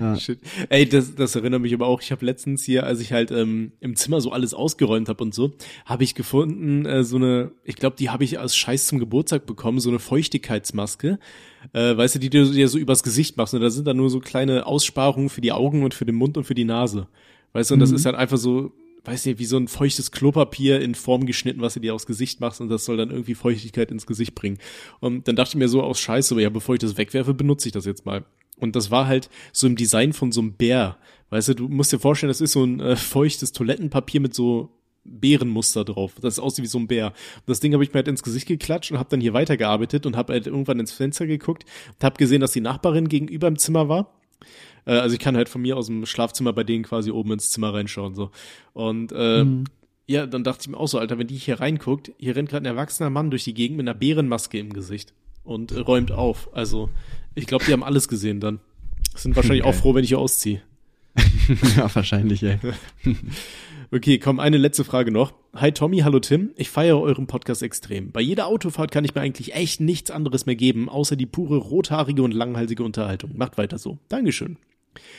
[0.00, 0.16] Ja.
[0.18, 0.38] Shit.
[0.68, 2.00] Ey, das, das erinnert mich aber auch.
[2.00, 5.34] Ich habe letztens hier, als ich halt ähm, im Zimmer so alles ausgeräumt habe und
[5.34, 5.52] so,
[5.84, 9.46] habe ich gefunden, äh, so eine, ich glaube, die habe ich als Scheiß zum Geburtstag
[9.46, 11.18] bekommen, so eine Feuchtigkeitsmaske.
[11.72, 13.52] Äh, weißt du, die du dir so übers Gesicht machst.
[13.54, 16.36] Und da sind dann nur so kleine Aussparungen für die Augen und für den Mund
[16.38, 17.06] und für die Nase.
[17.52, 17.96] Weißt du, und das Mhm.
[17.96, 18.72] ist halt einfach so,
[19.04, 22.40] weiß nicht, wie so ein feuchtes Klopapier in Form geschnitten, was du dir aufs Gesicht
[22.40, 24.58] machst und das soll dann irgendwie Feuchtigkeit ins Gesicht bringen.
[25.00, 27.68] Und dann dachte ich mir so aus Scheiße, aber ja, bevor ich das wegwerfe, benutze
[27.68, 28.24] ich das jetzt mal.
[28.60, 30.96] Und das war halt so im Design von so einem Bär.
[31.30, 34.70] Weißt du, du musst dir vorstellen, das ist so ein äh, feuchtes Toilettenpapier mit so
[35.04, 36.14] Bärenmuster drauf.
[36.20, 37.06] Das aussieht wie so ein Bär.
[37.06, 40.06] Und das Ding habe ich mir halt ins Gesicht geklatscht und habe dann hier weitergearbeitet
[40.06, 43.58] und habe halt irgendwann ins Fenster geguckt und habe gesehen, dass die Nachbarin gegenüber im
[43.58, 44.14] Zimmer war.
[44.84, 47.50] Äh, also ich kann halt von mir aus dem Schlafzimmer bei denen quasi oben ins
[47.50, 48.30] Zimmer reinschauen so.
[48.72, 49.64] Und äh, Mhm.
[50.06, 52.64] ja, dann dachte ich mir auch so, Alter, wenn die hier reinguckt, hier rennt gerade
[52.64, 56.50] ein erwachsener Mann durch die Gegend mit einer Bärenmaske im Gesicht und äh, räumt auf.
[56.52, 56.90] Also
[57.34, 58.60] ich glaube, die haben alles gesehen dann.
[59.14, 59.80] Sind wahrscheinlich auch Geil.
[59.80, 60.62] froh, wenn ich hier ausziehe.
[61.76, 62.58] ja, wahrscheinlich, ey.
[63.92, 65.32] Okay, komm, eine letzte Frage noch.
[65.52, 66.52] Hi Tommy, hallo Tim.
[66.54, 68.12] Ich feiere euren Podcast extrem.
[68.12, 71.56] Bei jeder Autofahrt kann ich mir eigentlich echt nichts anderes mehr geben, außer die pure
[71.56, 73.32] rothaarige und langhalsige Unterhaltung.
[73.34, 73.98] Macht weiter so.
[74.08, 74.58] Dankeschön.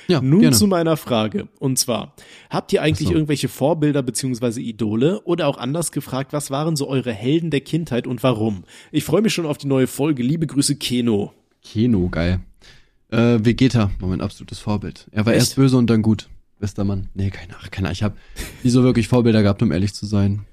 [0.07, 0.55] Ja, Nun gerne.
[0.55, 1.49] zu meiner Frage.
[1.59, 2.15] Und zwar,
[2.49, 3.13] habt ihr eigentlich so.
[3.13, 8.07] irgendwelche Vorbilder beziehungsweise Idole oder auch anders gefragt, was waren so eure Helden der Kindheit
[8.07, 8.63] und warum?
[8.93, 10.23] Ich freue mich schon auf die neue Folge.
[10.23, 11.33] Liebe Grüße, Keno.
[11.61, 12.39] Kino, geil.
[13.09, 15.07] Äh, Vegeta war mein absolutes Vorbild.
[15.11, 15.41] Er war Echt?
[15.41, 16.29] erst böse und dann gut.
[16.59, 17.09] Bester Mann.
[17.13, 17.67] Nee, keine Ahnung.
[17.71, 17.93] Keine Ahnung.
[17.93, 18.15] Ich habe
[18.63, 20.45] nie so wirklich Vorbilder gehabt, um ehrlich zu sein.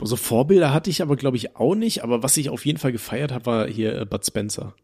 [0.00, 2.04] So Vorbilder hatte ich aber, glaube ich, auch nicht.
[2.04, 4.74] Aber was ich auf jeden Fall gefeiert habe, war hier äh, Bud Spencer.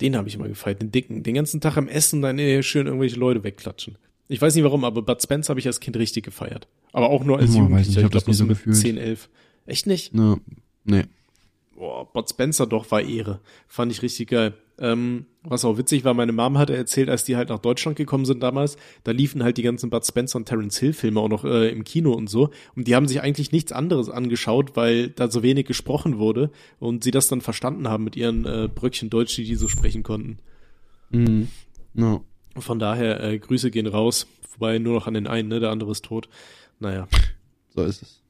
[0.00, 1.22] Den habe ich immer gefeiert, den dicken.
[1.22, 3.96] Den ganzen Tag am Essen dann äh, schön irgendwelche Leute wegklatschen.
[4.28, 6.66] Ich weiß nicht warum, aber Bud Spencer habe ich als Kind richtig gefeiert.
[6.92, 7.88] Aber auch nur als Oh, Jugendlicher.
[7.88, 8.76] nicht, ich hab das glaub, nie so gefühlt.
[8.76, 9.28] 10, 11.
[9.66, 10.14] Echt nicht?
[10.14, 10.40] Ne,
[10.84, 11.04] nee.
[11.76, 13.40] Boah, Bud Spencer doch war Ehre.
[13.68, 14.54] Fand ich richtig geil.
[14.80, 18.24] Ähm, was auch witzig war, meine Mom hatte erzählt, als die halt nach Deutschland gekommen
[18.24, 21.44] sind damals, da liefen halt die ganzen Bud Spencer und Terence Hill Filme auch noch
[21.44, 22.50] äh, im Kino und so.
[22.74, 27.04] Und die haben sich eigentlich nichts anderes angeschaut, weil da so wenig gesprochen wurde und
[27.04, 30.38] sie das dann verstanden haben mit ihren äh, Bröckchen Deutsch, die die so sprechen konnten.
[31.10, 31.48] Mhm.
[31.92, 32.24] No.
[32.56, 34.26] Von daher, äh, Grüße gehen raus.
[34.54, 35.60] Wobei nur noch an den einen, ne?
[35.60, 36.28] Der andere ist tot.
[36.80, 37.08] Naja.
[37.74, 38.22] So ist es.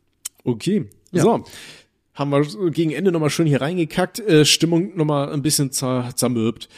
[0.44, 0.88] Okay.
[1.12, 1.22] Ja.
[1.22, 1.44] So.
[2.20, 6.68] Haben wir gegen Ende nochmal schön hier reingekackt, äh, Stimmung nochmal ein bisschen zer zermürbt.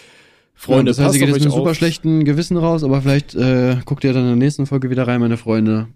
[0.55, 3.79] Freunde, ja, das heißt, ihr geht jetzt mit super schlechten Gewissen raus, aber vielleicht äh,
[3.85, 5.89] guckt ihr dann in der nächsten Folge wieder rein, meine Freunde.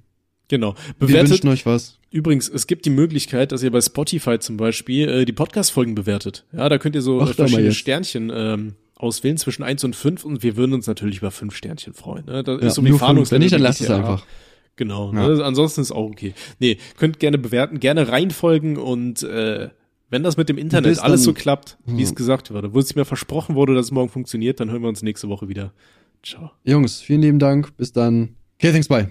[0.48, 0.74] Genau.
[0.98, 2.00] Wir Bewertet, wünschen euch was.
[2.10, 6.44] übrigens, es gibt die Möglichkeit, dass ihr bei Spotify zum Beispiel äh, die Podcast-Folgen bewertet.
[6.52, 7.72] Ja, da könnt ihr so Ach, äh, verschiedene.
[7.72, 11.94] Sternchen ähm, auswählen zwischen eins und fünf und wir würden uns natürlich über fünf Sternchen
[11.94, 12.24] freuen.
[12.26, 12.42] Ne?
[12.42, 12.98] Das Ja, ist so fünf.
[12.98, 14.26] Fahndungslevel Wenn nicht, dann lasst es einfach.
[14.76, 15.12] Genau.
[15.12, 15.28] Ja.
[15.28, 15.44] Ne?
[15.44, 16.34] Ansonsten ist auch okay.
[16.58, 19.70] Nee, könnt gerne bewerten, gerne reinfolgen und äh,
[20.08, 22.14] wenn das mit dem Internet alles so klappt, wie es Hm.
[22.14, 25.02] gesagt wurde, wo es mir versprochen wurde, dass es morgen funktioniert, dann hören wir uns
[25.02, 25.72] nächste Woche wieder.
[26.22, 26.50] Ciao.
[26.64, 27.76] Jungs, vielen lieben Dank.
[27.76, 28.36] Bis dann.
[28.58, 29.10] Okay, thanks, bye.